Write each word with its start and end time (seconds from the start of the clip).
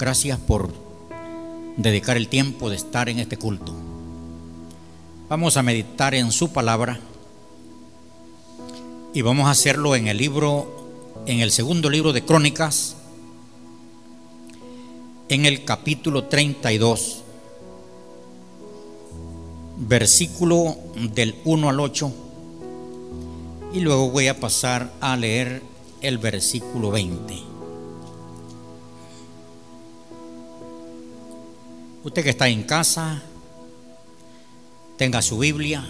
Gracias 0.00 0.38
por 0.38 0.72
dedicar 1.76 2.16
el 2.16 2.28
tiempo 2.28 2.70
de 2.70 2.76
estar 2.76 3.08
en 3.08 3.18
este 3.18 3.36
culto. 3.36 3.74
Vamos 5.28 5.56
a 5.56 5.64
meditar 5.64 6.14
en 6.14 6.30
su 6.30 6.52
palabra 6.52 7.00
y 9.12 9.22
vamos 9.22 9.48
a 9.48 9.50
hacerlo 9.50 9.96
en 9.96 10.06
el 10.06 10.18
libro, 10.18 11.16
en 11.26 11.40
el 11.40 11.50
segundo 11.50 11.90
libro 11.90 12.12
de 12.12 12.24
Crónicas, 12.24 12.94
en 15.28 15.46
el 15.46 15.64
capítulo 15.64 16.26
32, 16.26 17.24
versículo 19.78 20.76
del 21.12 21.34
1 21.44 21.68
al 21.70 21.80
8, 21.80 22.12
y 23.72 23.80
luego 23.80 24.12
voy 24.12 24.28
a 24.28 24.38
pasar 24.38 24.92
a 25.00 25.16
leer 25.16 25.60
el 26.02 26.18
versículo 26.18 26.92
20. 26.92 27.57
Usted 32.08 32.24
que 32.24 32.30
está 32.30 32.48
en 32.48 32.62
casa, 32.62 33.20
tenga 34.96 35.20
su 35.20 35.36
Biblia, 35.36 35.86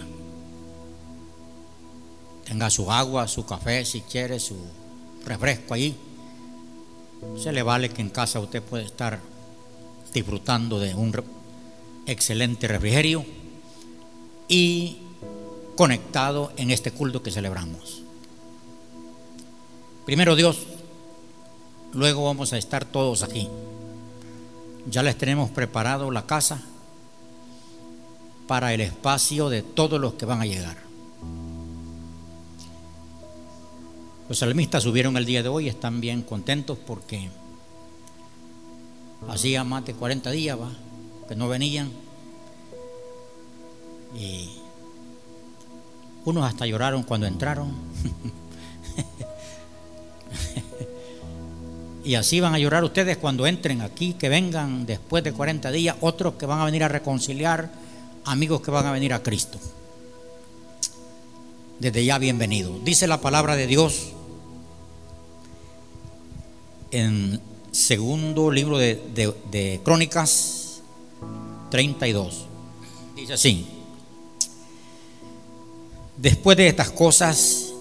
tenga 2.43 2.69
su 2.69 2.91
agua, 2.91 3.25
su 3.29 3.45
café, 3.45 3.85
si 3.85 4.01
quiere, 4.01 4.37
su 4.41 4.57
refresco 5.25 5.75
ahí. 5.75 5.95
Se 7.41 7.53
le 7.53 7.63
vale 7.63 7.87
que 7.87 8.01
en 8.01 8.09
casa 8.09 8.41
usted 8.41 8.61
puede 8.61 8.83
estar 8.83 9.21
disfrutando 10.13 10.77
de 10.77 10.93
un 10.93 11.23
excelente 12.05 12.67
refrigerio 12.67 13.23
y 14.49 14.97
conectado 15.77 16.51
en 16.57 16.71
este 16.71 16.91
culto 16.91 17.23
que 17.23 17.31
celebramos. 17.31 18.01
Primero 20.05 20.35
Dios, 20.35 20.67
luego 21.93 22.25
vamos 22.25 22.51
a 22.51 22.57
estar 22.57 22.83
todos 22.83 23.23
aquí. 23.23 23.47
Ya 24.87 25.03
les 25.03 25.17
tenemos 25.17 25.49
preparado 25.49 26.09
la 26.11 26.25
casa 26.25 26.61
para 28.47 28.73
el 28.73 28.81
espacio 28.81 29.49
de 29.49 29.61
todos 29.61 29.99
los 29.99 30.13
que 30.13 30.25
van 30.25 30.41
a 30.41 30.45
llegar. 30.45 30.77
Los 34.27 34.39
salmistas 34.39 34.83
subieron 34.83 35.17
el 35.17 35.25
día 35.25 35.43
de 35.43 35.49
hoy, 35.49 35.67
están 35.67 36.01
bien 36.01 36.21
contentos 36.21 36.77
porque 36.77 37.29
hacía 39.27 39.63
más 39.63 39.85
de 39.85 39.93
40 39.93 40.31
días 40.31 40.59
¿va? 40.59 40.71
que 41.27 41.35
no 41.35 41.47
venían. 41.47 41.91
Y 44.15 44.49
unos 46.25 46.45
hasta 46.45 46.65
lloraron 46.65 47.03
cuando 47.03 47.27
entraron. 47.27 47.73
Y 52.03 52.15
así 52.15 52.39
van 52.39 52.53
a 52.53 52.59
llorar 52.59 52.83
ustedes 52.83 53.17
cuando 53.17 53.45
entren 53.45 53.81
aquí, 53.81 54.13
que 54.13 54.29
vengan 54.29 54.85
después 54.85 55.23
de 55.23 55.33
40 55.33 55.71
días, 55.71 55.97
otros 56.01 56.35
que 56.35 56.45
van 56.45 56.61
a 56.61 56.65
venir 56.65 56.83
a 56.83 56.87
reconciliar, 56.87 57.69
amigos 58.23 58.61
que 58.61 58.71
van 58.71 58.85
a 58.85 58.91
venir 58.91 59.13
a 59.13 59.21
Cristo. 59.21 59.59
Desde 61.79 62.05
ya 62.05 62.17
bienvenido. 62.17 62.77
Dice 62.83 63.07
la 63.07 63.21
palabra 63.21 63.55
de 63.55 63.67
Dios 63.67 64.13
en 66.91 67.39
segundo 67.71 68.49
libro 68.49 68.77
de, 68.77 68.95
de 69.51 69.81
Crónicas 69.83 70.81
32. 71.69 72.45
Dice 73.15 73.33
así. 73.33 73.67
Después 76.17 76.57
de 76.57 76.67
estas 76.67 76.91
cosas 76.91 77.73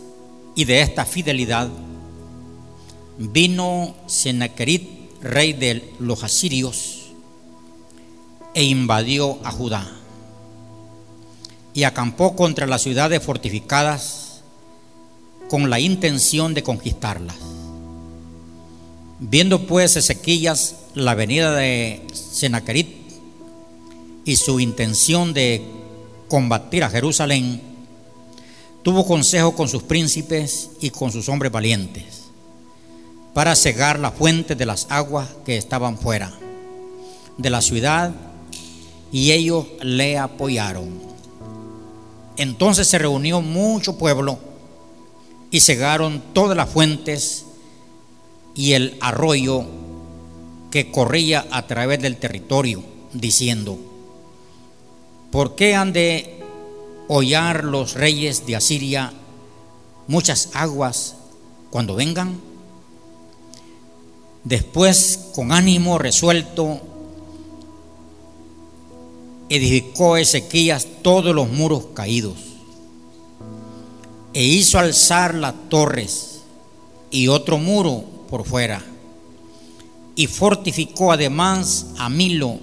y 0.54 0.64
de 0.64 0.80
esta 0.80 1.04
fidelidad, 1.04 1.68
vino 3.18 3.96
Sennacherib, 4.06 4.82
rey 5.20 5.52
de 5.52 5.92
los 5.98 6.22
asirios, 6.22 7.10
e 8.54 8.64
invadió 8.64 9.38
a 9.44 9.50
Judá 9.50 9.86
y 11.74 11.82
acampó 11.82 12.34
contra 12.34 12.66
las 12.66 12.82
ciudades 12.82 13.22
fortificadas 13.22 14.40
con 15.48 15.68
la 15.70 15.80
intención 15.80 16.54
de 16.54 16.62
conquistarlas. 16.62 17.36
Viendo 19.20 19.66
pues 19.66 19.96
Ezequías 19.96 20.76
la 20.94 21.14
venida 21.14 21.54
de 21.54 22.06
Sennacherib 22.12 22.86
y 24.24 24.36
su 24.36 24.60
intención 24.60 25.34
de 25.34 25.62
combatir 26.28 26.84
a 26.84 26.90
Jerusalén, 26.90 27.60
tuvo 28.82 29.06
consejo 29.06 29.54
con 29.54 29.68
sus 29.68 29.82
príncipes 29.82 30.70
y 30.80 30.90
con 30.90 31.10
sus 31.10 31.28
hombres 31.28 31.50
valientes 31.50 32.17
para 33.34 33.54
cegar 33.54 33.98
la 33.98 34.10
fuente 34.10 34.54
de 34.54 34.66
las 34.66 34.86
aguas 34.90 35.28
que 35.44 35.56
estaban 35.56 35.98
fuera 35.98 36.32
de 37.36 37.50
la 37.50 37.60
ciudad 37.60 38.12
y 39.12 39.32
ellos 39.32 39.66
le 39.80 40.18
apoyaron. 40.18 41.00
Entonces 42.36 42.86
se 42.86 42.98
reunió 42.98 43.40
mucho 43.40 43.96
pueblo 43.96 44.38
y 45.50 45.60
cegaron 45.60 46.22
todas 46.32 46.56
las 46.56 46.68
fuentes 46.68 47.46
y 48.54 48.72
el 48.72 48.96
arroyo 49.00 49.64
que 50.70 50.90
corría 50.90 51.46
a 51.50 51.66
través 51.66 52.00
del 52.00 52.16
territorio, 52.16 52.82
diciendo, 53.12 53.78
¿por 55.30 55.54
qué 55.54 55.74
han 55.74 55.92
de 55.92 56.38
hollar 57.08 57.64
los 57.64 57.94
reyes 57.94 58.46
de 58.46 58.56
Asiria 58.56 59.12
muchas 60.06 60.50
aguas 60.54 61.16
cuando 61.70 61.94
vengan? 61.94 62.47
Después, 64.44 65.30
con 65.34 65.52
ánimo 65.52 65.98
resuelto, 65.98 66.80
edificó 69.48 70.16
Ezequías 70.16 70.86
todos 71.02 71.34
los 71.34 71.48
muros 71.48 71.86
caídos 71.94 72.36
e 74.34 74.44
hizo 74.44 74.78
alzar 74.78 75.34
las 75.34 75.54
torres 75.68 76.40
y 77.10 77.28
otro 77.28 77.58
muro 77.58 78.04
por 78.28 78.44
fuera 78.44 78.82
y 80.14 80.26
fortificó 80.26 81.12
además 81.12 81.86
a 81.98 82.08
Milo 82.08 82.58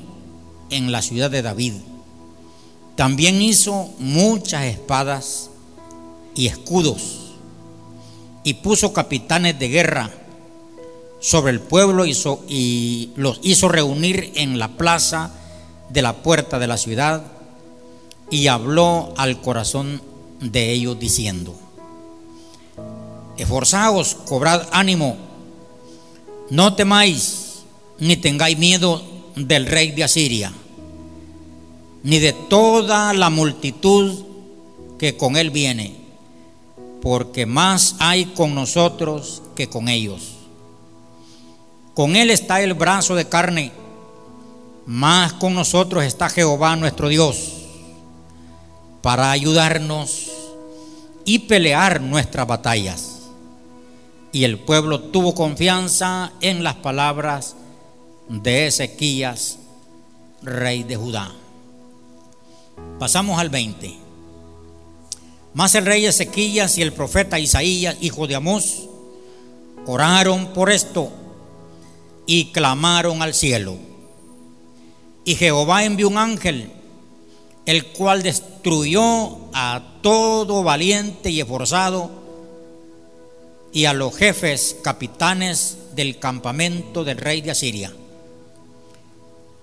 en 0.69 0.91
la 0.91 1.01
ciudad 1.01 1.31
de 1.31 1.41
David. 1.41 1.73
También 2.95 3.41
hizo 3.41 3.89
muchas 3.99 4.65
espadas 4.65 5.49
y 6.35 6.47
escudos 6.47 7.33
y 8.43 8.55
puso 8.55 8.93
capitanes 8.93 9.57
de 9.57 9.69
guerra 9.69 10.11
sobre 11.25 11.51
el 11.51 11.59
pueblo 11.59 12.05
y 12.05 13.09
los 13.15 13.39
hizo 13.41 13.67
reunir 13.67 14.31
en 14.35 14.59
la 14.59 14.77
plaza 14.77 15.31
de 15.89 16.03
la 16.03 16.17
puerta 16.17 16.59
de 16.59 16.67
la 16.67 16.77
ciudad 16.77 17.23
y 18.29 18.45
habló 18.45 19.11
al 19.17 19.41
corazón 19.41 20.03
de 20.39 20.71
ellos 20.71 20.99
diciendo, 20.99 21.55
esforzaos, 23.37 24.13
cobrad 24.27 24.67
ánimo, 24.71 25.17
no 26.51 26.75
temáis 26.75 27.63
ni 27.97 28.17
tengáis 28.17 28.59
miedo 28.59 29.01
del 29.35 29.65
rey 29.65 29.93
de 29.93 30.03
Asiria, 30.03 30.53
ni 32.03 32.19
de 32.19 32.33
toda 32.33 33.13
la 33.13 33.31
multitud 33.31 34.13
que 34.99 35.17
con 35.17 35.37
él 35.37 35.49
viene, 35.49 35.95
porque 37.01 37.47
más 37.47 37.95
hay 37.97 38.25
con 38.25 38.53
nosotros 38.53 39.41
que 39.55 39.67
con 39.67 39.89
ellos. 39.89 40.34
Con 41.95 42.17
Él 42.17 42.29
está 42.29 42.61
el 42.61 42.73
brazo 42.73 43.15
de 43.15 43.29
carne, 43.29 43.71
más 44.85 45.31
con 45.31 45.55
nosotros 45.55 46.03
está 46.03 46.29
Jehová 46.29 46.75
nuestro 46.75 47.07
Dios, 47.07 47.53
para 49.01 49.31
ayudarnos 49.31 50.29
y 51.23 51.39
pelear 51.39 52.01
nuestras 52.01 52.45
batallas. 52.45 53.21
Y 54.33 54.43
el 54.43 54.59
pueblo 54.59 54.99
tuvo 54.99 55.33
confianza 55.33 56.33
en 56.41 56.65
las 56.65 56.75
palabras 56.75 57.55
de 58.27 58.67
Ezequías, 58.67 59.59
rey 60.41 60.83
de 60.83 60.97
Judá. 60.97 61.31
Pasamos 62.99 63.39
al 63.39 63.49
20. 63.49 63.95
Más 65.53 65.73
el 65.75 65.85
rey 65.85 66.05
Ezequías 66.05 66.77
y 66.77 66.81
el 66.81 66.91
profeta 66.91 67.39
Isaías, 67.39 67.95
hijo 68.01 68.27
de 68.27 68.35
Amós, 68.35 68.89
oraron 69.85 70.47
por 70.47 70.69
esto 70.69 71.09
y 72.25 72.51
clamaron 72.51 73.21
al 73.21 73.33
cielo. 73.33 73.77
Y 75.23 75.35
Jehová 75.35 75.83
envió 75.83 76.07
un 76.07 76.17
ángel, 76.17 76.71
el 77.65 77.87
cual 77.87 78.23
destruyó 78.23 79.37
a 79.53 79.81
todo 80.01 80.63
valiente 80.63 81.31
y 81.31 81.41
esforzado 81.41 82.11
y 83.73 83.85
a 83.85 83.93
los 83.93 84.15
jefes 84.15 84.77
capitanes 84.83 85.77
del 85.95 86.19
campamento 86.19 87.03
del 87.03 87.17
rey 87.17 87.41
de 87.41 87.51
Asiria. 87.51 87.93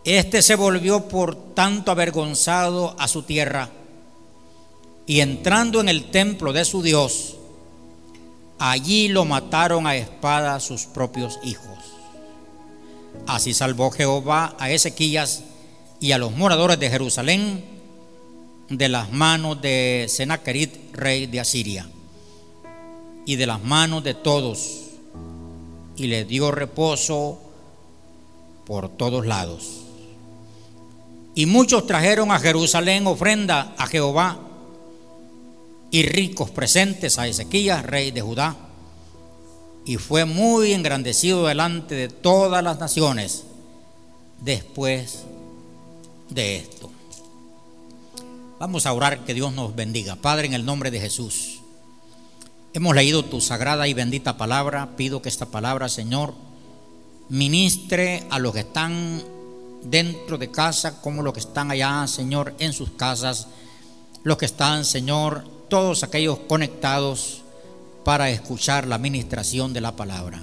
Este 0.04 0.42
se 0.42 0.56
volvió 0.56 1.06
por 1.06 1.54
tanto 1.54 1.92
avergonzado 1.92 2.96
a 2.98 3.06
su 3.06 3.22
tierra 3.22 3.70
y 5.06 5.20
entrando 5.20 5.80
en 5.80 5.88
el 5.88 6.10
templo 6.10 6.52
de 6.52 6.64
su 6.64 6.82
Dios, 6.82 7.36
allí 8.58 9.08
lo 9.08 9.24
mataron 9.24 9.86
a 9.86 9.96
espada 9.96 10.58
sus 10.58 10.86
propios 10.86 11.38
hijos. 11.44 11.91
Así 13.26 13.54
salvó 13.54 13.90
Jehová 13.90 14.56
a 14.58 14.70
Ezequías 14.70 15.44
y 16.00 16.12
a 16.12 16.18
los 16.18 16.32
moradores 16.32 16.78
de 16.78 16.90
Jerusalén 16.90 17.64
de 18.68 18.88
las 18.88 19.12
manos 19.12 19.60
de 19.60 20.06
Sennacherib, 20.08 20.70
rey 20.92 21.26
de 21.26 21.40
Asiria, 21.40 21.86
y 23.26 23.36
de 23.36 23.46
las 23.46 23.62
manos 23.62 24.02
de 24.02 24.14
todos, 24.14 24.80
y 25.96 26.06
le 26.06 26.24
dio 26.24 26.50
reposo 26.50 27.38
por 28.64 28.88
todos 28.88 29.26
lados. 29.26 29.82
Y 31.34 31.46
muchos 31.46 31.86
trajeron 31.86 32.30
a 32.30 32.38
Jerusalén 32.38 33.06
ofrenda 33.06 33.74
a 33.78 33.86
Jehová 33.86 34.38
y 35.90 36.02
ricos 36.02 36.50
presentes 36.50 37.18
a 37.18 37.26
Ezequías, 37.26 37.84
rey 37.84 38.10
de 38.10 38.22
Judá. 38.22 38.56
Y 39.84 39.96
fue 39.96 40.24
muy 40.24 40.72
engrandecido 40.72 41.46
delante 41.46 41.94
de 41.94 42.08
todas 42.08 42.62
las 42.62 42.78
naciones 42.78 43.44
después 44.40 45.24
de 46.30 46.56
esto. 46.56 46.90
Vamos 48.58 48.86
a 48.86 48.92
orar 48.92 49.24
que 49.24 49.34
Dios 49.34 49.52
nos 49.52 49.74
bendiga. 49.74 50.16
Padre, 50.16 50.46
en 50.46 50.54
el 50.54 50.64
nombre 50.64 50.90
de 50.90 51.00
Jesús. 51.00 51.60
Hemos 52.74 52.94
leído 52.94 53.24
tu 53.24 53.40
sagrada 53.40 53.88
y 53.88 53.94
bendita 53.94 54.36
palabra. 54.36 54.96
Pido 54.96 55.20
que 55.20 55.28
esta 55.28 55.46
palabra, 55.46 55.88
Señor, 55.88 56.34
ministre 57.28 58.24
a 58.30 58.38
los 58.38 58.52
que 58.52 58.60
están 58.60 59.22
dentro 59.82 60.38
de 60.38 60.50
casa 60.50 61.00
como 61.00 61.22
los 61.22 61.34
que 61.34 61.40
están 61.40 61.70
allá, 61.70 62.06
Señor, 62.06 62.54
en 62.58 62.72
sus 62.72 62.90
casas, 62.92 63.48
los 64.22 64.38
que 64.38 64.46
están, 64.46 64.84
Señor, 64.84 65.44
todos 65.68 66.02
aquellos 66.02 66.38
conectados 66.40 67.41
para 68.04 68.30
escuchar 68.30 68.86
la 68.86 68.98
ministración 68.98 69.72
de 69.72 69.80
la 69.80 69.96
palabra. 69.96 70.40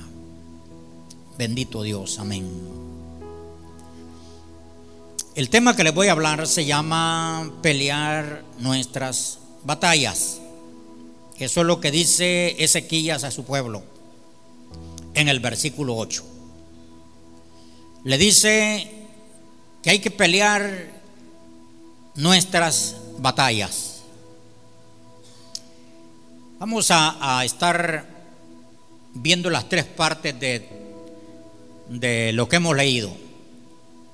Bendito 1.38 1.83
Dios, 1.83 2.19
amén. 2.19 2.47
El 5.35 5.50
tema 5.50 5.75
que 5.75 5.83
les 5.83 5.94
voy 5.94 6.07
a 6.07 6.11
hablar 6.11 6.47
se 6.47 6.65
llama 6.65 7.51
pelear 7.61 8.44
nuestras 8.59 9.39
batallas. 9.63 10.41
Eso 11.38 11.61
es 11.61 11.67
lo 11.67 11.79
que 11.79 11.91
dice 11.91 12.61
Ezequías 12.61 13.23
a 13.23 13.31
su 13.31 13.45
pueblo 13.45 13.83
en 15.13 15.29
el 15.29 15.39
versículo 15.39 15.95
8. 15.95 16.25
Le 18.03 18.17
dice 18.17 18.91
que 19.81 19.89
hay 19.91 20.00
que 20.00 20.11
pelear 20.11 20.88
nuestras 22.15 22.97
batallas. 23.19 23.88
Vamos 26.59 26.91
a, 26.91 27.41
estar 27.45 28.06
viendo 29.13 29.50
las 29.50 29.69
tres 29.69 29.85
partes 29.85 30.38
de, 30.38 30.67
de 31.88 32.33
lo 32.33 32.50
que 32.50 32.57
hemos 32.57 32.75
leído. 32.75 33.15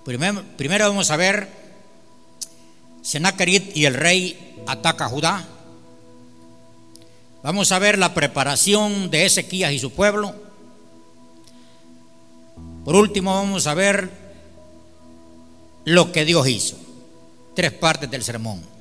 Primero, 0.04 0.44
primero 0.56 0.88
vamos 0.88 1.10
a 1.10 1.18
ver 1.18 1.50
Sennacherib 3.02 3.72
y 3.74 3.86
el 3.86 3.96
rey 3.96 4.62
ataca 4.68 5.06
a 5.06 5.10
Judá. 5.10 5.48
Vamos 7.42 7.72
a 7.72 7.80
ver 7.80 7.98
la 7.98 8.14
preparación 8.14 9.10
de 9.10 9.26
Ezequías 9.26 9.72
y 9.72 9.80
su 9.80 9.90
pueblo. 9.92 10.36
Por 12.84 12.96
último, 12.96 13.34
vamos 13.34 13.66
a 13.66 13.74
ver 13.74 14.12
lo 15.84 16.12
que 16.12 16.26
Dios 16.26 16.48
hizo. 16.48 16.78
Tres 17.56 17.72
partes 17.72 18.12
del 18.12 18.24
sermón. 18.24 18.75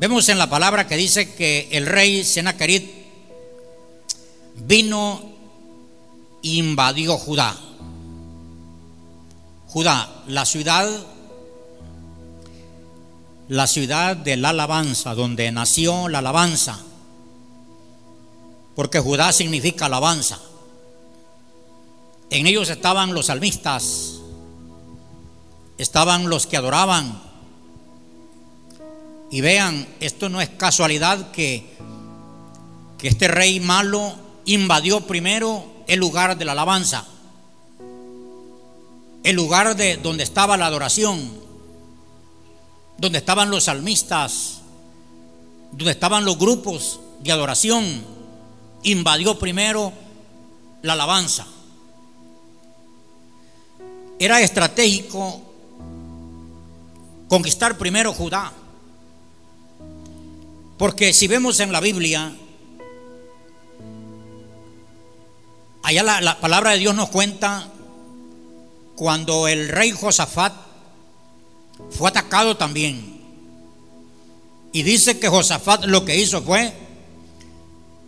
Vemos 0.00 0.28
en 0.28 0.38
la 0.38 0.48
palabra 0.48 0.86
que 0.86 0.96
dice 0.96 1.34
que 1.34 1.68
el 1.72 1.84
rey 1.84 2.22
Sennacherib 2.22 2.88
vino 4.54 5.20
e 6.42 6.48
invadió 6.50 7.18
Judá. 7.18 7.56
Judá, 9.66 10.22
la 10.28 10.46
ciudad, 10.46 10.88
la 13.48 13.66
ciudad 13.66 14.16
de 14.16 14.36
la 14.36 14.50
alabanza, 14.50 15.16
donde 15.16 15.50
nació 15.50 16.08
la 16.08 16.20
alabanza, 16.20 16.78
porque 18.76 19.00
Judá 19.00 19.32
significa 19.32 19.86
alabanza. 19.86 20.38
En 22.30 22.46
ellos 22.46 22.70
estaban 22.70 23.14
los 23.14 23.26
salmistas, 23.26 24.20
estaban 25.76 26.28
los 26.28 26.46
que 26.46 26.56
adoraban. 26.56 27.27
Y 29.30 29.40
vean, 29.40 29.86
esto 30.00 30.28
no 30.28 30.40
es 30.40 30.48
casualidad 30.48 31.30
que, 31.30 31.76
que 32.96 33.08
este 33.08 33.28
rey 33.28 33.60
malo 33.60 34.14
invadió 34.46 35.02
primero 35.02 35.64
el 35.86 36.00
lugar 36.00 36.38
de 36.38 36.44
la 36.44 36.52
alabanza, 36.52 37.06
el 39.22 39.36
lugar 39.36 39.76
de 39.76 39.98
donde 39.98 40.24
estaba 40.24 40.56
la 40.56 40.66
adoración, 40.66 41.30
donde 42.96 43.18
estaban 43.18 43.50
los 43.50 43.64
salmistas, 43.64 44.60
donde 45.72 45.92
estaban 45.92 46.24
los 46.24 46.38
grupos 46.38 47.00
de 47.20 47.32
adoración, 47.32 47.84
invadió 48.82 49.38
primero 49.38 49.92
la 50.82 50.94
alabanza. 50.94 51.46
Era 54.18 54.40
estratégico 54.40 55.42
conquistar 57.28 57.76
primero 57.78 58.12
Judá. 58.12 58.52
Porque 60.78 61.12
si 61.12 61.26
vemos 61.26 61.58
en 61.58 61.72
la 61.72 61.80
Biblia, 61.80 62.32
allá 65.82 66.20
la, 66.20 66.40
palabra 66.40 66.70
de 66.70 66.78
Dios 66.78 66.94
nos 66.94 67.08
cuenta 67.08 67.68
cuando 68.94 69.48
el 69.48 69.68
rey 69.68 69.90
Josafat 69.90 70.52
fue 71.90 72.08
atacado 72.08 72.56
también. 72.56 73.18
Y 74.72 74.82
dice 74.82 75.18
que 75.18 75.28
Josafat 75.28 75.84
lo 75.86 76.04
que 76.04 76.16
hizo 76.16 76.42
fue 76.42 76.72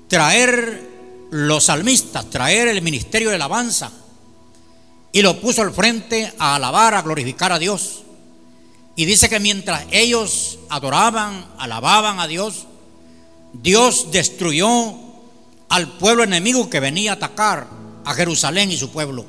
traer 0.07 0.89
los 1.31 1.65
salmistas, 1.65 2.31
traer 2.31 2.69
el 2.69 2.83
ministerio 2.83 3.31
de 3.31 3.37
alabanza 3.37 3.91
y 5.11 5.23
lo 5.23 5.41
puso 5.41 5.63
al 5.63 5.73
frente 5.73 6.33
a 6.39 6.55
alabar, 6.55 6.95
a 6.95 7.03
glorificar 7.03 7.51
a 7.51 7.59
Dios. 7.59 8.05
Y 8.97 9.05
dice 9.05 9.29
que 9.29 9.41
mientras 9.41 9.87
ellos 9.91 10.59
adoraban, 10.69 11.47
alababan 11.59 12.21
a 12.21 12.27
Dios, 12.27 12.67
Dios 13.53 14.11
destruyó 14.11 14.95
al 15.69 15.89
pueblo 15.99 16.25
enemigo 16.25 16.69
que 16.69 16.81
venía 16.81 17.13
a 17.13 17.15
atacar 17.15 17.69
a 18.05 18.15
Jerusalén 18.15 18.71
y 18.71 18.77
su 18.77 18.91
pueblo. 18.91 19.25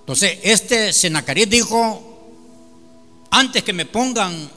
Entonces, 0.00 0.38
este 0.42 0.92
Senacarit 0.92 1.50
dijo, 1.50 2.02
antes 3.30 3.62
que 3.62 3.72
me 3.72 3.84
pongan 3.84 4.50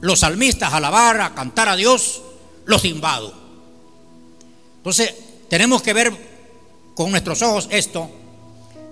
los 0.00 0.20
salmistas 0.20 0.72
a 0.72 0.76
alabar, 0.76 1.20
a 1.20 1.34
cantar 1.34 1.68
a 1.68 1.76
Dios, 1.76 2.22
los 2.66 2.84
invado. 2.84 3.34
Entonces, 4.76 5.14
tenemos 5.48 5.82
que 5.82 5.92
ver 5.92 6.12
con 6.94 7.10
nuestros 7.10 7.42
ojos 7.42 7.68
esto, 7.70 8.10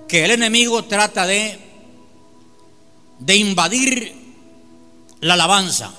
que 0.08 0.24
el 0.24 0.32
enemigo 0.32 0.84
trata 0.84 1.26
de 1.26 1.71
de 3.24 3.36
invadir 3.36 4.14
la 5.20 5.34
alabanza 5.34 5.92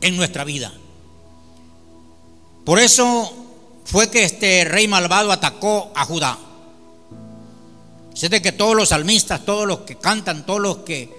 en 0.00 0.16
nuestra 0.16 0.44
vida. 0.44 0.72
Por 2.64 2.78
eso 2.78 3.32
fue 3.84 4.10
que 4.10 4.24
este 4.24 4.64
rey 4.64 4.88
malvado 4.88 5.30
atacó 5.30 5.92
a 5.94 6.04
Judá. 6.06 6.38
Sé 8.14 8.28
de 8.28 8.40
que 8.40 8.52
todos 8.52 8.74
los 8.74 8.90
salmistas, 8.90 9.44
todos 9.44 9.66
los 9.66 9.80
que 9.80 9.96
cantan, 9.96 10.46
todos 10.46 10.60
los 10.60 10.78
que, 10.78 11.10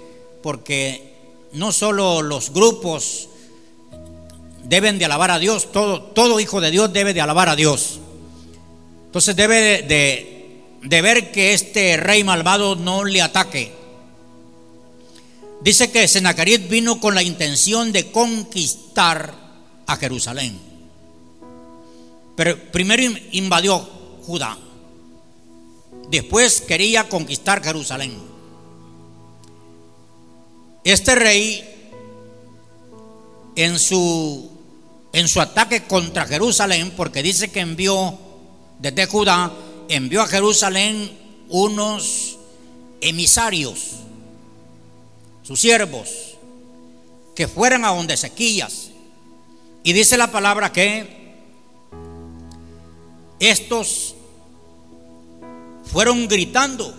porque 0.41 1.13
no 1.53 1.71
solo 1.71 2.21
los 2.21 2.51
grupos 2.51 3.29
deben 4.63 4.97
de 4.97 5.05
alabar 5.05 5.31
a 5.31 5.39
Dios, 5.39 5.71
todo, 5.71 6.01
todo 6.01 6.39
hijo 6.39 6.59
de 6.59 6.71
Dios 6.71 6.91
debe 6.91 7.13
de 7.13 7.21
alabar 7.21 7.49
a 7.49 7.55
Dios. 7.55 7.99
Entonces 9.05 9.35
debe 9.35 9.83
de, 9.83 10.63
de 10.81 11.01
ver 11.01 11.31
que 11.31 11.53
este 11.53 11.97
rey 11.97 12.23
malvado 12.23 12.75
no 12.75 13.03
le 13.03 13.21
ataque 13.21 13.80
Dice 15.63 15.91
que 15.91 16.07
Sennacherib 16.07 16.67
vino 16.69 16.99
con 16.99 17.13
la 17.13 17.21
intención 17.21 17.91
de 17.91 18.11
conquistar 18.11 19.33
a 19.85 19.95
Jerusalén. 19.95 20.57
Pero 22.35 22.57
primero 22.71 23.03
invadió 23.31 23.77
Judá. 24.25 24.57
Después 26.09 26.61
quería 26.61 27.07
conquistar 27.07 27.63
Jerusalén. 27.63 28.17
Este 30.83 31.13
rey 31.13 31.63
en 33.55 33.77
su 33.77 34.49
en 35.13 35.27
su 35.27 35.41
ataque 35.41 35.83
contra 35.83 36.25
Jerusalén, 36.25 36.93
porque 36.95 37.21
dice 37.21 37.51
que 37.51 37.59
envió 37.59 38.17
desde 38.79 39.05
Judá, 39.05 39.51
envió 39.89 40.21
a 40.21 40.27
Jerusalén 40.27 41.11
unos 41.49 42.37
emisarios 43.01 44.00
sus 45.43 45.59
siervos, 45.59 46.37
que 47.35 47.47
fueran 47.47 47.85
a 47.85 47.89
donde 47.89 48.13
Ezequías. 48.13 48.91
Y 49.83 49.93
dice 49.93 50.17
la 50.17 50.31
palabra 50.31 50.71
que 50.71 51.21
estos 53.39 54.15
fueron 55.91 56.27
gritando. 56.27 56.93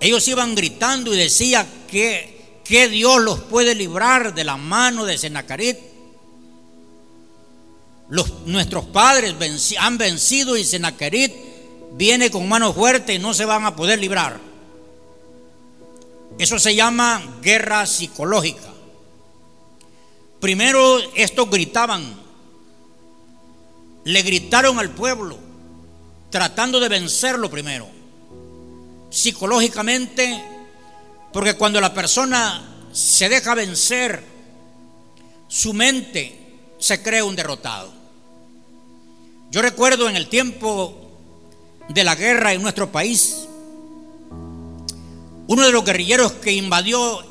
Ellos 0.00 0.26
iban 0.28 0.54
gritando 0.54 1.14
y 1.14 1.16
decía 1.16 1.66
que, 1.90 2.60
que 2.64 2.88
Dios 2.88 3.20
los 3.20 3.40
puede 3.40 3.74
librar 3.74 4.34
de 4.34 4.44
la 4.44 4.56
mano 4.56 5.04
de 5.04 5.18
Senacarit. 5.18 5.78
Los, 8.08 8.46
nuestros 8.46 8.84
padres 8.86 9.34
han 9.78 9.98
vencido 9.98 10.56
y 10.56 10.64
Senacarit 10.64 11.32
viene 11.92 12.30
con 12.30 12.48
mano 12.48 12.72
fuerte 12.72 13.14
y 13.14 13.18
no 13.18 13.34
se 13.34 13.44
van 13.44 13.64
a 13.64 13.76
poder 13.76 13.98
librar. 13.98 14.49
Eso 16.40 16.58
se 16.58 16.74
llama 16.74 17.22
guerra 17.42 17.84
psicológica. 17.84 18.72
Primero 20.40 20.98
estos 21.14 21.50
gritaban, 21.50 22.18
le 24.04 24.22
gritaron 24.22 24.78
al 24.78 24.88
pueblo, 24.88 25.36
tratando 26.30 26.80
de 26.80 26.88
vencerlo 26.88 27.50
primero, 27.50 27.86
psicológicamente, 29.10 30.42
porque 31.30 31.58
cuando 31.58 31.78
la 31.78 31.92
persona 31.92 32.86
se 32.90 33.28
deja 33.28 33.54
vencer, 33.54 34.24
su 35.46 35.74
mente 35.74 36.70
se 36.78 37.02
cree 37.02 37.22
un 37.22 37.36
derrotado. 37.36 37.92
Yo 39.50 39.60
recuerdo 39.60 40.08
en 40.08 40.16
el 40.16 40.30
tiempo 40.30 41.18
de 41.90 42.02
la 42.02 42.14
guerra 42.14 42.54
en 42.54 42.62
nuestro 42.62 42.90
país, 42.90 43.46
uno 45.50 45.66
de 45.66 45.72
los 45.72 45.84
guerrilleros 45.84 46.30
que 46.34 46.52
invadió 46.52 47.24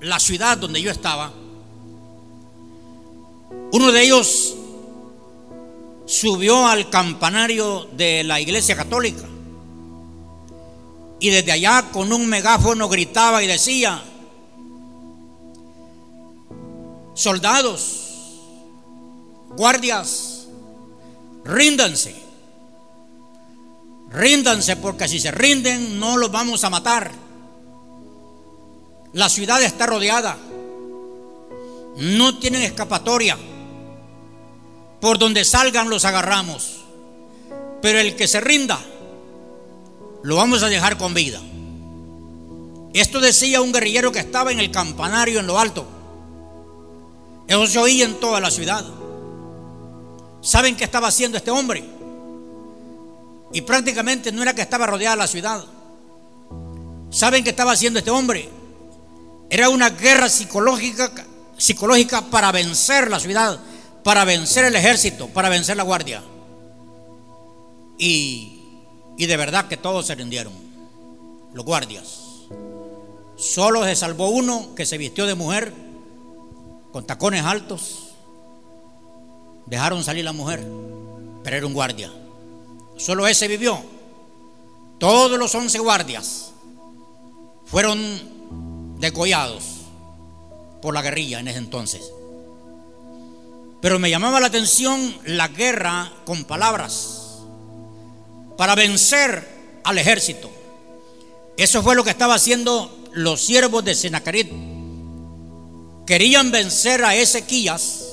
la 0.00 0.18
ciudad 0.18 0.58
donde 0.58 0.82
yo 0.82 0.90
estaba, 0.90 1.32
uno 3.70 3.92
de 3.92 4.02
ellos 4.02 4.56
subió 6.04 6.66
al 6.66 6.90
campanario 6.90 7.86
de 7.92 8.24
la 8.24 8.40
iglesia 8.40 8.74
católica 8.74 9.22
y 11.20 11.30
desde 11.30 11.52
allá 11.52 11.90
con 11.92 12.12
un 12.12 12.26
megáfono 12.26 12.88
gritaba 12.88 13.40
y 13.40 13.46
decía, 13.46 14.02
soldados, 17.14 18.40
guardias, 19.50 20.48
ríndanse, 21.44 22.20
ríndanse 24.10 24.74
porque 24.74 25.06
si 25.06 25.20
se 25.20 25.30
rinden 25.30 26.00
no 26.00 26.16
los 26.16 26.32
vamos 26.32 26.64
a 26.64 26.70
matar. 26.70 27.29
La 29.12 29.28
ciudad 29.28 29.62
está 29.62 29.86
rodeada, 29.86 30.36
no 31.96 32.38
tienen 32.38 32.62
escapatoria. 32.62 33.36
Por 35.00 35.18
donde 35.18 35.44
salgan 35.44 35.88
los 35.88 36.04
agarramos. 36.04 36.80
Pero 37.80 37.98
el 37.98 38.14
que 38.16 38.28
se 38.28 38.40
rinda, 38.40 38.78
lo 40.22 40.36
vamos 40.36 40.62
a 40.62 40.68
dejar 40.68 40.98
con 40.98 41.14
vida. 41.14 41.40
Esto 42.92 43.20
decía 43.20 43.62
un 43.62 43.72
guerrillero 43.72 44.12
que 44.12 44.18
estaba 44.18 44.52
en 44.52 44.60
el 44.60 44.70
campanario 44.70 45.40
en 45.40 45.46
lo 45.46 45.58
alto. 45.58 45.86
Eso 47.46 47.66
se 47.66 47.78
oía 47.78 48.04
en 48.04 48.20
toda 48.20 48.40
la 48.40 48.50
ciudad. 48.50 48.84
¿Saben 50.42 50.76
qué 50.76 50.84
estaba 50.84 51.08
haciendo 51.08 51.38
este 51.38 51.50
hombre? 51.50 51.84
Y 53.52 53.62
prácticamente 53.62 54.30
no 54.30 54.42
era 54.42 54.54
que 54.54 54.62
estaba 54.62 54.86
rodeada 54.86 55.16
la 55.16 55.26
ciudad. 55.26 55.64
¿Saben 57.10 57.42
qué 57.42 57.50
estaba 57.50 57.72
haciendo 57.72 57.98
este 57.98 58.10
hombre? 58.10 58.59
Era 59.50 59.68
una 59.68 59.90
guerra 59.90 60.28
psicológica, 60.28 61.10
psicológica 61.58 62.22
para 62.22 62.52
vencer 62.52 63.10
la 63.10 63.18
ciudad, 63.18 63.58
para 64.04 64.24
vencer 64.24 64.64
el 64.64 64.76
ejército, 64.76 65.26
para 65.26 65.48
vencer 65.48 65.76
la 65.76 65.82
guardia. 65.82 66.22
Y, 67.98 68.62
y 69.18 69.26
de 69.26 69.36
verdad 69.36 69.66
que 69.66 69.76
todos 69.76 70.06
se 70.06 70.14
rindieron, 70.14 70.52
los 71.52 71.64
guardias. 71.64 72.20
Solo 73.36 73.84
se 73.84 73.96
salvó 73.96 74.28
uno 74.28 74.74
que 74.76 74.86
se 74.86 74.98
vistió 74.98 75.26
de 75.26 75.34
mujer 75.34 75.72
con 76.92 77.06
tacones 77.06 77.44
altos. 77.44 78.10
Dejaron 79.66 80.04
salir 80.04 80.24
la 80.24 80.32
mujer, 80.32 80.64
pero 81.42 81.56
era 81.56 81.66
un 81.66 81.74
guardia. 81.74 82.12
Solo 82.96 83.26
ese 83.26 83.48
vivió. 83.48 83.82
Todos 84.98 85.38
los 85.38 85.54
once 85.54 85.78
guardias 85.78 86.52
fueron 87.64 88.39
degollados 89.00 89.64
por 90.80 90.94
la 90.94 91.02
guerrilla 91.02 91.40
en 91.40 91.48
ese 91.48 91.58
entonces. 91.58 92.12
Pero 93.80 93.98
me 93.98 94.10
llamaba 94.10 94.40
la 94.40 94.48
atención 94.48 95.14
la 95.24 95.48
guerra 95.48 96.12
con 96.26 96.44
palabras 96.44 97.38
para 98.56 98.74
vencer 98.74 99.80
al 99.84 99.98
ejército. 99.98 100.50
Eso 101.56 101.82
fue 101.82 101.94
lo 101.94 102.04
que 102.04 102.10
estaba 102.10 102.34
haciendo 102.34 102.94
los 103.12 103.40
siervos 103.40 103.84
de 103.84 103.94
Senacarit. 103.94 104.52
Querían 106.06 106.50
vencer 106.50 107.04
a 107.04 107.14
Ezequías 107.14 108.04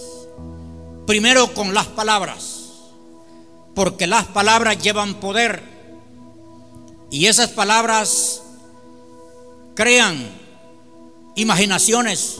primero 1.05 1.53
con 1.53 1.73
las 1.73 1.87
palabras, 1.87 2.59
porque 3.75 4.07
las 4.07 4.25
palabras 4.25 4.77
llevan 4.81 5.15
poder 5.15 5.63
y 7.09 7.25
esas 7.27 7.49
palabras 7.49 8.41
crean 9.73 10.36
imaginaciones 11.37 12.37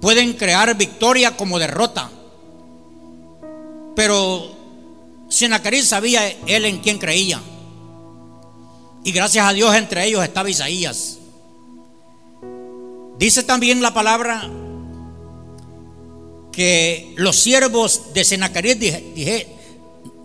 pueden 0.00 0.32
crear 0.32 0.74
victoria 0.76 1.36
como 1.36 1.58
derrota. 1.58 2.10
Pero 3.94 4.50
Senacarit 5.28 5.84
sabía 5.84 6.28
él 6.46 6.64
en 6.64 6.78
quién 6.78 6.98
creía. 6.98 7.40
Y 9.04 9.12
gracias 9.12 9.46
a 9.46 9.52
Dios 9.52 9.74
entre 9.74 10.06
ellos 10.06 10.24
estaba 10.24 10.48
Isaías. 10.48 11.18
Dice 13.18 13.42
también 13.42 13.82
la 13.82 13.92
palabra 13.92 14.48
que 16.52 17.14
los 17.16 17.36
siervos 17.36 18.14
de 18.14 18.24
Senacarit 18.24 18.78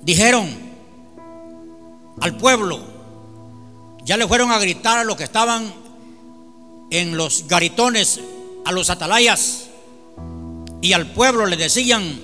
dijeron 0.02 0.48
al 2.20 2.38
pueblo, 2.38 2.80
ya 4.04 4.18
le 4.18 4.28
fueron 4.28 4.52
a 4.52 4.60
gritar 4.60 4.98
a 4.98 5.04
los 5.04 5.16
que 5.16 5.24
estaban 5.26 5.87
en 6.90 7.18
los 7.18 7.48
garitones, 7.48 8.20
a 8.66 8.72
los 8.72 8.90
atalayas, 8.90 9.68
y 10.82 10.94
al 10.94 11.12
pueblo 11.12 11.46
le 11.46 11.58
decían, 11.58 12.20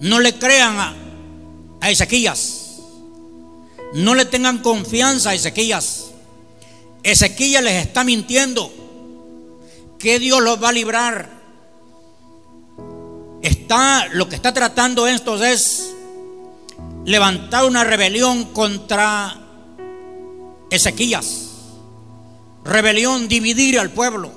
no 0.00 0.20
le 0.20 0.38
crean 0.38 0.78
a, 1.80 1.90
Ezequías, 1.90 2.80
no 3.94 4.14
le 4.14 4.24
tengan 4.24 4.58
confianza 4.58 5.30
a 5.30 5.34
Ezequías. 5.34 6.10
Ezequías 7.02 7.62
les 7.62 7.86
está 7.86 8.04
mintiendo, 8.04 8.72
que 9.98 10.18
Dios 10.18 10.42
los 10.42 10.62
va 10.62 10.70
a 10.70 10.72
librar. 10.72 11.38
Está, 13.42 14.06
lo 14.12 14.28
que 14.28 14.34
está 14.34 14.52
tratando 14.52 15.06
esto 15.06 15.42
es 15.42 15.94
levantar 17.04 17.64
una 17.64 17.84
rebelión 17.84 18.44
contra 18.46 19.40
Ezequías. 20.70 21.47
Rebelión, 22.68 23.28
dividir 23.28 23.78
al 23.78 23.90
pueblo. 23.90 24.30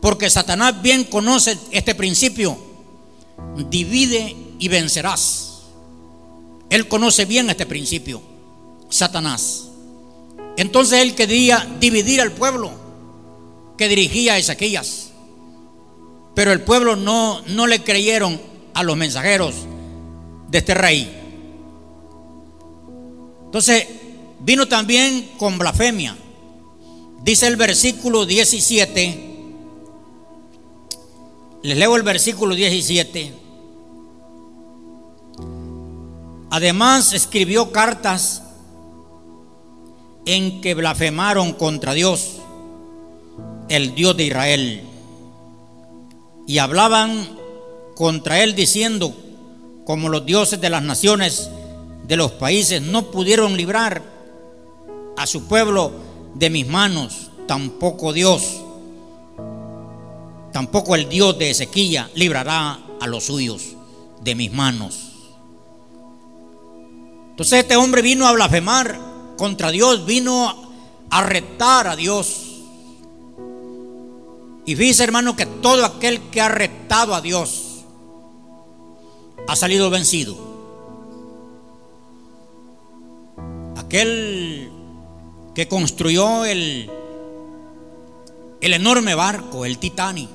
Porque 0.00 0.30
Satanás 0.30 0.80
bien 0.80 1.04
conoce 1.04 1.58
este 1.70 1.94
principio. 1.94 2.56
Divide 3.68 4.34
y 4.58 4.68
vencerás. 4.68 5.62
Él 6.70 6.88
conoce 6.88 7.26
bien 7.26 7.50
este 7.50 7.66
principio. 7.66 8.22
Satanás. 8.88 9.68
Entonces 10.56 11.02
él 11.02 11.14
quería 11.14 11.68
dividir 11.78 12.20
al 12.20 12.32
pueblo 12.32 12.70
que 13.76 13.88
dirigía 13.88 14.34
a 14.34 14.38
Ezequías. 14.38 15.10
Pero 16.34 16.52
el 16.52 16.62
pueblo 16.62 16.96
no, 16.96 17.42
no 17.48 17.66
le 17.66 17.82
creyeron 17.82 18.40
a 18.74 18.82
los 18.82 18.96
mensajeros 18.96 19.54
de 20.48 20.58
este 20.58 20.74
rey. 20.74 21.14
Entonces 23.44 23.86
vino 24.40 24.66
también 24.66 25.30
con 25.36 25.58
blasfemia. 25.58 26.16
Dice 27.22 27.46
el 27.46 27.56
versículo 27.56 28.24
17 28.24 29.28
les 31.62 31.76
leo 31.76 31.96
el 31.96 32.02
versículo 32.02 32.54
17. 32.54 33.34
Además 36.50 37.12
escribió 37.12 37.72
cartas 37.72 38.42
en 40.24 40.60
que 40.60 40.74
blasfemaron 40.74 41.52
contra 41.52 41.94
Dios, 41.94 42.36
el 43.68 43.94
Dios 43.94 44.16
de 44.16 44.24
Israel, 44.24 44.82
y 46.46 46.58
hablaban 46.58 47.28
contra 47.96 48.42
él 48.42 48.54
diciendo, 48.54 49.14
como 49.84 50.08
los 50.08 50.24
dioses 50.24 50.60
de 50.60 50.70
las 50.70 50.82
naciones 50.82 51.50
de 52.06 52.16
los 52.16 52.32
países 52.32 52.80
no 52.80 53.10
pudieron 53.10 53.56
librar 53.56 54.02
a 55.16 55.26
su 55.26 55.46
pueblo 55.48 55.92
de 56.34 56.50
mis 56.50 56.66
manos, 56.66 57.30
tampoco 57.46 58.12
Dios 58.12 58.62
Tampoco 60.58 60.94
el 60.94 61.08
Dios 61.08 61.38
de 61.38 61.50
Ezequiel 61.50 62.06
librará 62.14 62.80
a 63.00 63.06
los 63.06 63.24
suyos 63.24 63.76
de 64.22 64.34
mis 64.34 64.52
manos. 64.52 65.12
Entonces 67.30 67.60
este 67.60 67.76
hombre 67.76 68.02
vino 68.02 68.26
a 68.26 68.32
blasfemar 68.32 68.98
contra 69.36 69.70
Dios, 69.70 70.04
vino 70.04 70.72
a 71.10 71.22
retar 71.22 71.86
a 71.86 71.94
Dios. 71.94 72.62
Y 74.66 74.74
dice 74.74 75.04
hermano 75.04 75.36
que 75.36 75.46
todo 75.46 75.84
aquel 75.84 76.20
que 76.30 76.40
ha 76.40 76.48
retado 76.48 77.14
a 77.14 77.20
Dios 77.20 77.84
ha 79.46 79.54
salido 79.54 79.90
vencido. 79.90 80.36
Aquel 83.76 84.67
que 85.58 85.66
construyó 85.66 86.44
el, 86.44 86.88
el 88.60 88.74
enorme 88.74 89.16
barco, 89.16 89.64
el 89.64 89.78
Titanic. 89.78 90.30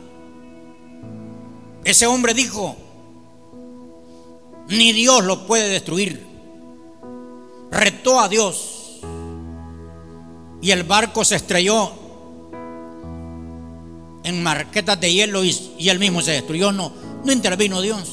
Ese 1.85 2.07
hombre 2.07 2.33
dijo, 2.33 2.75
ni 4.67 4.91
Dios 4.91 5.23
lo 5.23 5.47
puede 5.47 5.69
destruir. 5.69 6.25
Retó 7.71 8.19
a 8.19 8.27
Dios 8.27 8.99
y 10.61 10.71
el 10.71 10.83
barco 10.83 11.23
se 11.23 11.37
estrelló 11.37 11.93
en 14.25 14.43
marquetas 14.43 14.99
de 14.99 15.13
hielo 15.13 15.45
y, 15.45 15.57
y 15.77 15.87
él 15.87 15.99
mismo 15.99 16.21
se 16.21 16.31
destruyó. 16.31 16.73
No, 16.73 16.91
no 17.23 17.31
intervino 17.31 17.79
Dios. 17.79 18.09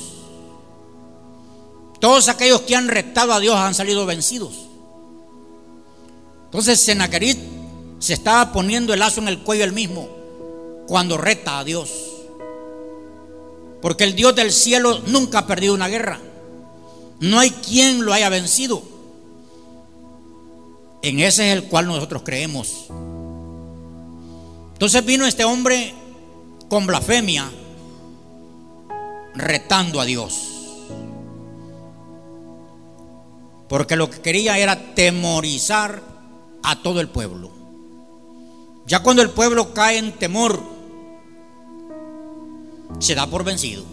Todos 1.98 2.28
aquellos 2.28 2.60
que 2.60 2.76
han 2.76 2.86
retado 2.86 3.32
a 3.32 3.40
Dios 3.40 3.56
han 3.56 3.74
salido 3.74 4.06
vencidos. 4.06 4.69
Entonces 6.50 6.80
Senaquerit 6.80 7.38
se 8.00 8.12
estaba 8.12 8.52
poniendo 8.52 8.92
el 8.92 8.98
lazo 8.98 9.20
en 9.20 9.28
el 9.28 9.38
cuello 9.44 9.62
él 9.62 9.72
mismo 9.72 10.08
cuando 10.88 11.16
reta 11.16 11.60
a 11.60 11.64
Dios. 11.64 11.92
Porque 13.80 14.02
el 14.02 14.16
Dios 14.16 14.34
del 14.34 14.50
cielo 14.50 14.98
nunca 15.06 15.38
ha 15.38 15.46
perdido 15.46 15.74
una 15.74 15.86
guerra. 15.86 16.18
No 17.20 17.38
hay 17.38 17.50
quien 17.50 18.04
lo 18.04 18.12
haya 18.12 18.28
vencido. 18.28 18.82
En 21.02 21.20
ese 21.20 21.52
es 21.52 21.56
el 21.56 21.68
cual 21.68 21.86
nosotros 21.86 22.22
creemos. 22.24 22.86
Entonces 24.72 25.04
vino 25.04 25.24
este 25.24 25.44
hombre 25.44 25.94
con 26.68 26.88
blasfemia, 26.88 27.48
retando 29.36 30.00
a 30.00 30.04
Dios. 30.04 30.48
Porque 33.68 33.94
lo 33.94 34.10
que 34.10 34.20
quería 34.20 34.58
era 34.58 34.94
temorizar 34.96 36.09
a 36.62 36.82
todo 36.82 37.00
el 37.00 37.08
pueblo. 37.08 37.50
Ya 38.86 39.02
cuando 39.02 39.22
el 39.22 39.30
pueblo 39.30 39.72
cae 39.72 39.98
en 39.98 40.12
temor, 40.12 40.60
se 42.98 43.14
da 43.14 43.26
por 43.26 43.44
vencido. 43.44 43.84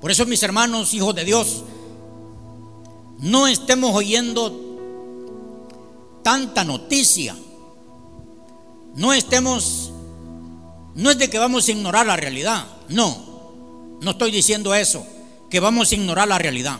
Por 0.00 0.10
eso, 0.10 0.24
mis 0.26 0.42
hermanos, 0.42 0.94
hijos 0.94 1.14
de 1.14 1.24
Dios, 1.24 1.64
no 3.18 3.46
estemos 3.46 3.94
oyendo 3.94 4.68
tanta 6.22 6.64
noticia. 6.64 7.36
No 8.94 9.12
estemos, 9.12 9.92
no 10.94 11.10
es 11.10 11.18
de 11.18 11.28
que 11.30 11.38
vamos 11.38 11.68
a 11.68 11.72
ignorar 11.72 12.06
la 12.06 12.16
realidad. 12.16 12.66
No, 12.88 13.16
no 14.00 14.10
estoy 14.12 14.30
diciendo 14.30 14.74
eso, 14.74 15.06
que 15.50 15.60
vamos 15.60 15.90
a 15.90 15.94
ignorar 15.94 16.28
la 16.28 16.38
realidad. 16.38 16.78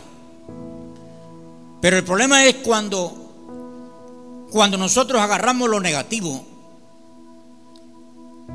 Pero 1.81 1.97
el 1.97 2.03
problema 2.03 2.45
es 2.45 2.55
cuando, 2.55 3.28
cuando 4.51 4.77
nosotros 4.77 5.21
agarramos 5.21 5.69
lo 5.69 5.79
negativo 5.79 6.45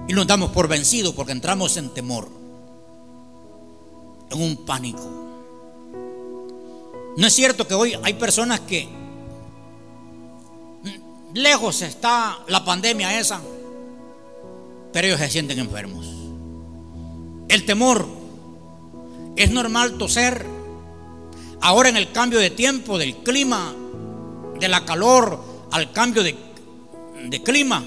y 0.09 0.13
nos 0.13 0.27
damos 0.27 0.51
por 0.51 0.69
vencidos 0.69 1.15
porque 1.15 1.33
entramos 1.33 1.77
en 1.77 1.91
temor, 1.91 2.29
en 4.31 4.43
un 4.43 4.57
pánico. 4.65 5.25
No 7.17 7.27
es 7.27 7.33
cierto 7.33 7.67
que 7.67 7.75
hoy 7.75 7.97
hay 8.03 8.15
personas 8.15 8.61
que 8.61 8.89
lejos 11.33 11.83
está 11.83 12.41
la 12.49 12.65
pandemia 12.65 13.19
esa, 13.19 13.41
pero 14.93 15.07
ellos 15.07 15.21
se 15.21 15.31
sienten 15.31 15.59
enfermos. 15.61 16.07
El 17.49 17.65
temor 17.65 18.07
es 19.37 19.51
normal 19.51 19.97
toser. 19.97 20.47
Ahora 21.61 21.89
en 21.89 21.97
el 21.97 22.13
cambio 22.13 22.41
de 22.41 22.51
tiempo, 22.51 22.99
del 22.99 23.17
clima, 23.19 23.73
de 24.59 24.69
la 24.69 24.85
calor 24.85 25.54
al 25.75 25.91
cambio 25.91 26.23
de, 26.23 27.43
clima, 27.43 27.85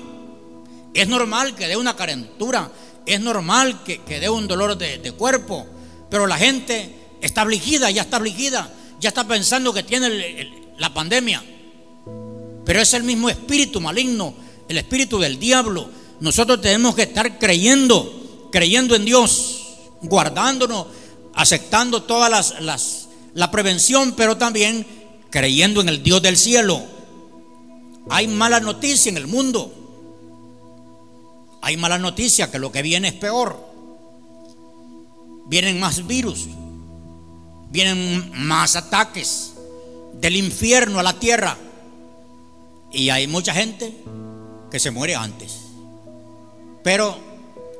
es 0.93 1.08
normal 1.08 1.56
que 1.56 1.69
dé 1.69 1.78
una 1.78 1.95
carentura, 1.95 2.69
es 3.06 3.21
normal 3.21 3.82
que, 3.86 4.02
dé 4.19 4.30
un 4.30 4.45
dolor 4.45 4.78
de, 4.78 5.12
cuerpo, 5.13 5.65
pero 6.10 6.28
la 6.28 6.38
gente 6.38 6.93
está 7.21 7.43
afligida, 7.43 7.89
ya 7.89 8.02
está 8.02 8.17
afligida, 8.17 8.69
ya 9.00 9.08
está 9.08 9.26
pensando 9.26 9.73
que 9.73 9.84
tiene 9.84 10.52
la 10.78 10.93
pandemia. 10.93 11.41
Pero 12.65 12.82
es 12.82 12.93
el 12.93 13.04
mismo 13.04 13.30
espíritu 13.30 13.80
maligno, 13.80 14.34
el 14.67 14.78
espíritu 14.78 15.17
del 15.17 15.39
diablo. 15.39 15.89
Nosotros 16.19 16.60
tenemos 16.60 16.93
que 16.93 17.04
estar 17.04 17.39
creyendo, 17.39 18.50
creyendo 18.52 18.97
en 18.97 19.06
Dios, 19.06 19.62
guardándonos, 20.02 20.88
aceptando 21.36 22.04
todas 22.04 22.54
las 22.60 23.08
la 23.34 23.50
prevención, 23.50 24.12
pero 24.17 24.36
también 24.36 24.86
creyendo 25.30 25.80
en 25.80 25.88
el 25.88 26.04
Dios 26.04 26.21
del 26.21 26.36
cielo. 26.36 26.96
Hay 28.09 28.27
mala 28.27 28.59
noticia 28.59 29.09
en 29.09 29.17
el 29.17 29.27
mundo. 29.27 29.73
Hay 31.61 31.77
mala 31.77 31.97
noticia 31.97 32.49
que 32.51 32.59
lo 32.59 32.71
que 32.71 32.81
viene 32.81 33.09
es 33.09 33.13
peor. 33.13 33.65
Vienen 35.47 35.79
más 35.79 36.05
virus, 36.05 36.47
vienen 37.69 38.31
más 38.33 38.75
ataques 38.75 39.53
del 40.13 40.35
infierno 40.35 40.99
a 40.99 41.03
la 41.03 41.19
tierra. 41.19 41.57
Y 42.91 43.09
hay 43.09 43.27
mucha 43.27 43.53
gente 43.53 43.93
que 44.71 44.79
se 44.79 44.91
muere 44.91 45.15
antes. 45.15 45.59
Pero 46.83 47.17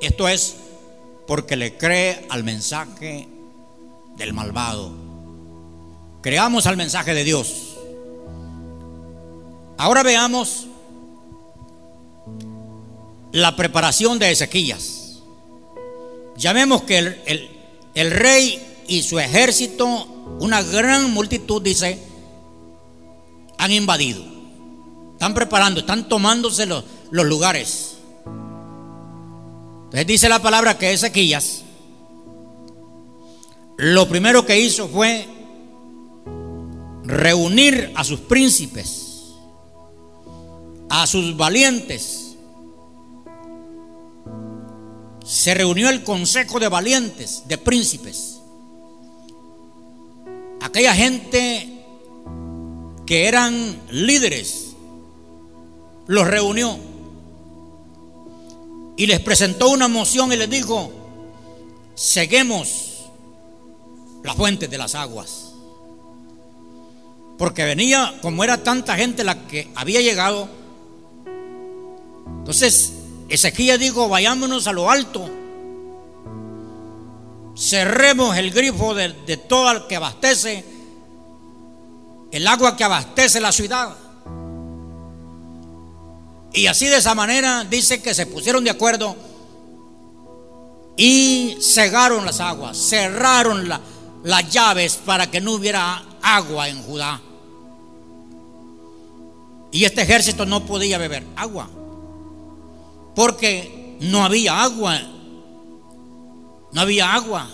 esto 0.02 0.28
es 0.28 0.56
porque 1.28 1.56
le 1.56 1.78
cree 1.78 2.26
al 2.30 2.44
mensaje 2.44 3.28
del 4.18 4.34
malvado. 4.34 4.92
Creamos 6.22 6.68
al 6.68 6.78
mensaje 6.78 7.14
de 7.14 7.24
Dios. 7.24 7.77
Ahora 9.78 10.04
veamos 10.04 10.68
la 13.32 13.56
preparación 13.56 14.20
de 14.20 14.32
Ezequías. 14.32 15.20
Ya 16.36 16.54
vemos 16.54 16.84
que 16.84 16.98
el, 16.98 17.50
el, 17.94 18.12
rey 18.12 18.84
y 18.88 19.04
su 19.04 19.20
ejército, 19.20 19.86
una 20.40 20.62
gran 20.62 21.12
multitud, 21.12 21.62
dice, 21.62 22.00
han 23.58 23.72
invadido. 23.72 24.24
Están 25.14 25.34
preparando, 25.34 25.80
están 25.80 26.08
tomándose 26.08 26.66
los, 26.66 26.84
los 27.12 27.26
lugares. 27.26 27.98
Entonces 29.86 30.08
dice 30.08 30.30
la 30.30 30.42
palabra 30.42 30.78
que 30.78 30.92
Ezequías, 30.94 31.64
lo 33.78 34.08
primero 34.08 34.46
que 34.46 34.60
hizo 34.60 34.88
fue 34.90 35.28
reunir 37.04 37.94
a 37.96 38.04
sus 38.04 38.20
príncipes, 38.20 39.07
a 40.90 41.08
sus 41.08 41.36
valientes, 41.36 42.36
se 45.26 45.54
reunió 45.54 45.90
el 45.90 46.04
consejo 46.04 46.60
de 46.60 46.70
valientes, 46.70 47.44
de 47.48 47.58
príncipes. 47.58 48.40
Aquella 50.62 50.94
gente 50.96 51.84
que 53.06 53.28
eran 53.28 53.78
líderes, 53.90 54.68
los 56.08 56.26
reunió 56.26 56.78
y 58.96 59.06
les 59.06 59.20
presentó 59.20 59.70
una 59.70 59.88
moción 59.88 60.32
y 60.34 60.38
les 60.38 60.50
dijo, 60.50 60.92
seguemos 61.96 63.06
las 64.24 64.36
fuentes 64.36 64.70
de 64.70 64.78
las 64.78 64.96
aguas. 64.96 65.54
Porque 67.38 67.66
venía, 67.66 68.18
como 68.22 68.44
era 68.44 68.64
tanta 68.64 68.96
gente 68.96 69.24
la 69.24 69.48
que 69.48 69.70
había 69.76 70.02
llegado, 70.02 70.50
entonces 72.48 72.94
Ezequiel 73.30 73.80
dijo, 73.80 74.08
vayámonos 74.08 74.68
a 74.68 74.72
lo 74.72 74.90
alto. 74.90 75.30
Cerremos 77.58 78.38
el 78.38 78.52
grifo 78.52 78.94
de, 78.94 79.10
todo 79.38 79.72
el 79.72 79.88
que 79.88 79.96
abastece, 79.96 80.64
el 82.32 82.48
agua 82.48 82.78
que 82.78 82.84
abastece 82.84 83.42
la 83.42 83.52
ciudad. 83.52 83.96
Y 86.54 86.68
así 86.68 86.86
de 86.86 86.98
esa 86.98 87.16
manera 87.16 87.66
dice 87.66 88.02
que 88.02 88.14
se 88.14 88.26
pusieron 88.28 88.64
de 88.64 88.70
acuerdo 88.70 89.16
y 90.96 91.58
cegaron 91.62 92.26
las 92.26 92.40
aguas, 92.40 92.78
cerraron 92.78 93.68
las 94.24 94.50
llaves 94.50 95.00
para 95.06 95.30
que 95.30 95.42
no 95.42 95.54
hubiera 95.54 96.02
agua 96.22 96.70
en 96.70 96.82
Judá. 96.82 97.20
Y 99.72 99.84
este 99.84 100.04
ejército 100.04 100.46
no 100.46 100.66
podía 100.66 100.98
beber 100.98 101.26
agua 101.36 101.70
porque 103.18 103.98
no 104.00 104.24
había 104.24 104.62
agua. 104.62 105.02
No 106.72 106.82
había 106.82 107.16
agua. 107.16 107.50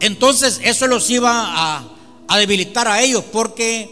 Entonces 0.00 0.60
eso 0.62 0.86
los 0.86 1.08
iba 1.08 1.78
a, 2.28 2.36
debilitar 2.36 2.86
a 2.88 3.00
ellos 3.00 3.24
porque 3.32 3.90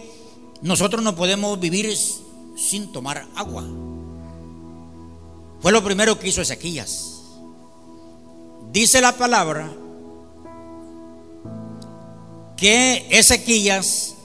nosotros 0.61 1.03
no 1.03 1.17
podemos 1.17 1.59
vivir 1.59 1.91
sin 2.55 2.93
tomar 2.93 3.27
agua. 3.35 3.65
Fue 5.61 5.73
lo 5.73 5.83
primero 5.83 6.19
que 6.19 6.29
hizo 6.29 6.43
Ezequías. 6.43 7.23
Dice 8.73 9.01
la 9.01 9.17
palabra 9.17 9.73
que 12.59 13.07
Ezequías 13.09 14.17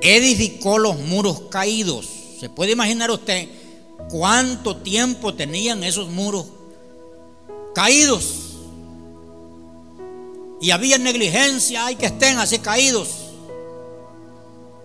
edificó 0.00 0.78
los 0.78 0.98
muros 0.98 1.42
caídos. 1.42 2.08
¿Se 2.40 2.48
puede 2.48 2.72
imaginar 2.72 3.12
usted 3.12 3.59
cuánto 4.10 4.76
tiempo 4.76 5.34
tenían 5.34 5.84
esos 5.84 6.08
muros 6.08 6.46
caídos? 7.74 8.50
Y 10.60 10.72
había 10.72 10.98
negligencia, 10.98 11.86
hay 11.86 11.96
que 11.96 12.06
estén 12.06 12.38
así 12.38 12.58
caídos. 12.58 13.30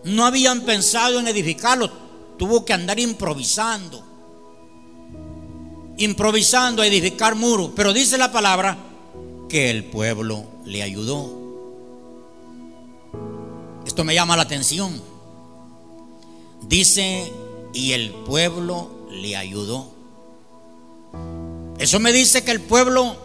No 0.05 0.25
habían 0.25 0.61
pensado 0.61 1.19
en 1.19 1.27
edificarlos, 1.27 1.91
tuvo 2.37 2.63
que 2.63 2.73
andar 2.73 2.99
improvisando. 2.99 4.03
Improvisando 5.97 6.81
a 6.81 6.87
edificar 6.87 7.35
muros. 7.35 7.71
Pero 7.75 7.91
dice 7.91 8.17
la 8.17 8.31
palabra 8.31 8.77
que 9.49 9.69
el 9.69 9.85
pueblo 9.85 10.45
le 10.63 10.81
ayudó. 10.83 11.45
Esto 13.85 14.03
me 14.03 14.13
llama 14.13 14.37
la 14.37 14.43
atención. 14.43 15.01
Dice, 16.61 17.31
y 17.73 17.91
el 17.91 18.11
pueblo 18.11 18.94
le 19.15 19.35
ayudó. 19.35 19.91
Eso 21.77 21.99
me 21.99 22.11
dice 22.11 22.43
que 22.43 22.51
el 22.51 22.61
pueblo 22.61 23.15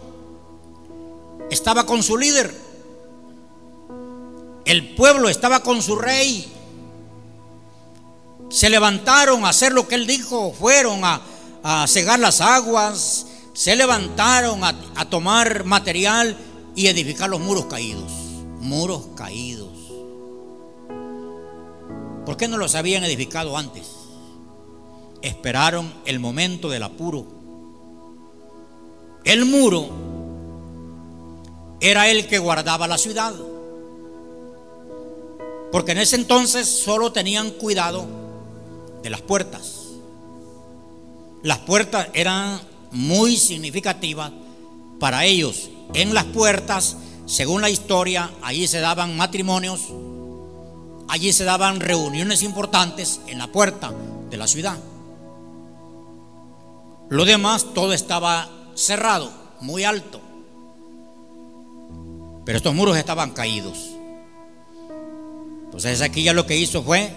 estaba 1.49 1.85
con 1.85 2.03
su 2.03 2.17
líder. 2.17 2.53
El 4.65 4.95
pueblo 4.95 5.29
estaba 5.29 5.61
con 5.61 5.81
su 5.81 5.95
rey. 5.95 6.51
Se 8.49 8.69
levantaron 8.69 9.45
a 9.45 9.49
hacer 9.49 9.71
lo 9.71 9.87
que 9.87 9.95
él 9.95 10.07
dijo. 10.07 10.53
Fueron 10.53 11.01
a, 11.03 11.21
cegar 11.87 12.19
las 12.19 12.41
aguas. 12.41 13.27
Se 13.53 13.75
levantaron 13.75 14.63
a, 14.63 15.09
tomar 15.09 15.65
material 15.65 16.37
y 16.75 16.87
edificar 16.87 17.29
los 17.29 17.39
muros 17.39 17.65
caídos. 17.65 18.11
Muros 18.59 19.07
caídos. 19.15 19.69
¿Por 22.25 22.37
qué 22.37 22.47
no 22.47 22.57
los 22.57 22.75
habían 22.75 23.03
edificado 23.03 23.57
antes? 23.57 24.00
Esperaron 25.21 25.93
el 26.05 26.19
momento 26.19 26.69
del 26.69 26.83
apuro. 26.83 27.25
El 29.23 29.45
muro 29.45 29.89
era 31.79 32.09
el 32.09 32.27
que 32.27 32.39
guardaba 32.39 32.87
la 32.87 32.97
ciudad. 32.97 33.33
Porque 35.71 35.93
en 35.93 35.99
ese 35.99 36.15
entonces 36.15 36.67
solo 36.67 37.11
tenían 37.11 37.51
cuidado 37.51 38.05
de 39.03 39.09
las 39.09 39.21
puertas. 39.21 39.77
Las 41.43 41.59
puertas 41.59 42.09
eran 42.13 42.59
muy 42.91 43.37
significativas 43.37 44.31
para 44.99 45.25
ellos. 45.25 45.69
En 45.93 46.13
las 46.13 46.25
puertas, 46.25 46.97
según 47.25 47.61
la 47.61 47.69
historia, 47.69 48.31
allí 48.41 48.67
se 48.67 48.79
daban 48.79 49.17
matrimonios, 49.17 49.81
allí 51.07 51.33
se 51.33 51.43
daban 51.43 51.79
reuniones 51.79 52.43
importantes 52.43 53.21
en 53.27 53.39
la 53.39 53.47
puerta 53.47 53.91
de 54.29 54.37
la 54.37 54.47
ciudad. 54.47 54.77
Lo 57.11 57.25
demás 57.25 57.73
todo 57.73 57.91
estaba 57.91 58.49
cerrado, 58.73 59.29
muy 59.59 59.83
alto. 59.83 60.21
Pero 62.45 62.57
estos 62.57 62.73
muros 62.73 62.95
estaban 62.95 63.31
caídos. 63.31 63.89
Entonces 65.65 66.01
aquí 66.01 66.23
ya 66.23 66.31
lo 66.31 66.45
que 66.45 66.55
hizo 66.55 66.81
fue 66.81 67.13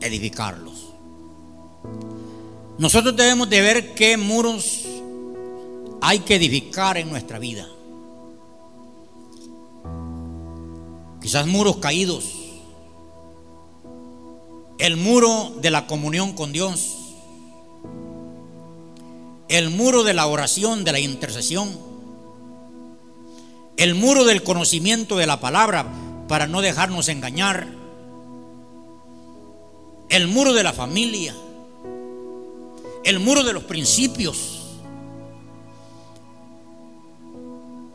edificarlos. 0.00 0.88
Nosotros 2.78 3.14
debemos 3.14 3.48
de 3.48 3.60
ver 3.60 3.94
qué 3.94 4.16
muros 4.16 4.82
hay 6.00 6.18
que 6.18 6.34
edificar 6.34 6.98
en 6.98 7.08
nuestra 7.08 7.38
vida. 7.38 7.68
Quizás 11.22 11.46
muros 11.46 11.76
caídos. 11.76 12.24
El 14.78 14.96
muro 14.96 15.52
de 15.60 15.70
la 15.70 15.86
comunión 15.86 16.32
con 16.32 16.50
Dios. 16.50 16.95
El 19.48 19.70
muro 19.70 20.02
de 20.02 20.14
la 20.14 20.26
oración, 20.26 20.84
de 20.84 20.92
la 20.92 21.00
intercesión 21.00 21.86
el 23.76 23.94
muro 23.94 24.24
del 24.24 24.42
conocimiento 24.42 25.16
de 25.16 25.26
la 25.26 25.38
palabra 25.38 25.86
para 26.28 26.46
no 26.46 26.60
dejarnos 26.62 27.08
engañar, 27.08 27.68
el 30.08 30.28
muro 30.28 30.54
de 30.54 30.62
la 30.62 30.72
familia, 30.72 31.34
el 33.04 33.18
muro 33.20 33.44
de 33.44 33.52
los 33.52 33.64
principios, 33.64 34.62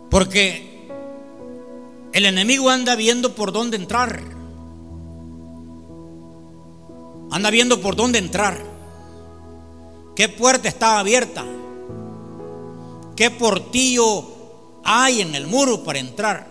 porque 0.09 0.87
el 2.13 2.25
enemigo 2.25 2.69
anda 2.69 2.95
viendo 2.95 3.33
por 3.33 3.51
dónde 3.51 3.77
entrar, 3.77 4.21
anda 7.31 7.49
viendo 7.49 7.81
por 7.81 7.95
dónde 7.95 8.19
entrar, 8.19 8.70
qué 10.15 10.29
puerta 10.29 10.67
está 10.67 10.99
abierta, 10.99 11.45
qué 13.15 13.31
portillo 13.31 14.25
hay 14.83 15.21
en 15.21 15.35
el 15.35 15.47
muro 15.47 15.83
para 15.83 15.99
entrar. 15.99 16.47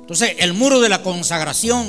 Entonces, 0.00 0.36
el 0.38 0.54
muro 0.54 0.80
de 0.80 0.88
la 0.88 1.02
consagración, 1.02 1.86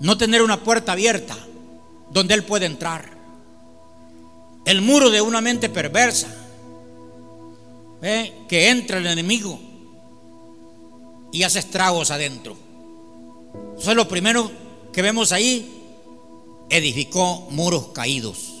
no 0.00 0.18
tener 0.18 0.42
una 0.42 0.62
puerta 0.62 0.92
abierta 0.92 1.36
donde 2.10 2.34
Él 2.34 2.44
puede 2.44 2.66
entrar. 2.66 3.16
El 4.66 4.82
muro 4.82 5.10
de 5.10 5.20
una 5.20 5.40
mente 5.40 5.68
perversa, 5.68 6.28
que 8.00 8.68
entra 8.68 8.98
el 8.98 9.06
enemigo 9.06 9.58
y 11.32 11.42
hace 11.42 11.58
estragos 11.60 12.10
adentro. 12.10 12.56
Eso 13.78 13.90
es 13.90 13.96
lo 13.96 14.06
primero 14.06 14.50
que 14.92 15.02
vemos 15.02 15.32
ahí, 15.32 15.75
edificó 16.70 17.46
muros 17.50 17.88
caídos. 17.88 18.52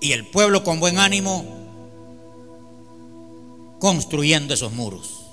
Y 0.00 0.12
el 0.12 0.26
pueblo 0.26 0.64
con 0.64 0.80
buen 0.80 0.98
ánimo 0.98 1.44
construyendo 3.78 4.54
esos 4.54 4.72
muros. 4.72 5.26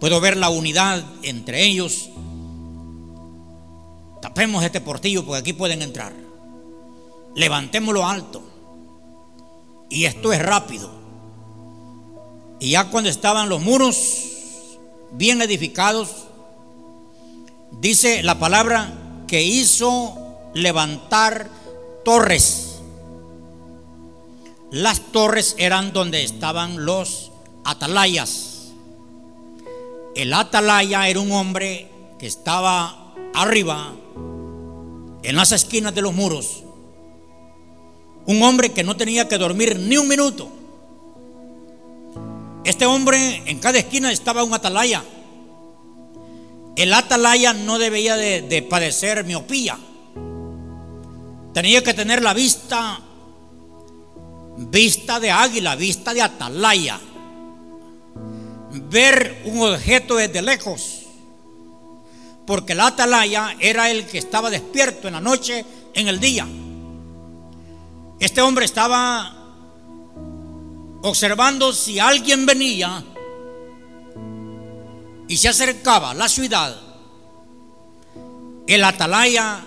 Puedo 0.00 0.20
ver 0.20 0.36
la 0.36 0.48
unidad 0.48 1.04
entre 1.22 1.64
ellos. 1.64 2.10
Tapemos 4.22 4.64
este 4.64 4.80
portillo 4.80 5.24
porque 5.24 5.40
aquí 5.40 5.52
pueden 5.52 5.82
entrar. 5.82 6.12
Levantémoslo 7.34 8.06
alto. 8.06 8.42
Y 9.90 10.04
esto 10.04 10.32
es 10.32 10.42
rápido. 10.42 10.90
Y 12.60 12.70
ya 12.70 12.90
cuando 12.90 13.10
estaban 13.10 13.48
los 13.48 13.60
muros 13.60 14.78
bien 15.12 15.40
edificados, 15.42 16.26
dice 17.80 18.22
la 18.22 18.38
palabra 18.38 19.07
que 19.28 19.42
hizo 19.42 20.18
levantar 20.54 21.48
torres 22.04 22.68
las 24.70 25.00
torres 25.12 25.54
eran 25.58 25.92
donde 25.94 26.22
estaban 26.22 26.84
los 26.84 27.32
atalayas. 27.64 28.72
El 30.14 30.34
atalaya 30.34 31.08
era 31.08 31.20
un 31.20 31.32
hombre 31.32 31.88
que 32.18 32.26
estaba 32.26 33.14
arriba, 33.34 33.94
en 35.22 35.36
las 35.36 35.52
esquinas 35.52 35.94
de 35.94 36.02
los 36.02 36.12
muros. 36.12 36.64
Un 38.26 38.42
hombre 38.42 38.72
que 38.72 38.84
no 38.84 38.94
tenía 38.94 39.26
que 39.26 39.38
dormir 39.38 39.78
ni 39.78 39.96
un 39.96 40.06
minuto. 40.06 40.50
Este 42.64 42.84
hombre 42.84 43.42
en 43.46 43.58
cada 43.60 43.78
esquina 43.78 44.12
estaba 44.12 44.44
un 44.44 44.52
atalaya. 44.52 45.02
El 46.78 46.94
atalaya 46.94 47.52
no 47.52 47.78
debía 47.78 48.16
de, 48.16 48.42
de 48.42 48.62
padecer 48.62 49.24
miopía. 49.24 49.76
Tenía 51.52 51.82
que 51.82 51.92
tener 51.92 52.22
la 52.22 52.32
vista 52.32 53.00
vista 54.58 55.20
de 55.20 55.30
águila, 55.30 55.76
vista 55.76 56.12
de 56.12 56.22
atalaya, 56.22 57.00
ver 58.90 59.42
un 59.44 59.62
objeto 59.62 60.16
desde 60.16 60.42
lejos, 60.42 61.02
porque 62.46 62.74
la 62.74 62.88
atalaya 62.88 63.56
era 63.58 63.90
el 63.90 64.06
que 64.06 64.18
estaba 64.18 64.50
despierto 64.50 65.08
en 65.08 65.14
la 65.14 65.20
noche, 65.20 65.64
en 65.94 66.08
el 66.08 66.18
día. 66.18 66.46
Este 68.18 68.42
hombre 68.42 68.64
estaba 68.64 69.34
observando 71.02 71.72
si 71.72 71.98
alguien 71.98 72.46
venía 72.46 73.04
y 75.28 75.36
se 75.36 75.48
acercaba 75.48 76.14
la 76.14 76.28
ciudad. 76.28 76.74
El 78.66 78.82
atalaya 78.82 79.60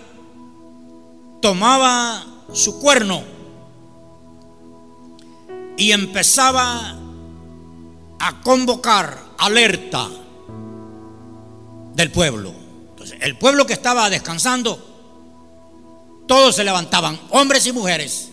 tomaba 1.41 2.25
su 2.51 2.79
cuerno 2.79 3.23
y 5.77 5.91
empezaba 5.91 6.95
a 8.19 8.41
convocar 8.41 9.17
alerta 9.37 10.07
del 11.95 12.11
pueblo. 12.11 12.53
Entonces, 12.89 13.17
el 13.21 13.37
pueblo 13.37 13.65
que 13.65 13.73
estaba 13.73 14.09
descansando, 14.09 14.79
todos 16.27 16.55
se 16.55 16.63
levantaban, 16.63 17.19
hombres 17.31 17.65
y 17.65 17.71
mujeres, 17.71 18.29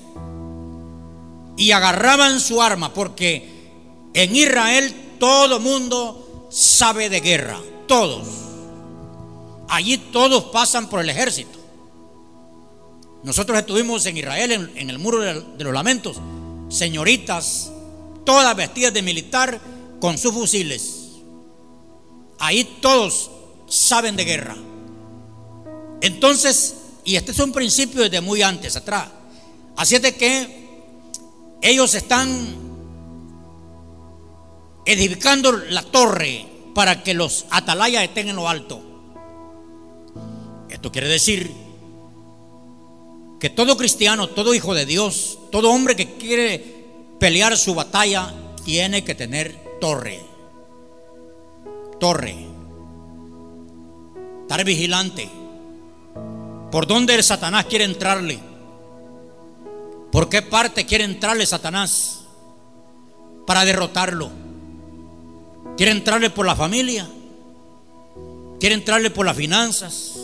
y 1.57 1.73
agarraban 1.73 2.41
su 2.41 2.63
arma, 2.63 2.93
porque 2.93 3.73
en 4.15 4.37
Israel 4.37 5.17
todo 5.19 5.59
mundo 5.59 6.28
sabe 6.49 7.09
de 7.09 7.21
guerra, 7.21 7.61
todos. 7.87 8.27
Allí 9.69 9.99
todos 9.99 10.45
pasan 10.45 10.89
por 10.89 11.01
el 11.01 11.11
ejército. 11.11 11.59
Nosotros 13.23 13.59
estuvimos 13.59 14.07
en 14.07 14.17
Israel, 14.17 14.71
en, 14.75 14.91
el 14.91 14.99
muro 14.99 15.21
de, 15.21 15.43
de 15.57 15.65
los 15.65 15.73
lamentos, 15.73 16.19
señoritas, 16.69 17.71
todas 18.25 18.57
vestidas 18.57 18.95
de 18.95 19.03
militar, 19.03 19.61
con 20.01 20.17
sus 20.17 20.33
fusiles. 20.33 20.95
Ahí 22.39 22.79
todos 22.81 23.31
saben 23.67 24.17
de 24.17 24.25
guerra. 24.25 24.57
Entonces, 26.01 26.77
y 27.05 27.17
este 27.17 27.33
es 27.33 27.39
un 27.41 27.53
principio 27.53 28.03
desde 28.03 28.21
muy 28.21 28.43
antes 28.43 28.77
atrás. 28.77 29.09
Así 29.77 29.97
es 29.97 30.03
de 30.03 30.15
que 30.15 30.69
ellos 31.63 31.95
están 31.95 32.68
edificando 34.89 35.53
la 35.53 35.83
torre 35.83 36.47
para 36.75 37.03
que 37.03 37.13
los 37.13 37.45
atalayas 37.51 38.05
estén 38.05 38.31
en 38.31 38.37
lo 38.37 38.49
alto. 38.49 38.81
Esto 40.71 40.91
quiere 40.91 41.09
decir 41.09 41.53
que 43.39 43.51
todo 43.51 43.77
cristiano, 43.77 44.29
todo 44.29 44.55
hijo 44.55 44.75
de 44.75 44.87
Dios, 44.87 45.41
todo 45.53 45.71
hombre 45.71 45.95
que 45.95 46.15
quiere 46.15 46.87
pelear 47.21 47.59
su 47.59 47.75
batalla, 47.75 48.33
tiene 48.65 49.05
que 49.05 49.15
tener 49.15 49.79
torre. 49.79 50.21
Torre. 52.01 52.35
Estar 54.41 54.65
vigilante. 54.65 55.29
¿Por 56.73 56.87
dónde 56.87 57.15
el 57.15 57.23
Satanás 57.23 57.67
quiere 57.67 57.85
entrarle? 57.85 58.39
¿Por 60.11 60.31
qué 60.31 60.41
parte 60.41 60.87
quiere 60.87 61.05
entrarle 61.05 61.45
Satanás? 61.45 62.21
Para 63.47 63.67
derrotarlo. 63.67 64.48
¿Quiere 65.79 65.93
entrarle 65.93 66.29
por 66.31 66.45
la 66.45 66.57
familia? 66.57 67.09
¿Quiere 68.59 68.75
entrarle 68.75 69.11
por 69.11 69.25
las 69.25 69.37
finanzas? 69.37 70.19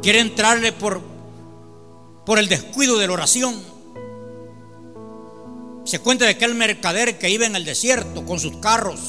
¿Quiere 0.00 0.20
entrarle 0.20 0.70
por, 0.70 1.02
por 2.24 2.38
el 2.38 2.48
descuido 2.48 2.98
de 2.98 3.08
la 3.08 3.14
oración? 3.14 3.60
Se 5.84 5.98
cuenta 5.98 6.24
de 6.24 6.30
aquel 6.30 6.54
mercader 6.54 7.18
que 7.18 7.30
iba 7.30 7.46
en 7.46 7.56
el 7.56 7.64
desierto 7.64 8.24
con 8.24 8.38
sus 8.38 8.58
carros. 8.58 9.00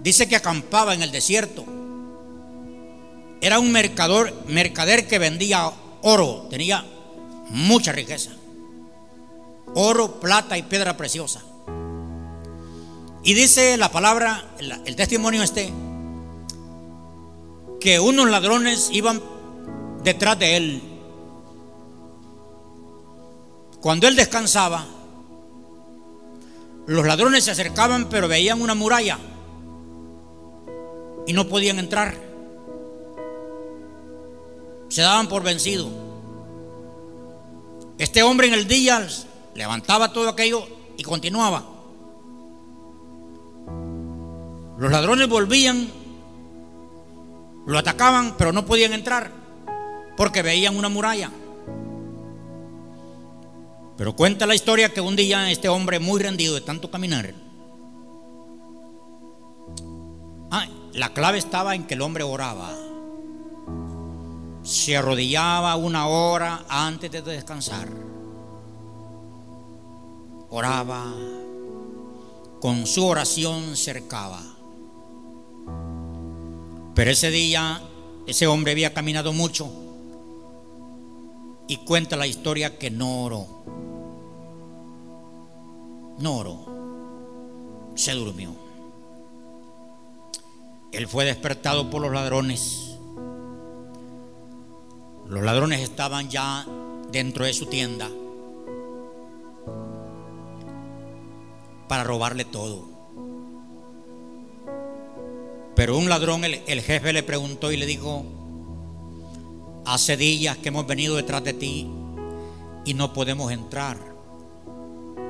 Dice 0.00 0.28
que 0.28 0.34
acampaba 0.34 0.94
en 0.94 1.02
el 1.02 1.12
desierto. 1.12 1.64
Era 3.40 3.60
un 3.60 3.70
mercador, 3.70 4.34
mercader 4.48 5.06
que 5.06 5.20
vendía 5.20 5.70
oro, 6.02 6.48
tenía 6.50 6.84
mucha 7.50 7.92
riqueza. 7.92 8.32
Oro, 9.74 10.20
plata 10.20 10.58
y 10.58 10.62
piedra 10.62 10.96
preciosa. 10.96 11.42
Y 13.22 13.34
dice 13.34 13.76
la 13.76 13.90
palabra, 13.92 14.44
el 14.58 14.96
testimonio 14.96 15.42
este, 15.42 15.72
que 17.80 18.00
unos 18.00 18.30
ladrones 18.30 18.88
iban 18.92 19.20
detrás 20.02 20.38
de 20.38 20.56
él 20.56 20.90
cuando 23.80 24.06
él 24.06 24.14
descansaba, 24.14 24.84
los 26.86 27.06
ladrones 27.06 27.44
se 27.44 27.50
acercaban 27.50 28.10
pero 28.10 28.28
veían 28.28 28.60
una 28.60 28.74
muralla 28.74 29.18
y 31.26 31.32
no 31.32 31.48
podían 31.48 31.78
entrar. 31.78 32.14
Se 34.88 35.00
daban 35.00 35.28
por 35.28 35.42
vencido. 35.42 35.88
Este 37.96 38.22
hombre 38.22 38.48
en 38.48 38.54
el 38.54 38.66
día 38.66 39.06
levantaba 39.54 40.12
todo 40.12 40.28
aquello 40.28 40.66
y 40.96 41.02
continuaba. 41.02 41.64
Los 44.78 44.90
ladrones 44.90 45.28
volvían, 45.28 45.88
lo 47.66 47.78
atacaban, 47.78 48.34
pero 48.38 48.52
no 48.52 48.64
podían 48.64 48.92
entrar 48.92 49.30
porque 50.16 50.42
veían 50.42 50.76
una 50.76 50.88
muralla. 50.88 51.30
Pero 53.96 54.16
cuenta 54.16 54.46
la 54.46 54.54
historia 54.54 54.94
que 54.94 55.00
un 55.00 55.16
día 55.16 55.50
este 55.50 55.68
hombre 55.68 55.98
muy 55.98 56.22
rendido 56.22 56.54
de 56.54 56.62
tanto 56.62 56.90
caminar, 56.90 57.34
la 60.94 61.14
clave 61.14 61.38
estaba 61.38 61.74
en 61.74 61.84
que 61.84 61.94
el 61.94 62.02
hombre 62.02 62.24
oraba. 62.24 62.70
Se 64.62 64.96
arrodillaba 64.96 65.76
una 65.76 66.06
hora 66.08 66.64
antes 66.68 67.10
de 67.10 67.22
descansar. 67.22 68.09
Oraba, 70.50 71.14
con 72.60 72.86
su 72.86 73.06
oración 73.06 73.76
cercaba. 73.76 74.42
Pero 76.94 77.10
ese 77.10 77.30
día 77.30 77.80
ese 78.26 78.46
hombre 78.46 78.72
había 78.72 78.92
caminado 78.92 79.32
mucho 79.32 79.70
y 81.66 81.76
cuenta 81.78 82.16
la 82.16 82.26
historia 82.26 82.78
que 82.78 82.90
no 82.90 83.22
oró 83.22 83.60
no 86.20 86.36
oró, 86.36 86.58
se 87.94 88.12
durmió. 88.12 88.54
Él 90.92 91.08
fue 91.08 91.24
despertado 91.24 91.88
por 91.88 92.02
los 92.02 92.12
ladrones. 92.12 92.96
Los 95.26 95.42
ladrones 95.42 95.80
estaban 95.80 96.28
ya 96.28 96.66
dentro 97.10 97.46
de 97.46 97.54
su 97.54 97.66
tienda 97.66 98.10
para 101.90 102.04
robarle 102.04 102.44
todo. 102.44 102.84
Pero 105.74 105.98
un 105.98 106.08
ladrón, 106.08 106.44
el, 106.44 106.82
jefe 106.82 107.12
le 107.12 107.24
preguntó 107.24 107.72
y 107.72 107.76
le 107.76 107.84
dijo, 107.84 108.24
hace 109.84 110.16
días 110.16 110.56
que 110.58 110.68
hemos 110.68 110.86
venido 110.86 111.16
detrás 111.16 111.42
de 111.42 111.52
ti 111.52 111.88
y 112.84 112.94
no 112.94 113.12
podemos 113.12 113.50
entrar. 113.50 113.98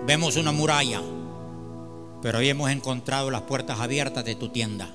Vemos 0.06 0.36
una 0.36 0.52
muralla, 0.52 1.00
pero 2.20 2.40
hoy 2.40 2.50
hemos 2.50 2.70
encontrado 2.70 3.30
las 3.30 3.40
puertas 3.40 3.80
abiertas 3.80 4.26
de 4.26 4.34
tu 4.34 4.50
tienda. 4.50 4.90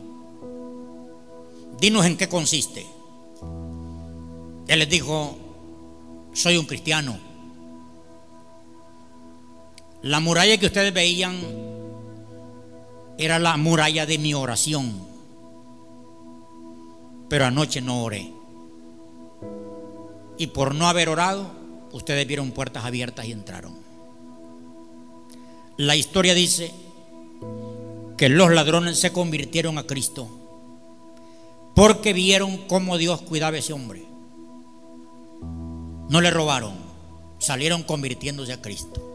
Dinos 1.79 2.05
en 2.05 2.15
qué 2.15 2.29
consiste. 2.29 2.85
Él 4.67 4.77
les 4.77 4.89
dijo, 4.89 5.35
soy 6.31 6.57
un 6.57 6.67
cristiano. 6.67 7.17
La 10.05 10.19
muralla 10.19 10.59
que 10.59 10.67
ustedes 10.67 10.93
veían 10.93 11.35
era 13.17 13.39
la 13.39 13.57
muralla 13.57 14.05
de 14.05 14.19
mi 14.19 14.35
oración. 14.35 14.93
Pero 17.27 17.45
anoche 17.45 17.81
no 17.81 18.03
oré. 18.03 18.31
Y 20.37 20.45
por 20.45 20.75
no 20.75 20.87
haber 20.87 21.09
orado, 21.09 21.49
ustedes 21.91 22.27
vieron 22.27 22.51
puertas 22.51 22.85
abiertas 22.85 23.25
y 23.25 23.31
entraron. 23.31 23.73
La 25.77 25.95
historia 25.95 26.35
dice 26.35 26.71
que 28.15 28.29
los 28.29 28.51
ladrones 28.51 28.99
se 28.99 29.11
convirtieron 29.11 29.79
a 29.79 29.87
Cristo 29.87 30.29
porque 31.73 32.13
vieron 32.13 32.57
cómo 32.67 32.99
Dios 32.99 33.23
cuidaba 33.23 33.55
a 33.55 33.59
ese 33.59 33.73
hombre. 33.73 34.05
No 35.41 36.21
le 36.21 36.29
robaron, 36.29 36.75
salieron 37.39 37.81
convirtiéndose 37.81 38.53
a 38.53 38.61
Cristo. 38.61 39.14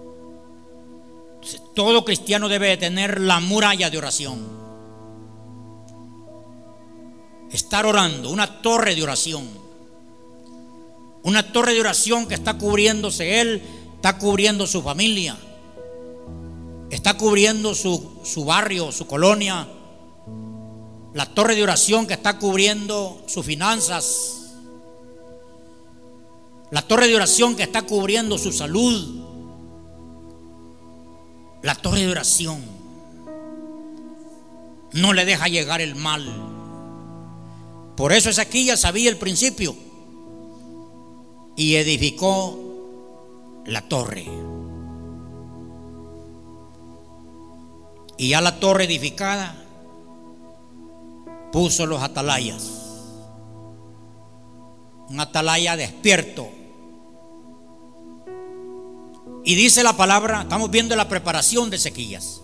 Todo 1.75 2.05
cristiano 2.05 2.49
debe 2.49 2.77
tener 2.77 3.21
la 3.21 3.41
muralla 3.41 3.91
de 3.91 3.99
oración. 3.99 4.61
Estar 7.51 7.87
orando, 7.87 8.31
una 8.31 8.63
torre 8.63 8.95
de 8.95 9.03
oración. 9.03 9.49
Una 11.23 11.53
torre 11.53 11.75
de 11.75 11.81
oración 11.81 12.27
que 12.27 12.35
está 12.35 12.57
cubriéndose 12.57 13.41
él, 13.41 13.63
está 13.97 14.19
cubriendo 14.19 14.67
su 14.67 14.83
familia 14.83 15.37
está 16.91 17.17
cubriendo 17.17 17.75
su, 17.75 18.45
barrio, 18.45 18.93
su 18.93 19.07
colonia, 19.07 19.69
la 21.15 21.27
torre 21.27 21.55
de 21.55 21.63
oración 21.63 22.07
que 22.07 22.15
está 22.15 22.39
cubriendo 22.39 23.23
sus 23.27 23.47
finanzas, 23.47 24.57
la 26.71 26.83
torre 26.83 27.09
de 27.09 27.17
oración 27.17 27.57
que 27.57 27.63
está 27.63 27.83
cubriendo 27.83 28.39
su 28.39 28.53
salud, 28.53 29.25
la 31.63 31.75
torre 31.75 32.01
de 32.01 32.11
oración 32.11 32.63
no 34.93 35.13
le 35.13 35.25
deja 35.25 35.49
llegar 35.49 35.81
el 35.81 35.95
mal. 35.95 36.27
Por 37.97 38.13
eso 38.13 38.31
ya 38.65 38.77
sabía 38.77 39.11
el 39.11 39.17
principio 39.17 39.75
y 41.57 41.75
edificó 41.77 42.59
la 43.67 43.83
torre. 43.83 44.27
y 48.21 48.35
a 48.35 48.43
la 48.43 48.61
torre 48.61 48.85
edificada 48.85 49.55
puso 51.51 51.87
los 51.87 52.03
atalayas. 52.03 52.71
Un 55.09 55.19
atalaya 55.19 55.75
despierto. 55.75 56.51
Y 59.45 59.55
dice 59.55 59.83
la 59.83 59.97
palabra, 59.97 60.43
estamos 60.43 60.71
viendo 60.71 60.95
la 60.97 61.09
preparación 61.09 61.71
de 61.71 61.79
sequillas. 61.79 62.41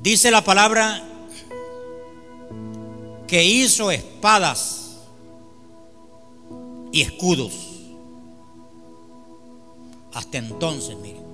Dice 0.00 0.30
la 0.30 0.44
palabra 0.44 1.02
que 3.26 3.42
hizo 3.42 3.90
espadas 3.90 4.98
y 6.92 7.00
escudos. 7.00 7.52
Hasta 10.12 10.38
entonces, 10.38 10.96
miren, 10.98 11.24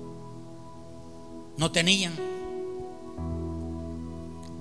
no 1.57 1.71
tenían. 1.71 2.13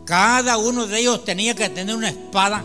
Cada 0.04 0.58
uno 0.58 0.88
de 0.88 0.98
ellos 0.98 1.24
tenía 1.24 1.54
que 1.54 1.68
tener 1.68 1.94
una 1.94 2.08
espada 2.08 2.64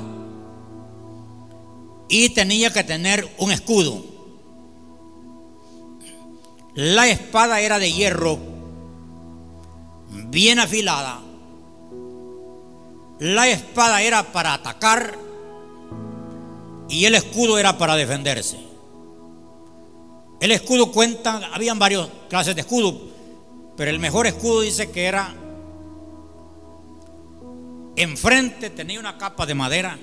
y 2.10 2.30
tenía 2.30 2.74
que 2.74 2.84
tener 2.84 3.32
un 3.38 3.52
escudo. 3.52 4.15
La 6.76 7.08
espada 7.08 7.62
era 7.62 7.80
de 7.80 7.90
hierro, 7.90 8.38
bien 10.28 10.60
afilada. 10.60 11.22
La 13.20 13.48
espada 13.48 14.02
era 14.02 14.34
para 14.34 14.54
atacar 14.54 15.18
y 16.90 17.06
el 17.06 17.16
escudo 17.16 17.58
era 17.58 17.78
para 17.78 17.96
defenderse. 17.96 18.60
El 20.42 20.52
escudo 20.52 20.92
cuenta, 20.92 21.50
habían 21.54 21.80
varias 21.80 22.10
clases 22.30 22.56
de 22.56 22.62
escudo, 22.62 23.08
pero 23.78 23.90
el 23.90 24.00
mejor 24.00 24.28
escudo 24.28 24.60
dice 24.60 24.92
que 24.92 25.06
era 25.06 25.34
enfrente 27.96 28.70
tenía 28.70 29.00
una 29.00 29.18
capa 29.18 29.46
de 29.46 29.56
madera, 29.56 29.98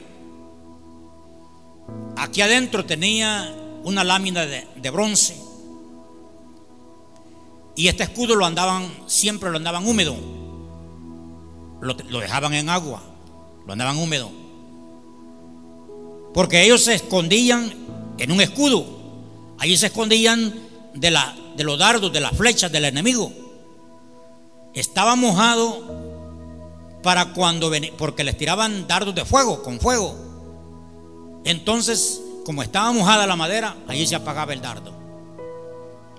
aquí 2.16 2.40
adentro 2.40 2.86
tenía 2.86 3.54
una 3.84 4.02
lámina 4.04 4.46
de, 4.46 4.66
de 4.74 4.90
bronce 4.90 5.51
y 7.76 7.88
este 7.88 8.04
escudo 8.04 8.34
lo 8.34 8.44
andaban, 8.44 8.92
siempre 9.06 9.50
lo 9.50 9.56
andaban 9.56 9.86
húmedo, 9.86 10.16
lo, 11.80 11.96
lo 12.08 12.20
dejaban 12.20 12.54
en 12.54 12.68
agua, 12.68 13.02
lo 13.66 13.72
andaban 13.72 13.98
húmedo, 13.98 14.30
porque 16.34 16.62
ellos 16.64 16.84
se 16.84 16.94
escondían 16.94 17.72
en 18.18 18.32
un 18.32 18.40
escudo 18.40 19.02
Allí 19.62 19.76
se 19.76 19.86
escondían 19.86 20.52
de, 20.92 21.12
la, 21.12 21.36
de 21.56 21.62
los 21.62 21.78
dardos, 21.78 22.12
de 22.12 22.18
las 22.18 22.36
flechas 22.36 22.72
del 22.72 22.84
enemigo. 22.84 23.32
Estaba 24.74 25.14
mojado 25.14 26.98
para 27.00 27.32
cuando 27.32 27.70
venía, 27.70 27.92
porque 27.96 28.24
les 28.24 28.36
tiraban 28.36 28.88
dardos 28.88 29.14
de 29.14 29.24
fuego, 29.24 29.62
con 29.62 29.78
fuego. 29.78 30.16
Entonces, 31.44 32.20
como 32.44 32.64
estaba 32.64 32.90
mojada 32.90 33.24
la 33.24 33.36
madera, 33.36 33.76
allí 33.86 34.04
se 34.04 34.16
apagaba 34.16 34.52
el 34.52 34.60
dardo. 34.60 34.92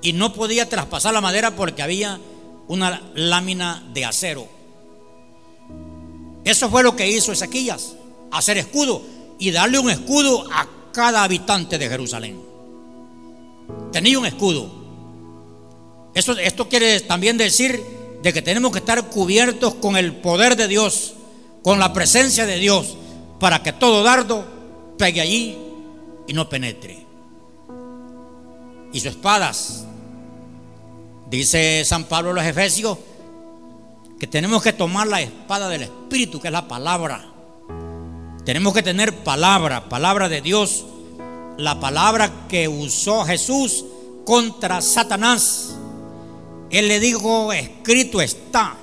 Y 0.04 0.14
no 0.14 0.34
podía 0.34 0.70
traspasar 0.70 1.14
la 1.14 1.22
madera 1.22 1.56
porque 1.56 1.82
había 1.82 2.20
una 2.68 3.02
lámina 3.16 3.84
de 3.94 4.06
acero. 4.06 4.48
Eso 6.44 6.70
fue 6.70 6.84
lo 6.84 6.96
que 6.96 7.10
hizo 7.10 7.32
Ezequías, 7.32 7.96
hacer 8.32 8.58
escudo 8.58 9.02
y 9.40 9.52
darle 9.52 9.80
un 9.80 9.90
escudo 9.90 10.46
a 10.52 10.68
cada 10.92 11.24
habitante 11.24 11.78
de 11.78 11.90
Jerusalén. 11.90 12.40
Tenía 13.92 14.20
un 14.20 14.26
escudo. 14.26 14.70
Esto, 16.14 16.34
esto 16.34 16.70
quiere 16.70 17.00
también 17.00 17.38
decir 17.38 17.82
de 18.22 18.34
que 18.34 18.42
tenemos 18.42 18.72
que 18.72 18.80
estar 18.80 19.10
cubiertos 19.10 19.76
con 19.76 19.98
el 19.98 20.16
poder 20.16 20.56
de 20.56 20.68
Dios, 20.68 21.14
con 21.62 21.80
la 21.80 21.94
presencia 21.94 22.46
de 22.46 22.58
Dios, 22.60 22.98
para 23.40 23.64
que 23.64 23.74
todo 23.74 24.04
dardo 24.04 24.46
pegue 24.98 25.22
allí 25.22 25.58
y 26.28 26.34
no 26.34 26.48
penetre. 26.50 27.06
Y 28.92 29.00
sus 29.00 29.12
espadas, 29.12 29.86
dice 31.38 31.84
San 31.86 32.06
Pablo 32.06 32.32
a 32.32 32.34
los 32.34 32.46
Efesios, 32.46 32.98
que 34.20 34.28
tenemos 34.28 34.62
que 34.62 34.74
tomar 34.74 35.08
la 35.08 35.22
espada 35.22 35.68
del 35.68 35.84
Espíritu, 35.84 36.40
que 36.40 36.48
es 36.48 36.52
la 36.52 36.68
palabra. 36.68 37.26
Tenemos 38.46 38.74
que 38.74 38.84
tener 38.84 39.24
palabra, 39.24 39.90
palabra 39.90 40.30
de 40.30 40.42
Dios 40.42 40.86
la 41.58 41.80
palabra 41.80 42.48
que 42.48 42.68
usó 42.68 43.26
Jesús 43.26 43.86
contra 44.26 44.82
Satanás. 44.82 45.76
Él 46.70 46.88
le 46.88 47.00
dijo, 47.00 47.54
escrito 47.54 48.22
está. 48.22 48.76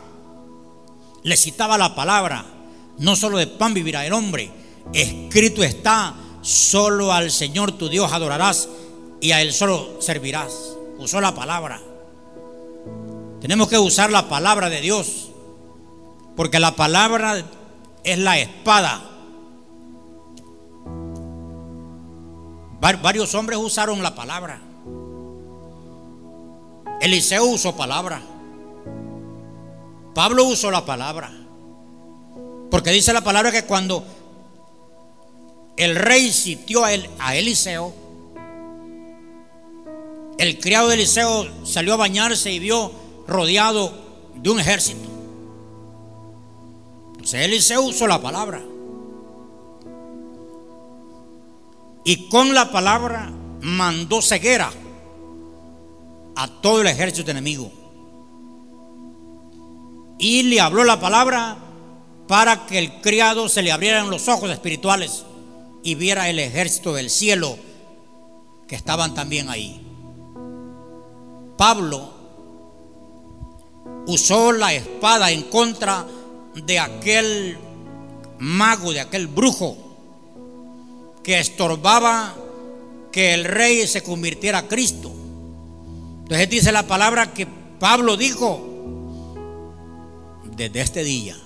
Le 1.22 1.36
citaba 1.36 1.76
la 1.76 1.94
palabra, 1.94 2.44
no 2.98 3.16
solo 3.16 3.38
de 3.38 3.46
pan 3.46 3.74
vivirá 3.74 4.06
el 4.06 4.12
hombre, 4.12 4.50
escrito 4.92 5.62
está, 5.62 6.14
solo 6.42 7.12
al 7.12 7.30
Señor 7.30 7.72
tu 7.72 7.88
Dios 7.88 8.12
adorarás 8.12 8.68
y 9.20 9.32
a 9.32 9.42
Él 9.42 9.52
solo 9.52 10.00
servirás. 10.00 10.52
Usó 10.98 11.20
la 11.20 11.34
palabra. 11.34 11.80
Tenemos 13.40 13.68
que 13.68 13.78
usar 13.78 14.10
la 14.10 14.28
palabra 14.28 14.68
de 14.68 14.80
Dios, 14.80 15.30
porque 16.36 16.60
la 16.60 16.76
palabra 16.76 17.44
es 18.04 18.18
la 18.18 18.38
espada 18.38 19.10
Varios 22.80 23.34
hombres 23.34 23.58
usaron 23.58 24.02
la 24.02 24.14
palabra. 24.14 24.58
Eliseo 27.00 27.44
usó 27.44 27.76
palabra. 27.76 28.22
Pablo 30.14 30.46
usó 30.46 30.70
la 30.70 30.84
palabra. 30.84 31.30
Porque 32.70 32.90
dice 32.90 33.12
la 33.12 33.22
palabra 33.22 33.52
que 33.52 33.64
cuando 33.64 34.04
el 35.76 35.94
rey 35.94 36.32
sitió 36.32 36.84
a, 36.84 36.90
a 37.18 37.36
Eliseo, 37.36 37.92
el 40.38 40.58
criado 40.58 40.88
de 40.88 40.94
Eliseo 40.94 41.48
salió 41.64 41.94
a 41.94 41.98
bañarse 41.98 42.50
y 42.50 42.58
vio 42.58 42.90
rodeado 43.30 43.92
de 44.34 44.50
un 44.50 44.60
ejército. 44.60 45.08
Entonces 47.12 47.46
Eliseo 47.46 47.82
usó 47.82 48.06
la 48.06 48.20
palabra. 48.20 48.60
y 52.04 52.28
con 52.28 52.54
la 52.54 52.70
palabra 52.70 53.30
mandó 53.60 54.22
ceguera 54.22 54.70
a 56.36 56.48
todo 56.60 56.80
el 56.80 56.86
ejército 56.86 57.30
enemigo. 57.30 57.70
Y 60.18 60.42
le 60.44 60.60
habló 60.60 60.84
la 60.84 61.00
palabra 61.00 61.56
para 62.26 62.66
que 62.66 62.78
el 62.78 63.00
criado 63.00 63.48
se 63.48 63.62
le 63.62 63.72
abrieran 63.72 64.10
los 64.10 64.28
ojos 64.28 64.50
espirituales 64.50 65.24
y 65.82 65.94
viera 65.94 66.28
el 66.28 66.38
ejército 66.38 66.92
del 66.92 67.10
cielo 67.10 67.56
que 68.66 68.76
estaban 68.76 69.14
también 69.14 69.48
ahí. 69.48 69.80
Pablo 71.56 72.12
usó 74.10 74.52
la 74.52 74.74
espada 74.74 75.30
en 75.30 75.42
contra 75.44 76.06
de 76.54 76.78
aquel 76.78 77.58
mago, 78.38 78.92
de 78.92 79.00
aquel 79.00 79.28
brujo 79.28 79.76
que 81.22 81.38
estorbaba 81.38 82.34
que 83.12 83.34
el 83.34 83.44
rey 83.44 83.86
se 83.86 84.02
convirtiera 84.02 84.58
a 84.58 84.68
Cristo. 84.68 85.12
Entonces 86.22 86.50
dice 86.50 86.72
la 86.72 86.86
palabra 86.86 87.32
que 87.32 87.46
Pablo 87.78 88.16
dijo, 88.16 88.66
desde 90.56 90.80
este 90.80 91.04
día 91.04 91.36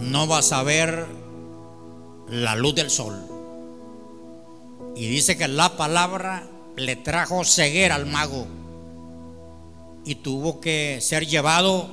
no 0.00 0.26
vas 0.26 0.52
a 0.52 0.62
ver 0.62 1.06
la 2.28 2.56
luz 2.56 2.74
del 2.74 2.90
sol. 2.90 3.14
Y 4.96 5.08
dice 5.08 5.36
que 5.36 5.48
la 5.48 5.76
palabra 5.76 6.48
le 6.76 6.96
trajo 6.96 7.44
ceguera 7.44 7.96
al 7.96 8.06
mago 8.06 8.46
y 10.04 10.16
tuvo 10.16 10.60
que 10.60 10.98
ser 11.00 11.26
llevado 11.26 11.88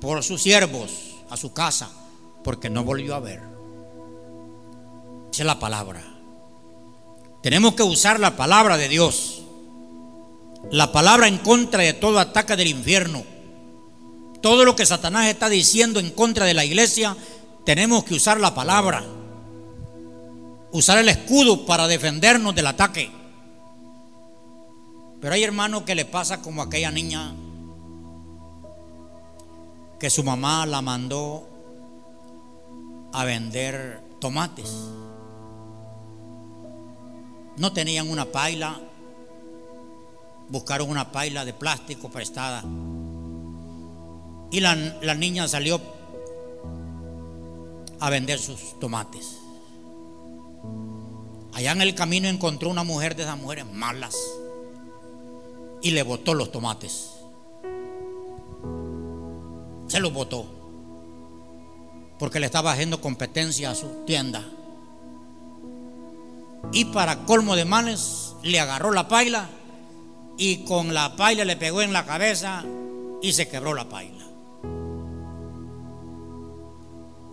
por 0.00 0.22
sus 0.22 0.42
siervos 0.42 1.16
a 1.30 1.36
su 1.36 1.52
casa 1.52 1.90
porque 2.44 2.70
no 2.70 2.84
volvió 2.84 3.14
a 3.14 3.20
ver 3.20 3.58
es 5.42 5.46
la 5.46 5.58
palabra. 5.58 6.02
Tenemos 7.42 7.74
que 7.74 7.82
usar 7.82 8.20
la 8.20 8.36
palabra 8.36 8.76
de 8.76 8.88
Dios. 8.88 9.42
La 10.70 10.92
palabra 10.92 11.28
en 11.28 11.38
contra 11.38 11.82
de 11.82 11.92
todo 11.92 12.18
ataque 12.18 12.56
del 12.56 12.68
infierno. 12.68 13.24
Todo 14.40 14.64
lo 14.64 14.76
que 14.76 14.86
Satanás 14.86 15.26
está 15.26 15.48
diciendo 15.48 16.00
en 16.00 16.10
contra 16.10 16.44
de 16.44 16.54
la 16.54 16.64
iglesia, 16.64 17.16
tenemos 17.64 18.04
que 18.04 18.14
usar 18.14 18.40
la 18.40 18.54
palabra. 18.54 19.04
Usar 20.72 20.98
el 20.98 21.08
escudo 21.08 21.64
para 21.66 21.88
defendernos 21.88 22.54
del 22.54 22.66
ataque. 22.66 23.10
Pero 25.20 25.34
hay 25.34 25.42
hermanos 25.42 25.82
que 25.82 25.94
le 25.94 26.04
pasa 26.04 26.40
como 26.42 26.62
aquella 26.62 26.90
niña 26.90 27.34
que 29.98 30.10
su 30.10 30.22
mamá 30.22 30.64
la 30.66 30.80
mandó 30.80 31.48
a 33.12 33.24
vender 33.24 34.00
tomates 34.20 34.72
no 37.58 37.72
tenían 37.72 38.08
una 38.08 38.24
paila, 38.24 38.80
buscaron 40.48 40.88
una 40.90 41.10
paila 41.10 41.44
de 41.44 41.52
plástico 41.52 42.08
prestada. 42.08 42.62
Y 44.50 44.60
la, 44.60 44.74
la 45.02 45.14
niña 45.14 45.46
salió 45.48 45.80
a 48.00 48.10
vender 48.10 48.38
sus 48.38 48.78
tomates. 48.78 49.38
Allá 51.52 51.72
en 51.72 51.82
el 51.82 51.94
camino 51.94 52.28
encontró 52.28 52.70
una 52.70 52.84
mujer 52.84 53.16
de 53.16 53.24
esas 53.24 53.36
mujeres 53.36 53.66
malas 53.66 54.16
y 55.82 55.90
le 55.92 56.02
botó 56.02 56.34
los 56.34 56.50
tomates. 56.50 57.10
Se 59.86 60.00
los 60.00 60.12
botó 60.12 60.46
porque 62.18 62.40
le 62.40 62.46
estaba 62.46 62.72
haciendo 62.72 63.00
competencia 63.00 63.70
a 63.70 63.74
su 63.74 64.04
tienda. 64.04 64.44
Y 66.72 66.86
para 66.86 67.24
colmo 67.24 67.56
de 67.56 67.64
males, 67.64 68.34
le 68.42 68.60
agarró 68.60 68.90
la 68.90 69.08
paila 69.08 69.48
y 70.36 70.64
con 70.64 70.92
la 70.94 71.16
paila 71.16 71.44
le 71.44 71.56
pegó 71.56 71.82
en 71.82 71.92
la 71.92 72.04
cabeza 72.04 72.64
y 73.22 73.32
se 73.32 73.48
quebró 73.48 73.74
la 73.74 73.88
paila. 73.88 74.24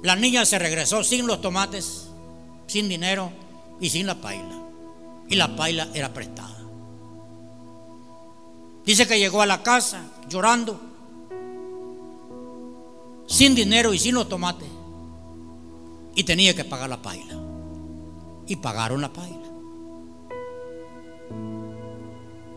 La 0.03 0.15
niña 0.15 0.45
se 0.45 0.59
regresó 0.59 1.03
sin 1.03 1.25
los 1.25 1.41
tomates, 1.41 2.09
sin 2.67 2.87
dinero 2.87 3.31
y 3.79 3.89
sin 3.89 4.05
la 4.05 4.15
paila. 4.15 4.61
Y 5.27 5.35
la 5.35 5.55
paila 5.55 5.87
era 5.95 6.13
prestada. 6.13 6.55
Dice 8.86 9.07
que 9.07 9.17
llegó 9.17 9.41
a 9.41 9.45
la 9.45 9.63
casa 9.63 10.03
llorando, 10.29 10.79
sin 13.27 13.55
dinero 13.55 13.93
y 13.93 13.99
sin 13.99 14.15
los 14.15 14.29
tomates. 14.29 14.69
Y 16.13 16.23
tenía 16.23 16.55
que 16.55 16.63
pagar 16.63 16.89
la 16.89 17.01
paila. 17.01 17.36
Y 18.47 18.55
pagaron 18.57 19.01
la 19.01 19.11
paila. 19.11 19.45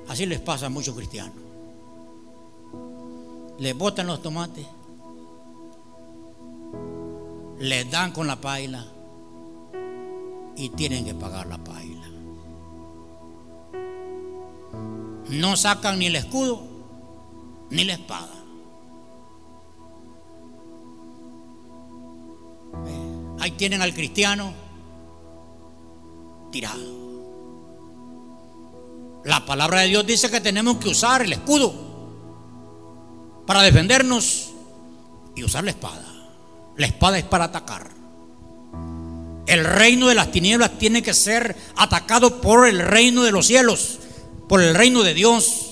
Así 0.09 0.27
les 0.27 0.41
pasa 0.41 0.67
a 0.67 0.71
muchos 0.71 0.95
cristianos. 0.95 1.35
Les 3.59 3.77
botan 3.77 4.07
los 4.07 4.23
tomates, 4.23 4.67
les 7.59 7.91
dan 7.91 8.13
con 8.13 8.27
la 8.27 8.41
paila 8.41 8.87
y 10.57 10.69
tienen 10.71 11.05
que 11.05 11.15
pagar 11.15 11.47
la 11.47 11.59
paila. 11.59 11.98
No 15.29 15.57
sacan 15.57 15.99
ni 15.99 16.07
el 16.07 16.17
escudo 16.17 16.63
ni 17.71 17.85
la 17.85 17.95
espada. 17.95 18.29
Ahí 23.41 23.53
tienen 23.53 23.83
al 23.83 23.95
cristiano 23.95 24.53
tirado. 26.51 26.99
La 29.25 29.45
palabra 29.45 29.81
de 29.81 29.89
Dios 29.89 30.07
dice 30.07 30.31
que 30.31 30.41
tenemos 30.41 30.79
que 30.79 30.89
usar 30.89 31.23
el 31.23 31.33
escudo 31.33 31.75
para 33.47 33.63
defendernos 33.63 34.51
y 35.35 35.45
usar 35.45 35.65
la 35.65 35.71
espada. 35.71 36.07
La 36.77 36.87
espada 36.87 37.19
es 37.19 37.25
para 37.25 37.45
atacar. 37.45 37.91
El 39.47 39.65
reino 39.65 40.09
de 40.09 40.15
las 40.15 40.31
tinieblas 40.31 40.79
tiene 40.79 41.03
que 41.03 41.15
ser 41.15 41.57
atacado 41.77 42.41
por 42.41 42.69
el 42.69 42.81
reino 42.81 43.23
de 43.23 43.33
los 43.33 43.47
cielos, 43.47 43.99
por 44.49 44.63
el 44.63 44.75
reino 44.75 45.03
de 45.03 45.15
Dios. 45.15 45.67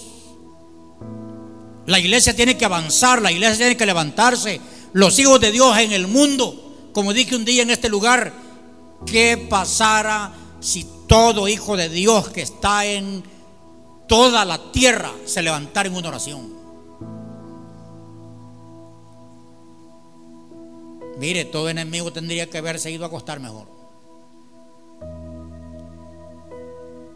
La 1.86 1.98
iglesia 1.98 2.34
tiene 2.34 2.56
que 2.56 2.64
avanzar, 2.64 3.22
la 3.22 3.32
iglesia 3.32 3.56
tiene 3.56 3.76
que 3.76 3.86
levantarse. 3.86 4.60
Los 4.92 5.18
hijos 5.18 5.40
de 5.40 5.52
Dios 5.52 5.76
en 5.78 5.92
el 5.92 6.06
mundo, 6.06 6.90
como 6.92 7.12
dije 7.12 7.36
un 7.36 7.44
día 7.44 7.62
en 7.62 7.70
este 7.70 7.88
lugar, 7.88 8.32
¿qué 9.06 9.36
pasara 9.48 10.32
si 10.60 10.86
todo 11.06 11.48
hijo 11.48 11.76
de 11.76 11.88
Dios 11.88 12.28
que 12.28 12.42
está 12.42 12.84
en 12.84 13.22
toda 14.08 14.44
la 14.44 14.72
tierra 14.72 15.12
se 15.24 15.42
levantara 15.42 15.88
en 15.88 15.96
una 15.96 16.08
oración? 16.08 16.56
Mire, 21.18 21.46
todo 21.46 21.70
enemigo 21.70 22.12
tendría 22.12 22.50
que 22.50 22.58
haberse 22.58 22.90
ido 22.90 23.04
a 23.04 23.08
acostar 23.08 23.40
mejor. 23.40 23.75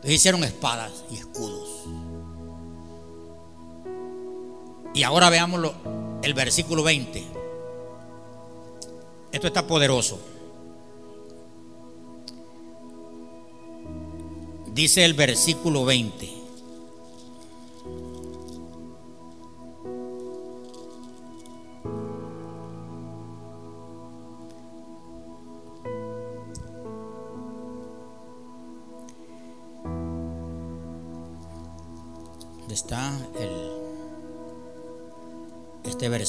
Entonces 0.01 0.15
hicieron 0.15 0.45
espadas 0.45 1.05
y 1.11 1.17
escudos. 1.17 1.69
Y 4.95 5.03
ahora 5.03 5.29
veámoslo, 5.29 5.75
el 6.23 6.33
versículo 6.33 6.83
20. 6.83 7.23
Esto 9.31 9.47
está 9.47 9.67
poderoso. 9.67 10.19
Dice 14.73 15.05
el 15.05 15.13
versículo 15.13 15.85
20. 15.85 16.40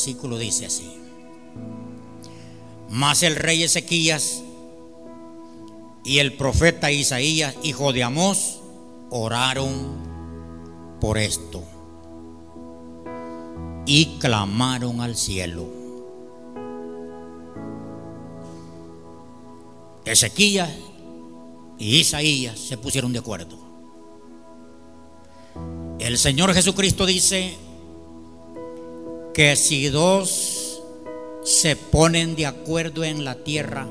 Versículo 0.02 0.40
dice 0.40 0.66
así. 0.66 0.98
Mas 2.90 3.22
el 3.22 3.36
rey 3.36 3.62
Ezequías 3.62 4.42
y 6.04 6.18
el 6.18 6.34
profeta 6.34 6.92
Isaías, 6.92 7.56
hijo 7.62 7.94
de 7.94 8.04
Amós, 8.04 8.62
oraron 9.12 10.98
por 11.00 11.20
esto 11.20 11.64
y 13.86 14.18
clamaron 14.18 15.02
al 15.02 15.16
cielo. 15.16 15.68
Ezequías 20.04 20.72
y 21.78 21.98
Isaías 21.98 22.60
se 22.60 22.78
pusieron 22.78 23.14
de 23.14 23.20
acuerdo. 23.20 23.56
El 26.00 26.18
Señor 26.18 26.56
Jesucristo 26.56 27.06
dice 27.06 27.56
que 29.34 29.56
si 29.56 29.88
dos 29.88 30.82
se 31.44 31.76
ponen 31.76 32.36
de 32.36 32.46
acuerdo 32.46 33.04
en 33.04 33.24
la 33.24 33.36
tierra 33.36 33.88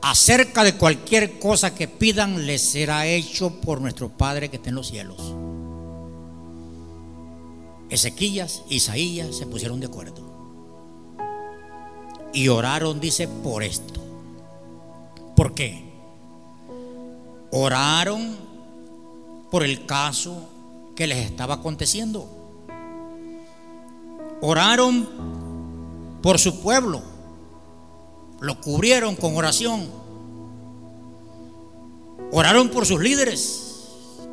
acerca 0.00 0.64
de 0.64 0.76
cualquier 0.76 1.38
cosa 1.38 1.74
que 1.74 1.88
pidan, 1.88 2.46
les 2.46 2.60
será 2.60 3.06
hecho 3.06 3.60
por 3.60 3.80
nuestro 3.80 4.10
Padre 4.10 4.50
que 4.50 4.56
está 4.56 4.68
en 4.68 4.74
los 4.74 4.88
cielos. 4.88 5.34
Ezequías, 7.88 8.64
Isaías 8.68 9.36
se 9.36 9.46
pusieron 9.46 9.80
de 9.80 9.86
acuerdo. 9.86 10.34
Y 12.34 12.48
oraron, 12.48 13.00
dice, 13.00 13.28
por 13.28 13.62
esto. 13.62 14.00
¿Por 15.36 15.54
qué? 15.54 15.84
Oraron 17.50 18.36
por 19.50 19.64
el 19.64 19.86
caso 19.86 20.48
que 20.96 21.06
les 21.06 21.18
estaba 21.18 21.54
aconteciendo. 21.54 22.28
Oraron 24.40 25.08
por 26.22 26.38
su 26.38 26.60
pueblo, 26.60 27.02
lo 28.40 28.60
cubrieron 28.60 29.16
con 29.16 29.36
oración. 29.36 29.88
Oraron 32.32 32.68
por 32.68 32.86
sus 32.86 33.00
líderes, 33.00 34.24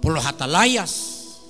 por 0.00 0.12
los 0.12 0.26
atalayas. 0.26 1.40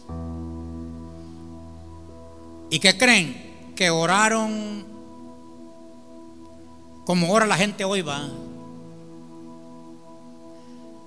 ¿Y 2.70 2.78
qué 2.78 2.98
creen? 2.98 3.72
Que 3.74 3.90
oraron 3.90 4.84
como 7.04 7.32
ora 7.32 7.46
la 7.46 7.56
gente 7.56 7.84
hoy 7.84 8.02
va. 8.02 8.28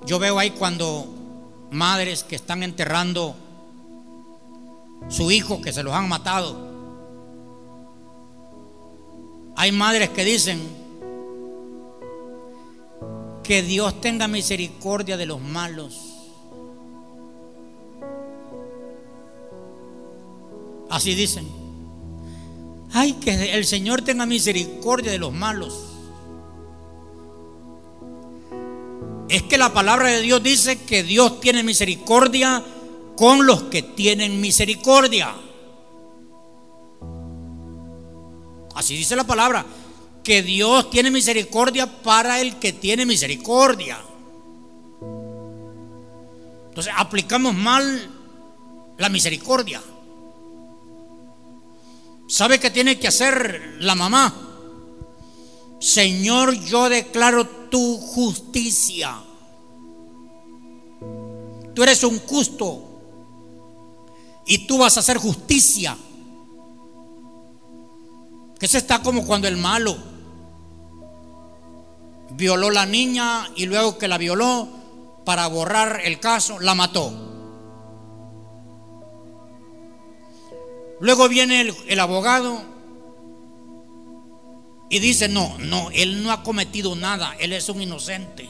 Yo 0.05 0.19
veo 0.19 0.39
ahí 0.39 0.51
cuando 0.51 1.07
madres 1.71 2.23
que 2.23 2.35
están 2.35 2.63
enterrando 2.63 3.35
su 5.09 5.31
hijo 5.31 5.61
que 5.61 5.73
se 5.73 5.83
los 5.83 5.93
han 5.93 6.09
matado. 6.09 6.67
Hay 9.55 9.71
madres 9.71 10.09
que 10.09 10.23
dicen 10.23 10.59
que 13.43 13.63
Dios 13.63 13.99
tenga 14.01 14.27
misericordia 14.27 15.17
de 15.17 15.25
los 15.25 15.41
malos. 15.41 16.13
Así 20.89 21.15
dicen. 21.15 21.47
Ay, 22.93 23.13
que 23.13 23.53
el 23.53 23.65
Señor 23.65 24.01
tenga 24.01 24.25
misericordia 24.25 25.11
de 25.11 25.17
los 25.17 25.33
malos. 25.33 25.83
Es 29.29 29.43
que 29.43 29.57
la 29.57 29.73
palabra 29.73 30.09
de 30.09 30.21
Dios 30.21 30.41
dice 30.41 30.79
que 30.83 31.03
Dios 31.03 31.41
tiene 31.41 31.63
misericordia 31.63 32.63
con 33.17 33.45
los 33.45 33.63
que 33.63 33.81
tienen 33.81 34.39
misericordia. 34.39 35.35
Así 38.75 38.95
dice 38.95 39.15
la 39.15 39.25
palabra, 39.25 39.65
que 40.23 40.43
Dios 40.43 40.89
tiene 40.91 41.09
misericordia 41.09 42.01
para 42.03 42.39
el 42.39 42.57
que 42.57 42.73
tiene 42.73 43.05
misericordia. 43.07 43.97
Entonces 46.69 46.93
aplicamos 46.95 47.55
mal 47.55 48.11
la 48.97 49.09
misericordia. 49.09 49.81
¿Sabe 52.27 52.59
qué 52.59 52.69
tiene 52.69 52.99
que 52.99 53.07
hacer 53.07 53.77
la 53.79 53.95
mamá? 53.95 54.31
Señor, 55.79 56.53
yo 56.53 56.87
declaro 56.89 57.47
tu 57.47 57.97
justicia. 57.97 59.15
Tú 61.73 61.83
eres 61.83 62.03
un 62.03 62.19
justo 62.19 62.86
y 64.47 64.59
tú 64.59 64.77
vas 64.77 64.97
a 64.97 65.01
hacer 65.01 65.17
justicia. 65.17 65.95
Que 68.57 68.67
se 68.67 68.79
está 68.79 69.03
como 69.03 69.25
cuando 69.25 69.47
el 69.47 69.57
malo 69.57 69.95
violó 72.31 72.71
la 72.71 72.85
niña 72.85 73.49
y 73.55 73.65
luego 73.65 73.97
que 73.97 74.07
la 74.07 74.17
violó, 74.17 74.67
para 75.25 75.47
borrar 75.47 76.01
el 76.05 76.19
caso, 76.19 76.59
la 76.59 76.73
mató. 76.73 77.11
Luego 80.99 81.29
viene 81.29 81.73
el, 81.87 81.99
abogado 81.99 82.61
y 84.89 84.99
dice, 84.99 85.27
no, 85.27 85.57
no, 85.59 85.91
él 85.91 86.23
no 86.23 86.31
ha 86.31 86.41
cometido 86.41 86.95
nada, 86.95 87.35
él 87.39 87.53
es 87.53 87.69
un 87.69 87.81
inocente. 87.81 88.49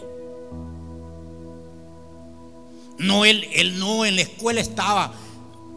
No, 3.00 3.26
él, 3.26 3.48
él 3.54 3.78
no 3.80 4.06
en 4.06 4.16
la 4.16 4.22
escuela 4.22 4.62
estaba. 4.62 5.14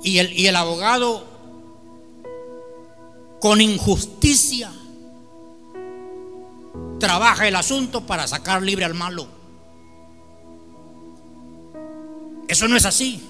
Y 0.03 0.19
el, 0.19 0.33
y 0.33 0.47
el 0.47 0.57
abogado 0.57 1.25
con 3.41 3.61
injusticia 3.61 4.71
trabaja 7.01 7.49
el 7.49 7.57
asunto 7.57 8.07
para 8.07 8.29
sacar 8.29 8.63
libre 8.63 8.85
al 8.85 8.95
malo. 8.95 9.27
Eso 12.47 12.69
no 12.69 12.77
es 12.77 12.85
así. 12.85 13.23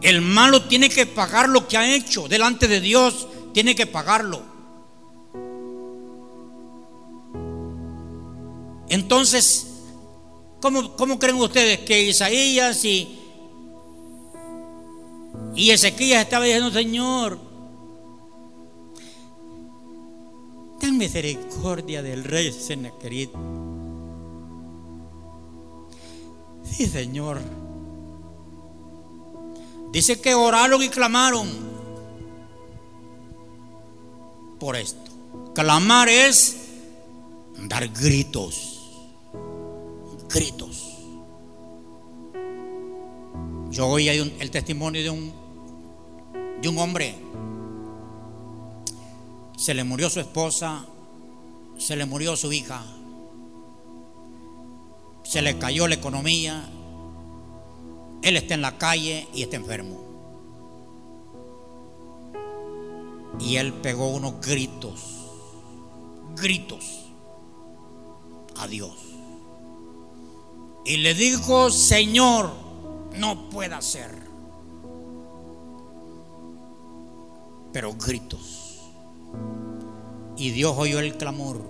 El 0.00 0.22
malo 0.22 0.62
tiene 0.62 0.88
que 0.88 1.06
pagar 1.06 1.48
lo 1.48 1.68
que 1.68 1.76
ha 1.76 1.94
hecho 1.94 2.26
delante 2.26 2.66
de 2.66 2.80
Dios, 2.80 3.28
tiene 3.52 3.74
que 3.74 3.86
pagarlo. 3.86 4.42
Entonces, 8.88 9.66
¿cómo, 10.60 10.96
cómo 10.96 11.18
creen 11.18 11.36
ustedes 11.36 11.80
que 11.80 12.02
Isaías 12.02 12.84
y, 12.84 13.19
y 15.54 15.70
Ezequías 15.70 16.22
estaban 16.22 16.46
diciendo, 16.46 16.70
Señor, 16.70 17.38
ten 20.78 20.96
misericordia 20.96 22.02
del 22.02 22.24
rey 22.24 22.52
Sennacherib? 22.52 23.30
Sí, 26.64 26.86
Señor. 26.86 27.40
Dice 29.92 30.20
que 30.20 30.34
oraron 30.34 30.82
y 30.82 30.88
clamaron 30.88 31.48
por 34.60 34.76
esto. 34.76 35.10
Clamar 35.54 36.08
es 36.08 36.56
dar 37.68 37.88
gritos. 37.88 38.78
Gritos. 40.28 40.69
Yo 43.70 43.86
oí 43.88 44.08
el 44.08 44.50
testimonio 44.50 45.02
de 45.02 45.10
un, 45.10 45.32
de 46.60 46.68
un 46.68 46.78
hombre. 46.78 47.14
Se 49.56 49.74
le 49.74 49.84
murió 49.84 50.10
su 50.10 50.20
esposa, 50.20 50.84
se 51.78 51.96
le 51.96 52.06
murió 52.06 52.36
su 52.36 52.52
hija 52.52 52.84
se 55.30 55.42
le 55.42 55.58
cayó 55.58 55.86
la 55.86 55.94
economía, 55.94 56.68
él 58.20 58.36
está 58.36 58.54
en 58.54 58.62
la 58.62 58.78
calle 58.78 59.28
y 59.32 59.42
está 59.44 59.54
enfermo. 59.54 60.00
Y 63.38 63.54
él 63.54 63.72
pegó 63.74 64.08
unos 64.08 64.40
gritos, 64.40 65.00
gritos 66.34 67.12
a 68.58 68.66
Dios. 68.66 68.90
Y 70.84 70.96
le 70.96 71.14
dijo, 71.14 71.70
Señor, 71.70 72.50
no 73.16 73.48
puede 73.50 73.80
ser. 73.82 74.10
Pero 77.72 77.94
gritos. 77.94 78.80
Y 80.36 80.50
Dios 80.50 80.74
oyó 80.76 81.00
el 81.00 81.16
clamor 81.16 81.60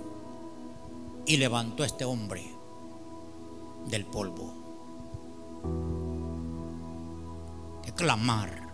y 1.26 1.36
levantó 1.36 1.82
a 1.82 1.86
este 1.86 2.05
hombre 2.05 2.45
del 3.88 4.07
polvo. 4.07 4.61
Clamar. 8.01 8.70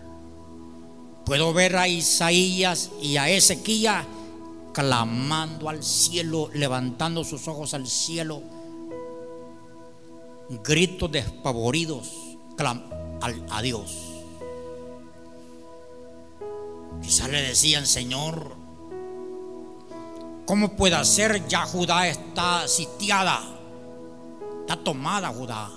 Puedo 1.25 1.51
ver 1.51 1.75
a 1.75 1.89
Isaías 1.89 2.91
y 3.01 3.17
a 3.17 3.29
Ezequiel 3.29 4.05
clamando 4.71 5.67
al 5.67 5.83
cielo, 5.83 6.49
levantando 6.53 7.25
sus 7.25 7.45
ojos 7.49 7.73
al 7.73 7.87
cielo, 7.87 8.41
gritos 10.63 11.11
despavoridos 11.11 12.26
a 12.59 13.61
Dios. 13.61 14.07
Quizás 17.01 17.29
le 17.29 17.41
decían, 17.41 17.85
Señor, 17.85 18.55
¿cómo 20.45 20.75
puede 20.75 21.03
ser? 21.05 21.47
Ya 21.47 21.65
Judá 21.65 22.07
está 22.07 22.67
sitiada. 22.67 23.41
Está 24.61 24.77
tomada 24.77 25.29
Judá. 25.29 25.69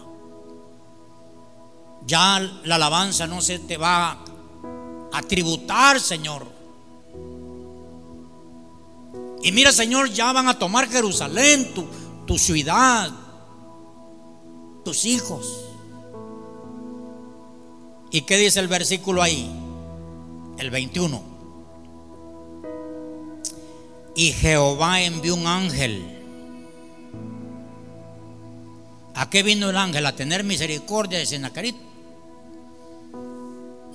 Ya 2.06 2.40
la 2.64 2.76
alabanza 2.76 3.26
no 3.26 3.40
se 3.40 3.58
te 3.58 3.76
va 3.76 4.24
a 5.12 5.22
tributar, 5.22 6.00
Señor. 6.00 6.46
Y 9.42 9.52
mira, 9.52 9.72
Señor, 9.72 10.10
ya 10.10 10.32
van 10.32 10.48
a 10.48 10.58
tomar 10.58 10.88
Jerusalén, 10.88 11.72
tu, 11.74 11.86
tu 12.26 12.38
ciudad, 12.38 13.10
tus 14.84 15.04
hijos. 15.04 15.69
¿Y 18.10 18.22
qué 18.22 18.36
dice 18.36 18.60
el 18.60 18.68
versículo 18.68 19.22
ahí? 19.22 19.50
El 20.58 20.70
21. 20.70 21.22
Y 24.16 24.32
Jehová 24.32 25.02
envió 25.02 25.34
un 25.34 25.46
ángel 25.46 26.20
¿A 29.20 29.28
qué 29.28 29.42
vino 29.42 29.68
el 29.68 29.76
ángel? 29.76 30.06
A 30.06 30.16
tener 30.16 30.44
misericordia 30.44 31.18
de 31.18 31.26
Senacarit. 31.26 31.76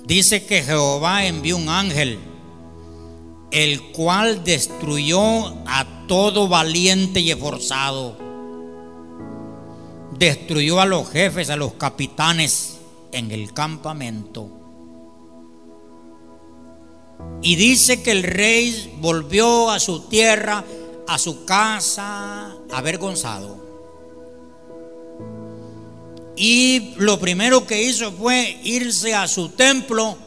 Dice 0.04 0.46
que 0.46 0.62
Jehová 0.62 1.26
envió 1.26 1.56
un 1.56 1.68
ángel, 1.68 2.20
el 3.50 3.82
cual 3.90 4.44
destruyó 4.44 5.48
a 5.66 6.04
todo 6.06 6.46
valiente 6.46 7.18
y 7.18 7.32
esforzado. 7.32 8.16
Destruyó 10.16 10.80
a 10.80 10.86
los 10.86 11.10
jefes, 11.10 11.50
a 11.50 11.56
los 11.56 11.72
capitanes 11.72 12.75
en 13.12 13.30
el 13.30 13.52
campamento. 13.52 14.50
Y 17.42 17.56
dice 17.56 18.02
que 18.02 18.12
el 18.12 18.22
rey 18.22 18.96
volvió 19.00 19.70
a 19.70 19.78
su 19.78 20.00
tierra, 20.08 20.64
a 21.06 21.18
su 21.18 21.44
casa, 21.44 22.54
avergonzado. 22.70 23.64
Y 26.36 26.92
lo 26.96 27.18
primero 27.18 27.66
que 27.66 27.82
hizo 27.82 28.12
fue 28.12 28.60
irse 28.62 29.14
a 29.14 29.26
su 29.26 29.48
templo 29.50 30.18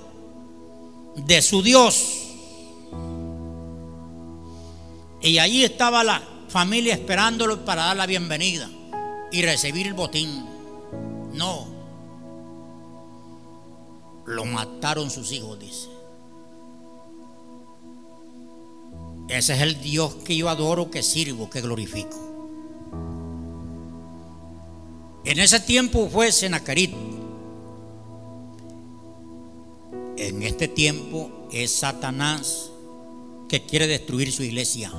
de 1.16 1.42
su 1.42 1.62
Dios. 1.62 2.16
Y 5.22 5.38
allí 5.38 5.64
estaba 5.64 6.04
la 6.04 6.22
familia 6.48 6.94
esperándolo 6.94 7.64
para 7.64 7.86
dar 7.86 7.98
la 7.98 8.08
bienvenida 8.08 8.70
y 9.32 9.42
recibir 9.44 9.86
el 9.88 9.94
botín. 9.94 10.46
No. 11.34 11.79
Lo 14.30 14.46
mataron 14.46 15.10
sus 15.10 15.32
hijos, 15.32 15.58
dice. 15.60 15.90
Ese 19.28 19.56
es 19.56 19.62
el 19.62 19.82
Dios 19.82 20.14
que 20.24 20.38
yo 20.38 20.50
adoro, 20.50 20.92
que 20.92 21.02
sirvo, 21.02 21.50
que 21.50 21.62
glorifico. 21.62 22.16
En 25.26 25.40
ese 25.40 25.60
tiempo 25.60 26.08
fue 26.10 26.32
Senacarit. 26.32 26.94
En 30.18 30.44
este 30.44 30.68
tiempo 30.68 31.48
es 31.52 31.72
Satanás 31.72 32.70
que 33.48 33.66
quiere 33.66 33.88
destruir 33.88 34.32
su 34.32 34.44
iglesia, 34.44 34.92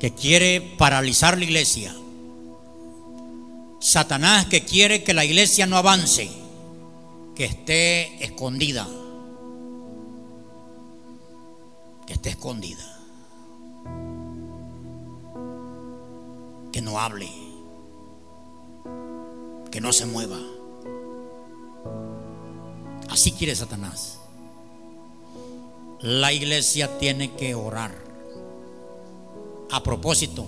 que 0.00 0.12
quiere 0.12 0.60
paralizar 0.76 1.38
la 1.38 1.44
iglesia. 1.44 1.94
Satanás 3.78 4.46
que 4.46 4.64
quiere 4.64 5.04
que 5.04 5.14
la 5.14 5.24
iglesia 5.24 5.66
no 5.66 5.76
avance, 5.76 6.41
que 7.34 7.44
esté 7.44 8.24
escondida, 8.24 8.86
que 12.06 12.12
esté 12.12 12.30
escondida, 12.30 12.84
que 16.72 16.80
no 16.82 16.98
hable 16.98 17.42
que 19.72 19.80
no 19.80 19.92
se 19.92 20.06
mueva. 20.06 20.38
Así 23.08 23.32
quiere 23.32 23.56
Satanás. 23.56 24.20
La 26.00 26.32
iglesia 26.32 26.98
tiene 26.98 27.32
que 27.32 27.54
orar. 27.54 27.92
A 29.70 29.82
propósito, 29.82 30.44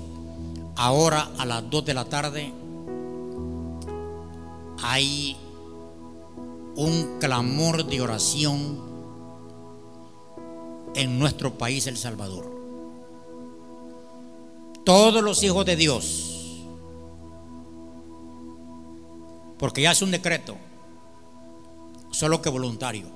ahora 0.76 1.30
a 1.38 1.46
las 1.46 1.68
2 1.68 1.84
de 1.86 1.94
la 1.94 2.04
tarde 2.04 2.52
hay 4.82 5.36
un 6.76 7.18
clamor 7.20 7.84
de 7.84 8.00
oración 8.00 8.82
en 10.94 11.18
nuestro 11.18 11.56
país, 11.56 11.86
El 11.86 11.96
Salvador. 11.96 12.52
Todos 14.84 15.22
los 15.22 15.42
hijos 15.42 15.64
de 15.64 15.76
Dios, 15.76 16.64
porque 19.58 19.82
ya 19.82 19.92
es 19.92 20.02
un 20.02 20.10
decreto, 20.10 20.56
solo 22.10 22.42
que 22.42 22.50
voluntario. 22.50 23.06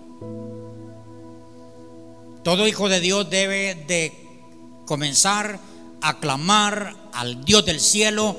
Todo 2.43 2.67
hijo 2.67 2.89
de 2.89 3.01
Dios 3.01 3.29
debe 3.29 3.75
de 3.87 4.13
comenzar 4.87 5.61
a 6.01 6.21
clamar 6.21 6.97
al 7.13 7.45
Dios 7.45 7.67
del 7.67 7.81
cielo, 7.81 8.37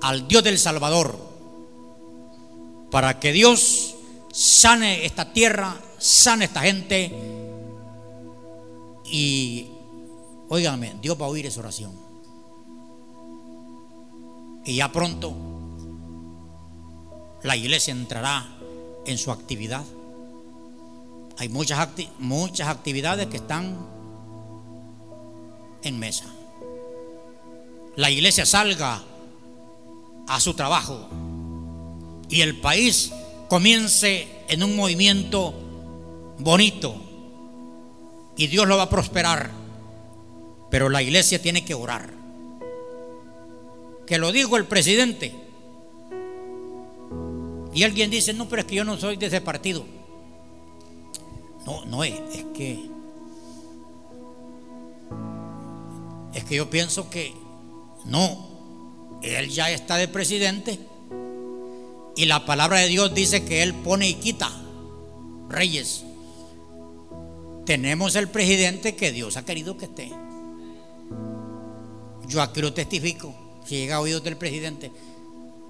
al 0.00 0.26
Dios 0.26 0.42
del 0.42 0.58
Salvador, 0.58 1.16
para 2.90 3.20
que 3.20 3.32
Dios 3.32 3.87
sane 4.38 5.04
esta 5.04 5.32
tierra, 5.32 5.76
sane 5.98 6.44
esta 6.44 6.60
gente 6.60 7.12
y, 9.10 9.66
óigame, 10.48 10.94
Dios 11.02 11.20
va 11.20 11.26
a 11.26 11.28
oír 11.28 11.44
esa 11.46 11.58
oración. 11.58 11.92
Y 14.64 14.76
ya 14.76 14.92
pronto 14.92 15.34
la 17.42 17.56
iglesia 17.56 17.90
entrará 17.90 18.46
en 19.06 19.18
su 19.18 19.32
actividad. 19.32 19.84
Hay 21.38 21.48
muchas, 21.48 21.88
muchas 22.20 22.68
actividades 22.68 23.26
que 23.26 23.38
están 23.38 23.76
en 25.82 25.98
mesa. 25.98 26.26
La 27.96 28.08
iglesia 28.08 28.46
salga 28.46 29.02
a 30.28 30.38
su 30.38 30.54
trabajo 30.54 31.08
y 32.28 32.42
el 32.42 32.60
país 32.60 33.10
comience 33.48 34.28
en 34.48 34.62
un 34.62 34.76
movimiento 34.76 35.54
bonito 36.38 36.94
y 38.36 38.46
Dios 38.46 38.68
lo 38.68 38.76
va 38.76 38.84
a 38.84 38.90
prosperar. 38.90 39.50
Pero 40.70 40.88
la 40.88 41.02
iglesia 41.02 41.40
tiene 41.40 41.64
que 41.64 41.74
orar. 41.74 42.10
Que 44.06 44.18
lo 44.18 44.32
dijo 44.32 44.56
el 44.56 44.66
presidente. 44.66 45.34
Y 47.74 47.82
alguien 47.82 48.10
dice, 48.10 48.32
no, 48.32 48.48
pero 48.48 48.62
es 48.62 48.66
que 48.66 48.76
yo 48.76 48.84
no 48.84 48.96
soy 48.96 49.16
de 49.16 49.26
ese 49.26 49.40
partido. 49.40 49.84
No, 51.66 51.84
no 51.86 52.04
es, 52.04 52.14
es 52.32 52.44
que... 52.54 52.90
Es 56.34 56.44
que 56.44 56.56
yo 56.56 56.70
pienso 56.70 57.10
que 57.10 57.34
no, 58.04 58.48
él 59.22 59.48
ya 59.48 59.70
está 59.70 59.96
de 59.96 60.06
presidente 60.06 60.78
y 62.18 62.26
la 62.26 62.44
palabra 62.44 62.80
de 62.80 62.88
Dios 62.88 63.14
dice 63.14 63.44
que 63.44 63.62
Él 63.62 63.72
pone 63.72 64.08
y 64.08 64.14
quita 64.14 64.50
reyes. 65.48 66.02
Tenemos 67.64 68.16
el 68.16 68.28
presidente 68.28 68.96
que 68.96 69.12
Dios 69.12 69.36
ha 69.36 69.44
querido 69.44 69.76
que 69.76 69.84
esté. 69.84 70.10
Yo 72.26 72.42
aquí 72.42 72.60
lo 72.60 72.74
testifico. 72.74 73.32
Si 73.64 73.76
llega 73.76 73.96
a 73.96 74.00
oídos 74.00 74.24
del 74.24 74.36
presidente, 74.36 74.90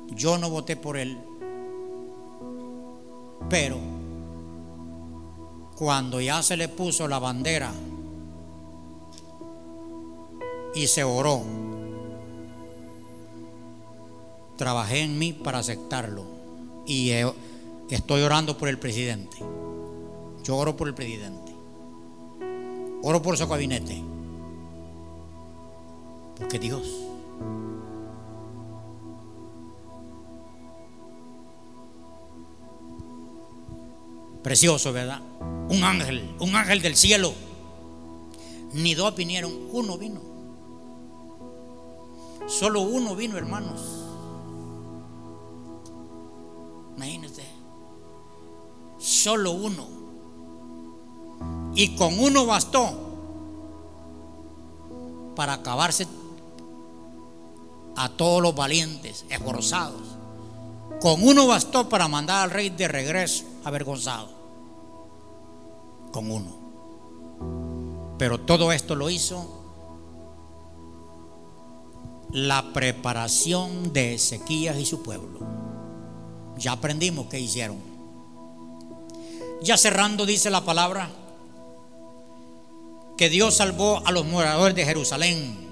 yo 0.07 0.39
no 0.39 0.49
voté 0.49 0.75
por 0.77 0.97
él. 0.97 1.19
Pero 3.51 3.77
cuando 5.77 6.19
ya 6.19 6.43
se 6.43 6.57
le 6.57 6.69
puso 6.69 7.07
la 7.09 7.19
bandera 7.19 7.71
y 10.75 10.87
se 10.87 11.05
oró, 11.05 11.43
trabajé 14.57 15.01
en 15.01 15.19
mí 15.19 15.35
para 15.35 15.59
aceptarlo 15.59 16.38
y 16.89 17.13
estoy 17.91 18.23
orando 18.23 18.57
por 18.57 18.69
el 18.69 18.79
presidente. 18.79 19.37
Yo 20.43 20.57
oro 20.57 20.77
por 20.77 20.89
el 20.89 20.95
presidente. 20.95 21.53
Oro 23.03 23.23
por 23.23 23.37
su 23.37 23.47
gabinete. 23.47 24.03
Porque 26.37 26.59
Dios 26.59 27.09
Precioso, 34.43 34.95
¿verdad? 34.95 35.21
Un 35.69 35.85
ángel, 35.85 36.35
un 36.39 36.55
ángel 36.55 36.81
del 36.81 36.97
cielo. 36.97 37.35
Ni 38.73 38.95
dos 38.95 39.15
vinieron, 39.15 39.53
uno 39.73 39.99
vino. 39.99 40.23
Solo 42.47 42.81
uno 42.81 43.15
vino, 43.15 43.37
hermanos. 43.37 43.98
Imagínense. 46.99 47.45
Solo 48.99 49.53
uno. 49.53 49.87
Y 51.77 51.95
con 51.95 52.19
uno 52.19 52.45
bastó 52.45 52.91
para 55.37 55.53
acabarse 55.53 56.09
a 57.95 58.09
todos 58.09 58.43
los 58.43 58.53
valientes, 58.53 59.25
esforzados. 59.29 60.03
Con 61.01 61.23
uno 61.23 61.47
bastó 61.47 61.89
para 61.89 62.09
mandar 62.09 62.43
al 62.43 62.51
rey 62.51 62.71
de 62.71 62.89
regreso 62.89 63.45
avergonzado. 63.63 64.29
Con 66.11 66.33
uno. 66.33 66.59
Pero 68.19 68.41
todo 68.41 68.73
esto 68.73 68.97
lo 68.97 69.09
hizo 69.09 69.47
la 72.33 72.73
preparación 72.73 73.93
de 73.93 74.15
Ezequías 74.15 74.77
y 74.79 74.85
su 74.85 75.01
pueblo. 75.05 75.68
Ya 76.59 76.73
aprendimos 76.73 77.27
qué 77.29 77.39
hicieron. 77.41 77.79
Ya 79.63 79.77
cerrando 79.77 80.27
dice 80.27 80.51
la 80.51 80.65
palabra 80.65 81.11
que 83.17 83.29
Dios 83.29 83.57
salvó 83.57 84.01
a 84.07 84.13
los 84.13 84.25
moradores 84.25 84.77
de 84.77 84.85
Jerusalén. 84.85 85.69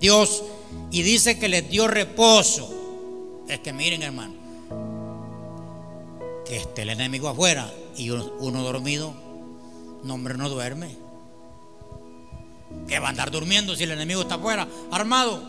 Dios 0.00 0.42
y 0.90 1.02
dice 1.02 1.38
que 1.38 1.48
les 1.48 1.68
dio 1.68 1.88
reposo. 1.88 2.74
Es 3.48 3.60
que 3.60 3.72
miren 3.72 4.02
hermano, 4.02 4.34
que 6.46 6.56
esté 6.56 6.82
el 6.82 6.90
enemigo 6.90 7.28
afuera 7.28 7.70
y 7.96 8.10
uno, 8.10 8.62
dormido, 8.62 9.14
no 10.04 10.14
hombre 10.14 10.34
no 10.36 10.48
duerme. 10.48 10.96
Que 12.86 12.98
va 12.98 13.08
a 13.08 13.10
andar 13.10 13.30
durmiendo 13.30 13.74
si 13.76 13.84
el 13.84 13.90
enemigo 13.90 14.22
está 14.22 14.36
afuera, 14.36 14.66
armado. 14.90 15.42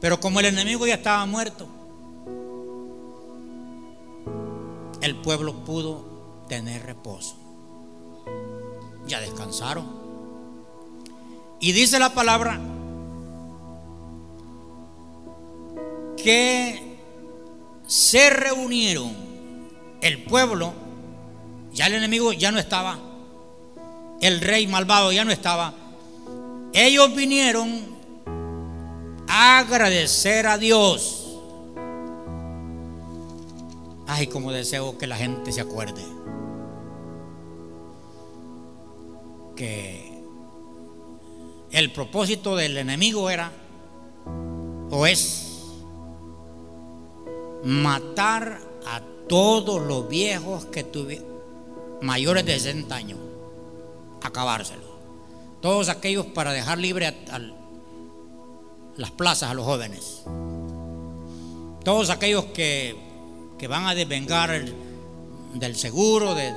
Pero 0.00 0.20
como 0.20 0.40
el 0.40 0.46
enemigo 0.46 0.86
ya 0.86 0.94
estaba 0.94 1.24
muerto, 1.24 1.66
el 5.04 5.16
pueblo 5.16 5.52
pudo 5.64 6.44
tener 6.48 6.86
reposo. 6.86 7.36
Ya 9.06 9.20
descansaron. 9.20 9.86
Y 11.60 11.72
dice 11.72 11.98
la 11.98 12.14
palabra 12.14 12.58
que 16.16 16.96
se 17.86 18.30
reunieron 18.30 19.14
el 20.00 20.24
pueblo, 20.24 20.72
ya 21.72 21.86
el 21.86 21.94
enemigo 21.94 22.32
ya 22.32 22.50
no 22.50 22.58
estaba, 22.58 22.98
el 24.22 24.40
rey 24.40 24.66
malvado 24.66 25.12
ya 25.12 25.26
no 25.26 25.32
estaba. 25.32 25.74
Ellos 26.72 27.14
vinieron 27.14 27.94
a 29.28 29.58
agradecer 29.58 30.46
a 30.46 30.56
Dios 30.56 31.23
Ay, 34.06 34.26
como 34.26 34.52
deseo 34.52 34.98
que 34.98 35.06
la 35.06 35.16
gente 35.16 35.52
se 35.52 35.60
acuerde 35.60 36.02
que 39.54 40.22
el 41.70 41.92
propósito 41.92 42.56
del 42.56 42.76
enemigo 42.76 43.30
era 43.30 43.52
o 44.90 45.06
es 45.06 45.72
matar 47.64 48.60
a 48.86 49.00
todos 49.28 49.80
los 49.82 50.08
viejos 50.08 50.66
que 50.66 50.84
tuvieron 50.84 51.34
mayores 52.00 52.44
de 52.44 52.58
60 52.58 52.94
años, 52.94 53.18
acabárselos. 54.22 54.84
Todos 55.60 55.88
aquellos 55.88 56.26
para 56.26 56.52
dejar 56.52 56.78
libre 56.78 57.12
las 58.96 59.10
plazas 59.12 59.50
a 59.50 59.54
los 59.54 59.64
jóvenes. 59.64 60.22
Todos 61.82 62.10
aquellos 62.10 62.44
que 62.46 62.96
que 63.58 63.68
van 63.68 63.86
a 63.86 63.94
desvengar 63.94 64.64
del 65.54 65.76
seguro, 65.76 66.34
de, 66.34 66.52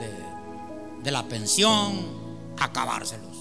de 1.03 1.11
la 1.11 1.23
pensión, 1.23 1.95
acabárselos. 2.59 3.37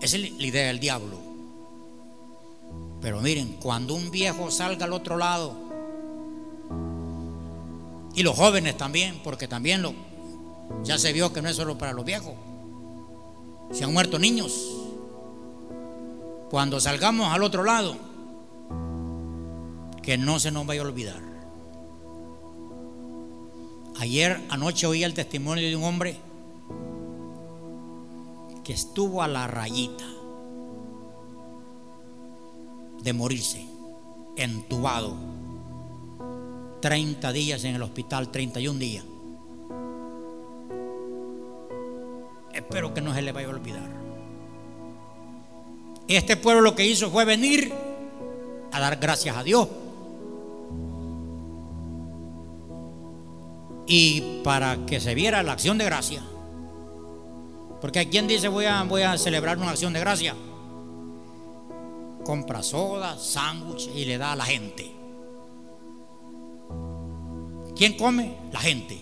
Esa 0.00 0.16
es 0.16 0.32
la 0.32 0.46
idea 0.46 0.66
del 0.68 0.80
diablo. 0.80 1.18
Pero 3.00 3.20
miren, 3.20 3.54
cuando 3.60 3.94
un 3.94 4.10
viejo 4.10 4.50
salga 4.50 4.84
al 4.86 4.92
otro 4.92 5.16
lado, 5.16 5.54
y 8.14 8.22
los 8.22 8.36
jóvenes 8.36 8.76
también, 8.76 9.20
porque 9.22 9.46
también 9.46 9.82
lo, 9.82 9.94
ya 10.82 10.98
se 10.98 11.12
vio 11.12 11.32
que 11.32 11.42
no 11.42 11.48
es 11.48 11.56
solo 11.56 11.78
para 11.78 11.92
los 11.92 12.04
viejos, 12.04 12.34
se 13.72 13.84
han 13.84 13.92
muerto 13.92 14.18
niños. 14.18 14.74
Cuando 16.50 16.80
salgamos 16.80 17.32
al 17.32 17.42
otro 17.42 17.62
lado, 17.62 17.96
que 20.08 20.16
no 20.16 20.40
se 20.40 20.50
nos 20.50 20.64
vaya 20.64 20.80
a 20.80 20.84
olvidar. 20.84 21.20
Ayer 23.98 24.40
anoche 24.48 24.86
oí 24.86 25.04
el 25.04 25.12
testimonio 25.12 25.68
de 25.68 25.76
un 25.76 25.84
hombre 25.84 26.16
que 28.64 28.72
estuvo 28.72 29.22
a 29.22 29.28
la 29.28 29.46
rayita 29.46 30.06
de 33.02 33.12
morirse, 33.12 33.66
entubado, 34.38 35.14
30 36.80 37.30
días 37.34 37.64
en 37.64 37.74
el 37.74 37.82
hospital, 37.82 38.30
31 38.30 38.78
días. 38.78 39.04
Espero 42.54 42.94
que 42.94 43.02
no 43.02 43.12
se 43.12 43.20
le 43.20 43.32
vaya 43.32 43.48
a 43.48 43.50
olvidar. 43.50 43.90
Este 46.08 46.38
pueblo 46.38 46.62
lo 46.62 46.74
que 46.74 46.86
hizo 46.86 47.10
fue 47.10 47.26
venir 47.26 47.70
a 48.72 48.80
dar 48.80 48.96
gracias 48.96 49.36
a 49.36 49.42
Dios. 49.42 49.68
Y 53.88 54.42
para 54.44 54.86
que 54.86 55.00
se 55.00 55.14
viera 55.14 55.42
la 55.42 55.52
acción 55.52 55.78
de 55.78 55.86
gracia. 55.86 56.22
Porque 57.80 58.00
hay 58.00 58.06
quien 58.06 58.28
dice 58.28 58.48
voy 58.48 58.66
a, 58.66 58.82
voy 58.84 59.02
a 59.02 59.18
celebrar 59.18 59.58
una 59.58 59.70
acción 59.70 59.92
de 59.92 60.00
gracia. 60.00 60.36
Compra 62.24 62.62
soda, 62.62 63.18
sándwich 63.18 63.88
y 63.94 64.04
le 64.04 64.18
da 64.18 64.32
a 64.32 64.36
la 64.36 64.44
gente. 64.44 64.92
¿Quién 67.74 67.96
come? 67.96 68.36
La 68.52 68.60
gente. 68.60 69.00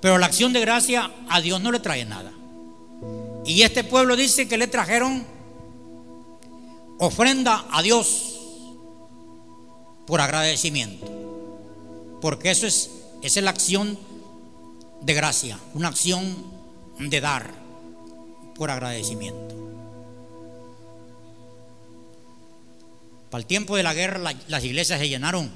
Pero 0.00 0.18
la 0.18 0.26
acción 0.26 0.52
de 0.52 0.60
gracia 0.60 1.10
a 1.28 1.40
Dios 1.40 1.60
no 1.60 1.72
le 1.72 1.80
trae 1.80 2.04
nada. 2.04 2.32
Y 3.44 3.62
este 3.62 3.84
pueblo 3.84 4.16
dice 4.16 4.48
que 4.48 4.58
le 4.58 4.66
trajeron 4.66 5.24
ofrenda 6.98 7.64
a 7.70 7.82
Dios 7.82 8.38
por 10.06 10.20
agradecimiento. 10.20 11.19
Porque 12.20 12.50
eso 12.50 12.66
es, 12.66 12.90
es 13.22 13.36
la 13.36 13.50
acción 13.50 13.98
de 15.00 15.14
gracia, 15.14 15.58
una 15.74 15.88
acción 15.88 16.36
de 16.98 17.20
dar 17.20 17.52
por 18.54 18.70
agradecimiento. 18.70 19.56
Para 23.30 23.40
el 23.40 23.46
tiempo 23.46 23.76
de 23.76 23.82
la 23.82 23.94
guerra 23.94 24.34
las 24.48 24.64
iglesias 24.64 24.98
se 24.98 25.08
llenaron. 25.08 25.50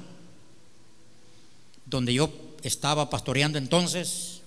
Donde 1.85 2.13
yo 2.13 2.31
estaba 2.63 3.09
pastoreando 3.11 3.59
entonces, 3.59 4.41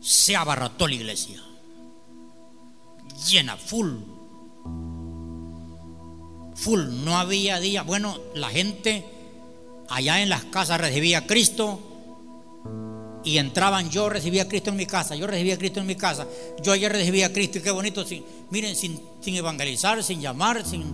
se 0.00 0.36
abarrató 0.36 0.86
la 0.86 0.94
iglesia. 0.94 1.42
Llena, 3.28 3.56
full. 3.56 3.94
Full. 6.54 7.04
No 7.04 7.18
había 7.18 7.58
día. 7.58 7.82
Bueno, 7.82 8.20
la 8.34 8.50
gente 8.50 9.04
allá 9.88 10.22
en 10.22 10.28
las 10.28 10.44
casas 10.44 10.80
recibía 10.80 11.18
a 11.18 11.26
Cristo 11.26 11.80
y 13.24 13.38
entraban. 13.38 13.90
Yo 13.90 14.08
recibía 14.08 14.42
a 14.42 14.48
Cristo 14.48 14.70
en 14.70 14.76
mi 14.76 14.86
casa. 14.86 15.14
Yo 15.16 15.26
recibía 15.26 15.54
a 15.54 15.58
Cristo 15.58 15.80
en 15.80 15.86
mi 15.86 15.96
casa. 15.96 16.26
Yo 16.62 16.72
ayer 16.72 16.90
recibía 16.92 17.26
a 17.26 17.32
Cristo 17.32 17.58
y 17.58 17.62
qué 17.62 17.70
bonito. 17.70 18.04
Sin, 18.04 18.24
miren, 18.50 18.74
sin, 18.76 19.00
evangelizar, 19.24 20.02
sin 20.02 20.20
llamar, 20.20 20.64
sin, 20.64 20.84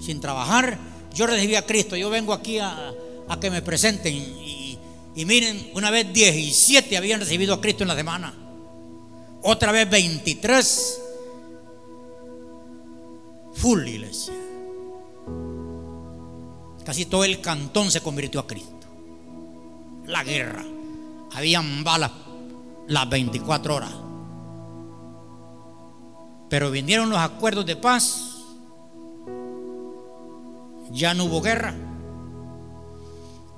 sin 0.00 0.20
trabajar. 0.20 0.78
Yo 1.14 1.26
recibí 1.26 1.56
a 1.56 1.66
Cristo. 1.66 1.96
Yo 1.96 2.10
vengo 2.10 2.32
aquí 2.32 2.58
a, 2.58 2.92
a 3.28 3.40
que 3.40 3.50
me 3.50 3.62
presenten. 3.62 4.14
Y, 4.14 4.78
y 5.14 5.24
miren, 5.24 5.70
una 5.74 5.90
vez 5.90 6.12
17 6.12 6.96
habían 6.96 7.20
recibido 7.20 7.54
a 7.54 7.60
Cristo 7.60 7.84
en 7.84 7.88
la 7.88 7.96
semana 7.96 8.34
otra 9.42 9.72
vez 9.72 9.88
23. 9.88 11.00
Full. 13.54 13.88
Casi 16.84 17.06
todo 17.06 17.24
el 17.24 17.40
cantón 17.40 17.90
se 17.90 18.00
convirtió 18.00 18.40
a 18.40 18.46
Cristo. 18.46 18.86
La 20.06 20.24
guerra. 20.24 20.64
Habían 21.32 21.84
balas 21.84 22.10
las 22.88 23.08
24 23.08 23.76
horas. 23.76 23.92
Pero 26.48 26.70
vinieron 26.70 27.10
los 27.10 27.18
acuerdos 27.18 27.66
de 27.66 27.76
paz. 27.76 28.44
Ya 30.90 31.14
no 31.14 31.24
hubo 31.24 31.40
guerra. 31.40 31.74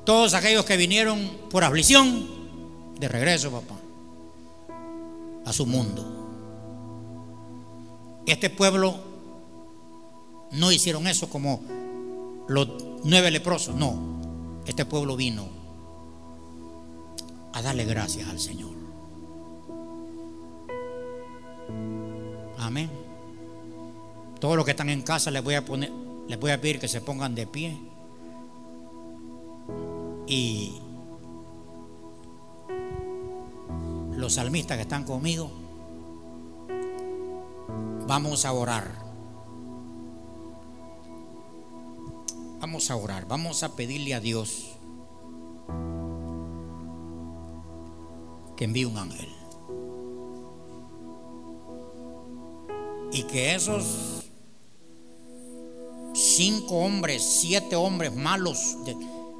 Todos 0.04 0.34
aquellos 0.34 0.64
que 0.64 0.76
vinieron 0.76 1.30
por 1.48 1.64
aflicción, 1.64 2.26
de 2.98 3.08
regreso, 3.08 3.50
papá 3.50 3.82
a 5.44 5.52
su 5.52 5.66
mundo. 5.66 6.04
Este 8.26 8.50
pueblo 8.50 8.94
no 10.52 10.70
hicieron 10.70 11.06
eso 11.06 11.28
como 11.28 11.62
los 12.48 12.68
nueve 13.04 13.30
leprosos, 13.30 13.74
no. 13.74 14.62
Este 14.66 14.84
pueblo 14.84 15.16
vino 15.16 15.46
a 17.52 17.62
darle 17.62 17.84
gracias 17.84 18.28
al 18.28 18.38
Señor. 18.38 18.72
Amén. 22.58 22.90
Todos 24.40 24.56
los 24.56 24.64
que 24.64 24.70
están 24.70 24.88
en 24.88 25.02
casa 25.02 25.30
les 25.30 25.42
voy 25.42 25.54
a 25.54 25.64
poner, 25.64 25.90
les 26.28 26.38
voy 26.38 26.50
a 26.50 26.60
pedir 26.60 26.78
que 26.78 26.88
se 26.88 27.00
pongan 27.00 27.34
de 27.34 27.46
pie. 27.46 27.78
Y 30.26 30.80
los 34.16 34.34
salmistas 34.34 34.76
que 34.76 34.82
están 34.82 35.04
conmigo, 35.04 35.50
vamos 38.06 38.44
a 38.44 38.52
orar. 38.52 39.11
Vamos 42.62 42.92
a 42.92 42.96
orar, 42.96 43.26
vamos 43.26 43.64
a 43.64 43.74
pedirle 43.74 44.14
a 44.14 44.20
Dios 44.20 44.76
que 48.56 48.62
envíe 48.62 48.84
un 48.84 48.96
ángel. 48.96 49.28
Y 53.10 53.24
que 53.24 53.56
esos 53.56 54.30
cinco 56.14 56.76
hombres, 56.76 57.24
siete 57.40 57.74
hombres 57.74 58.14
malos 58.14 58.76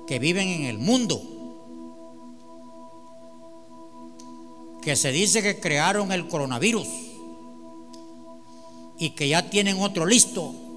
que 0.09 0.19
viven 0.19 0.49
en 0.49 0.65
el 0.65 0.79
mundo, 0.79 1.23
que 4.83 4.97
se 4.97 5.13
dice 5.13 5.45
que 5.45 5.61
crearon 5.61 6.11
el 6.11 6.27
coronavirus 6.27 6.89
y 8.99 9.11
que 9.11 9.29
ya 9.29 9.49
tienen 9.49 9.81
otro 9.81 10.07
listo, 10.07 10.72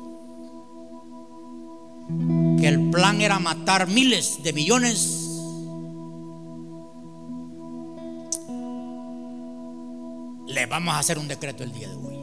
que 2.59 2.67
el 2.67 2.89
plan 2.89 3.21
era 3.21 3.39
matar 3.39 3.87
miles 3.87 4.43
de 4.43 4.53
millones. 4.53 5.21
Le 10.47 10.65
vamos 10.67 10.93
a 10.93 10.99
hacer 10.99 11.17
un 11.17 11.27
decreto 11.27 11.63
el 11.63 11.73
día 11.73 11.89
de 11.89 11.95
hoy. 11.95 12.15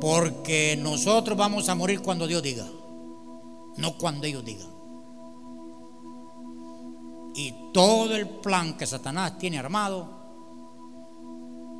Porque 0.00 0.78
nosotros 0.80 1.36
vamos 1.36 1.68
a 1.68 1.74
morir 1.74 2.00
cuando 2.00 2.26
Dios 2.26 2.42
diga, 2.42 2.66
no 3.76 3.98
cuando 3.98 4.26
ellos 4.26 4.44
digan 4.44 4.78
y 7.38 7.54
todo 7.72 8.16
el 8.16 8.28
plan 8.28 8.76
que 8.76 8.84
Satanás 8.84 9.38
tiene 9.38 9.60
armado 9.60 10.08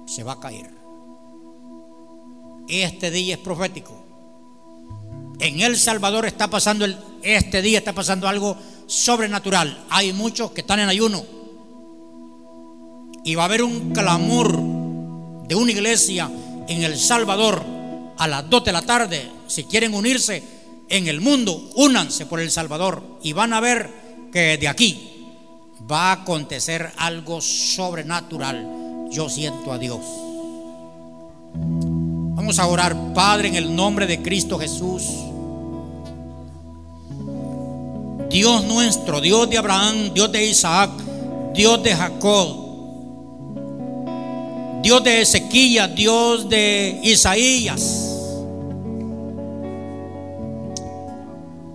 se 0.06 0.22
va 0.22 0.34
a 0.34 0.40
caer. 0.40 0.72
Este 2.68 3.10
día 3.10 3.34
es 3.34 3.40
profético. 3.40 4.07
En 5.40 5.60
El 5.60 5.76
Salvador 5.76 6.26
está 6.26 6.48
pasando 6.48 6.84
el, 6.84 6.96
este 7.22 7.62
día 7.62 7.78
está 7.78 7.92
pasando 7.92 8.28
algo 8.28 8.56
sobrenatural. 8.86 9.84
Hay 9.90 10.12
muchos 10.12 10.50
que 10.50 10.62
están 10.62 10.80
en 10.80 10.88
ayuno. 10.88 11.24
Y 13.24 13.34
va 13.34 13.42
a 13.42 13.46
haber 13.46 13.62
un 13.62 13.92
clamor 13.92 14.60
de 15.46 15.54
una 15.54 15.70
iglesia 15.70 16.30
en 16.68 16.82
El 16.82 16.98
Salvador 16.98 17.62
a 18.16 18.26
las 18.26 18.48
2 18.48 18.64
de 18.64 18.72
la 18.72 18.82
tarde. 18.82 19.30
Si 19.46 19.64
quieren 19.64 19.94
unirse 19.94 20.42
en 20.88 21.06
el 21.06 21.20
mundo, 21.20 21.70
únanse 21.76 22.26
por 22.26 22.40
El 22.40 22.50
Salvador 22.50 23.18
y 23.22 23.32
van 23.32 23.52
a 23.52 23.60
ver 23.60 23.90
que 24.32 24.58
de 24.58 24.68
aquí 24.68 25.26
va 25.90 26.10
a 26.10 26.22
acontecer 26.22 26.90
algo 26.96 27.40
sobrenatural. 27.40 29.08
Yo 29.10 29.28
siento 29.28 29.72
a 29.72 29.78
Dios. 29.78 30.00
Vamos 32.48 32.60
a 32.60 32.66
orar, 32.66 32.96
Padre, 33.12 33.48
en 33.48 33.56
el 33.56 33.76
nombre 33.76 34.06
de 34.06 34.22
Cristo 34.22 34.58
Jesús. 34.58 35.04
Dios 38.30 38.64
nuestro, 38.64 39.20
Dios 39.20 39.50
de 39.50 39.58
Abraham, 39.58 40.14
Dios 40.14 40.32
de 40.32 40.46
Isaac, 40.46 40.90
Dios 41.52 41.82
de 41.82 41.94
Jacob. 41.94 42.56
Dios 44.82 45.04
de 45.04 45.20
Ezequiel, 45.20 45.94
Dios 45.94 46.48
de 46.48 46.98
Isaías. 47.02 48.16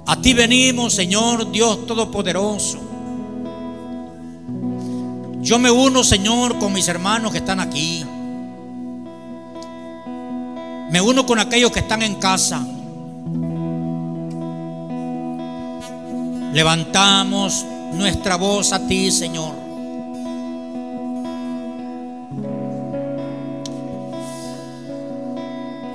A 0.07 0.19
ti 0.23 0.33
venimos, 0.33 0.95
Señor 0.95 1.51
Dios 1.51 1.85
Todopoderoso. 1.85 2.79
Yo 5.39 5.59
me 5.59 5.69
uno, 5.69 6.03
Señor, 6.03 6.57
con 6.57 6.73
mis 6.73 6.87
hermanos 6.87 7.31
que 7.31 7.37
están 7.37 7.59
aquí. 7.59 8.03
Me 10.93 11.01
uno 11.01 11.25
con 11.25 11.39
aquellos 11.39 11.71
que 11.71 11.79
están 11.79 12.03
en 12.03 12.13
casa. 12.13 12.63
Levantamos 16.53 17.65
nuestra 17.93 18.35
voz 18.35 18.71
a 18.73 18.87
ti, 18.87 19.09
Señor. 19.09 19.55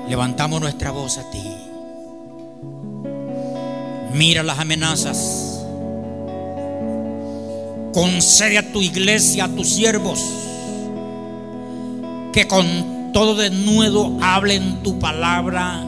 Levantamos 0.08 0.60
nuestra 0.60 0.90
voz 0.90 1.18
a 1.18 1.30
ti. 1.30 1.44
Mira 4.14 4.42
las 4.42 4.58
amenazas. 4.58 5.64
Concede 7.94 8.58
a 8.58 8.72
tu 8.72 8.82
iglesia, 8.82 9.44
a 9.44 9.48
tus 9.48 9.68
siervos, 9.68 10.20
que 12.32 12.48
con 12.48 12.97
todo 13.12 13.34
denuedo 13.34 14.16
hablen 14.20 14.82
tu 14.82 14.98
palabra 14.98 15.84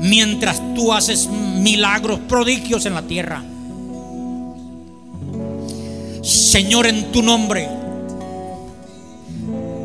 mientras 0.00 0.62
tú 0.74 0.92
haces 0.92 1.28
milagros, 1.28 2.20
prodigios 2.28 2.86
en 2.86 2.94
la 2.94 3.02
tierra. 3.02 3.42
Señor, 6.22 6.86
en 6.86 7.12
tu 7.12 7.22
nombre, 7.22 7.68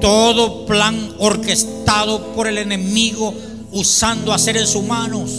todo 0.01 0.65
plan 0.65 1.13
orquestado 1.19 2.33
por 2.33 2.47
el 2.47 2.57
enemigo 2.57 3.33
usando 3.71 4.33
a 4.33 4.39
seres 4.39 4.75
humanos, 4.75 5.31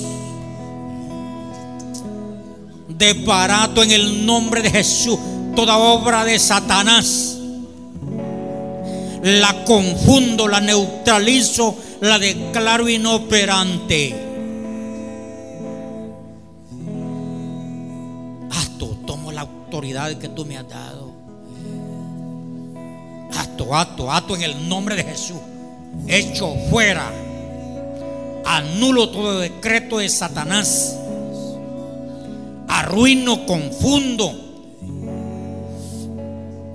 de 2.89 3.13
barato 3.25 3.83
en 3.83 3.91
el 3.91 4.25
nombre 4.25 4.63
de 4.63 4.71
Jesús, 4.71 5.19
toda 5.55 5.77
obra 5.77 6.25
de 6.25 6.39
Satanás, 6.39 7.36
la 9.27 9.65
confundo, 9.65 10.49
la 10.49 10.61
neutralizo, 10.61 11.77
la 12.01 12.19
declaro 12.19 12.89
inoperante. 12.89 14.27
que 20.19 20.29
tú 20.29 20.45
me 20.45 20.57
has 20.57 20.69
dado. 20.69 21.13
Acto, 23.37 23.75
acto, 23.75 24.11
acto 24.11 24.37
en 24.37 24.43
el 24.43 24.69
nombre 24.69 24.97
de 24.97 25.05
Jesús. 25.05 25.39
Hecho 26.07 26.55
fuera. 26.71 27.13
Anulo 28.45 29.11
todo 29.11 29.41
decreto 29.41 29.99
de 29.99 30.09
Satanás. 30.09 30.97
Arruino, 32.69 33.47
confundo. 33.47 34.46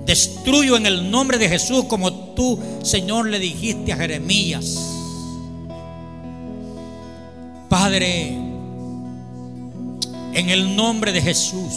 Destruyo 0.06 0.76
en 0.76 0.86
el 0.86 1.10
nombre 1.10 1.38
de 1.38 1.48
Jesús 1.48 1.84
como 1.84 2.12
tú, 2.34 2.58
Señor, 2.82 3.28
le 3.28 3.38
dijiste 3.38 3.92
a 3.92 3.96
Jeremías. 3.96 4.78
Padre, 7.68 8.28
en 10.34 10.50
el 10.50 10.74
nombre 10.74 11.12
de 11.12 11.22
Jesús. 11.22 11.72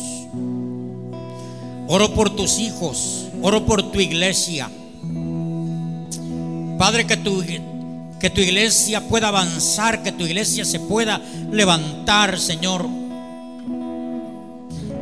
Oro 1.87 2.13
por 2.15 2.35
tus 2.35 2.57
hijos, 2.57 3.27
oro 3.43 3.65
por 3.65 3.91
tu 3.91 3.99
iglesia. 3.99 4.69
Padre, 6.79 7.05
que 7.05 7.17
tu, 7.17 7.43
que 8.19 8.29
tu 8.31 8.41
iglesia 8.41 9.07
pueda 9.07 9.27
avanzar, 9.27 10.01
que 10.01 10.11
tu 10.11 10.25
iglesia 10.25 10.65
se 10.65 10.79
pueda 10.79 11.21
levantar, 11.51 12.39
Señor. 12.39 12.87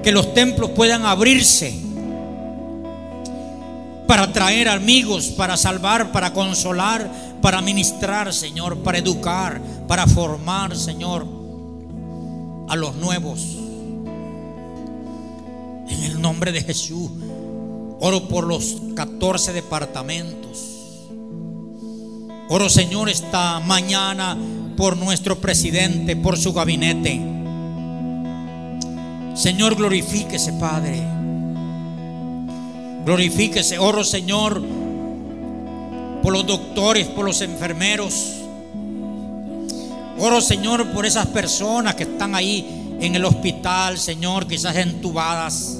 Que 0.03 0.11
los 0.11 0.33
templos 0.33 0.71
puedan 0.71 1.05
abrirse 1.05 1.92
para 4.07 4.31
traer 4.31 4.67
amigos, 4.67 5.27
para 5.27 5.57
salvar, 5.57 6.11
para 6.11 6.33
consolar, 6.33 7.09
para 7.41 7.61
ministrar, 7.61 8.33
Señor, 8.33 8.79
para 8.79 8.97
educar, 8.97 9.61
para 9.87 10.07
formar, 10.07 10.75
Señor, 10.75 11.25
a 12.69 12.75
los 12.75 12.95
nuevos. 12.95 13.41
En 15.89 16.03
el 16.03 16.21
nombre 16.21 16.51
de 16.51 16.61
Jesús, 16.61 17.11
oro 17.99 18.27
por 18.27 18.45
los 18.45 18.77
14 18.95 19.53
departamentos. 19.53 20.69
Oro, 22.49 22.69
Señor, 22.69 23.09
esta 23.09 23.59
mañana 23.59 24.37
por 24.75 24.97
nuestro 24.97 25.39
presidente, 25.39 26.15
por 26.15 26.37
su 26.37 26.53
gabinete. 26.53 27.21
Señor, 29.35 29.75
glorifíquese, 29.75 30.53
Padre. 30.53 31.22
Glorifíquese. 33.05 33.77
Oro, 33.79 34.03
Señor, 34.03 34.61
por 36.21 36.33
los 36.33 36.47
doctores, 36.47 37.07
por 37.07 37.25
los 37.25 37.41
enfermeros. 37.41 38.33
Oro, 40.17 40.39
Señor, 40.41 40.91
por 40.91 41.05
esas 41.05 41.27
personas 41.27 41.95
que 41.95 42.03
están 42.03 42.35
ahí 42.35 42.97
en 43.01 43.15
el 43.15 43.25
hospital, 43.25 43.97
Señor, 43.97 44.47
quizás 44.47 44.75
entubadas. 44.77 45.79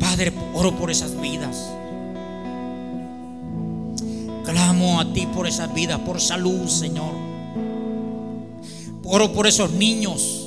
Padre, 0.00 0.32
oro 0.54 0.74
por 0.76 0.90
esas 0.90 1.20
vidas. 1.20 1.70
Clamo 4.44 5.00
a 5.00 5.12
ti 5.12 5.26
por 5.26 5.46
esas 5.46 5.72
vidas, 5.72 6.00
por 6.00 6.20
salud, 6.20 6.66
Señor. 6.68 7.12
Oro 9.04 9.32
por 9.32 9.46
esos 9.46 9.70
niños. 9.70 10.43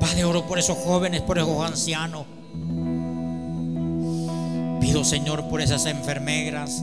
Padre, 0.00 0.24
oro 0.24 0.46
por 0.46 0.58
esos 0.58 0.78
jóvenes, 0.78 1.20
por 1.20 1.38
esos 1.38 1.64
ancianos. 1.64 2.24
Pido, 4.80 5.04
Señor, 5.04 5.44
por 5.44 5.60
esas 5.60 5.86
enfermeras, 5.86 6.82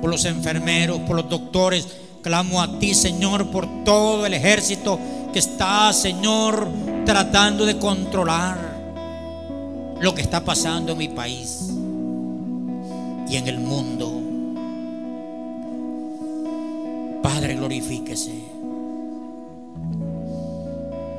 por 0.00 0.10
los 0.10 0.24
enfermeros, 0.24 1.00
por 1.00 1.16
los 1.16 1.28
doctores 1.28 1.86
Clamo 2.22 2.60
a 2.60 2.78
ti, 2.78 2.94
Señor, 2.94 3.50
por 3.50 3.84
todo 3.84 4.26
el 4.26 4.34
ejército 4.34 4.98
que 5.32 5.38
está, 5.38 5.92
Señor, 5.92 6.68
tratando 7.04 7.64
de 7.64 7.78
controlar 7.78 8.58
lo 10.00 10.14
que 10.14 10.22
está 10.22 10.44
pasando 10.44 10.92
en 10.92 10.98
mi 10.98 11.08
país 11.08 11.70
y 13.28 13.36
en 13.36 13.48
el 13.48 13.58
mundo. 13.58 14.20
Padre, 17.22 17.54
glorifíquese. 17.54 18.47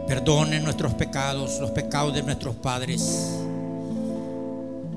Perdone 0.10 0.60
nuestros 0.60 0.94
pecados, 0.96 1.60
los 1.62 1.72
pecados 1.72 2.14
de 2.14 2.24
nuestros 2.24 2.56
padres. 2.56 3.38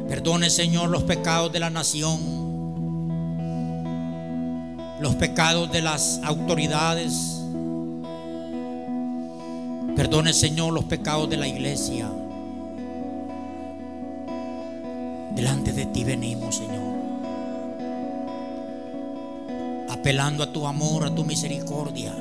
Perdone, 0.08 0.50
Señor, 0.50 0.90
los 0.90 1.04
pecados 1.04 1.52
de 1.52 1.60
la 1.60 1.70
nación 1.70 2.42
los 5.02 5.16
pecados 5.16 5.70
de 5.72 5.82
las 5.82 6.20
autoridades. 6.22 7.40
Perdone, 9.96 10.32
Señor, 10.32 10.72
los 10.72 10.84
pecados 10.84 11.28
de 11.28 11.36
la 11.36 11.48
iglesia. 11.48 12.08
Delante 15.34 15.72
de 15.72 15.86
ti 15.86 16.04
venimos, 16.04 16.56
Señor. 16.56 16.94
Apelando 19.90 20.44
a 20.44 20.52
tu 20.52 20.68
amor, 20.68 21.04
a 21.04 21.12
tu 21.12 21.24
misericordia. 21.24 22.14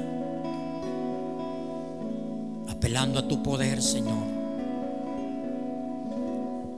Apelando 2.81 3.19
a 3.19 3.27
tu 3.27 3.43
poder, 3.43 3.79
Señor. 3.79 4.25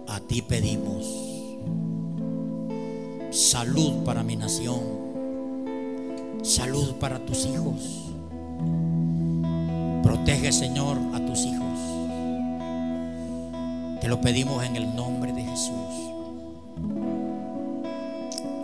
A 0.05 0.19
ti 0.19 0.41
pedimos 0.41 1.07
salud 3.31 4.03
para 4.03 4.21
mi 4.21 4.35
nación 4.35 5.03
salud 6.43 6.95
para 6.95 7.19
tus 7.19 7.45
hijos. 7.45 8.11
Protege, 10.03 10.51
Señor, 10.51 10.97
a 11.13 11.25
tus 11.25 11.39
hijos. 11.45 11.79
Te 14.01 14.09
lo 14.09 14.19
pedimos 14.19 14.63
en 14.63 14.75
el 14.75 14.93
nombre 14.93 15.31
de 15.31 15.41
Jesús. 15.41 16.11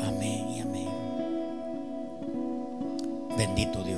Amén 0.06 0.50
y 0.50 0.60
amén. 0.60 0.90
Bendito 3.38 3.82
Dios. 3.84 3.89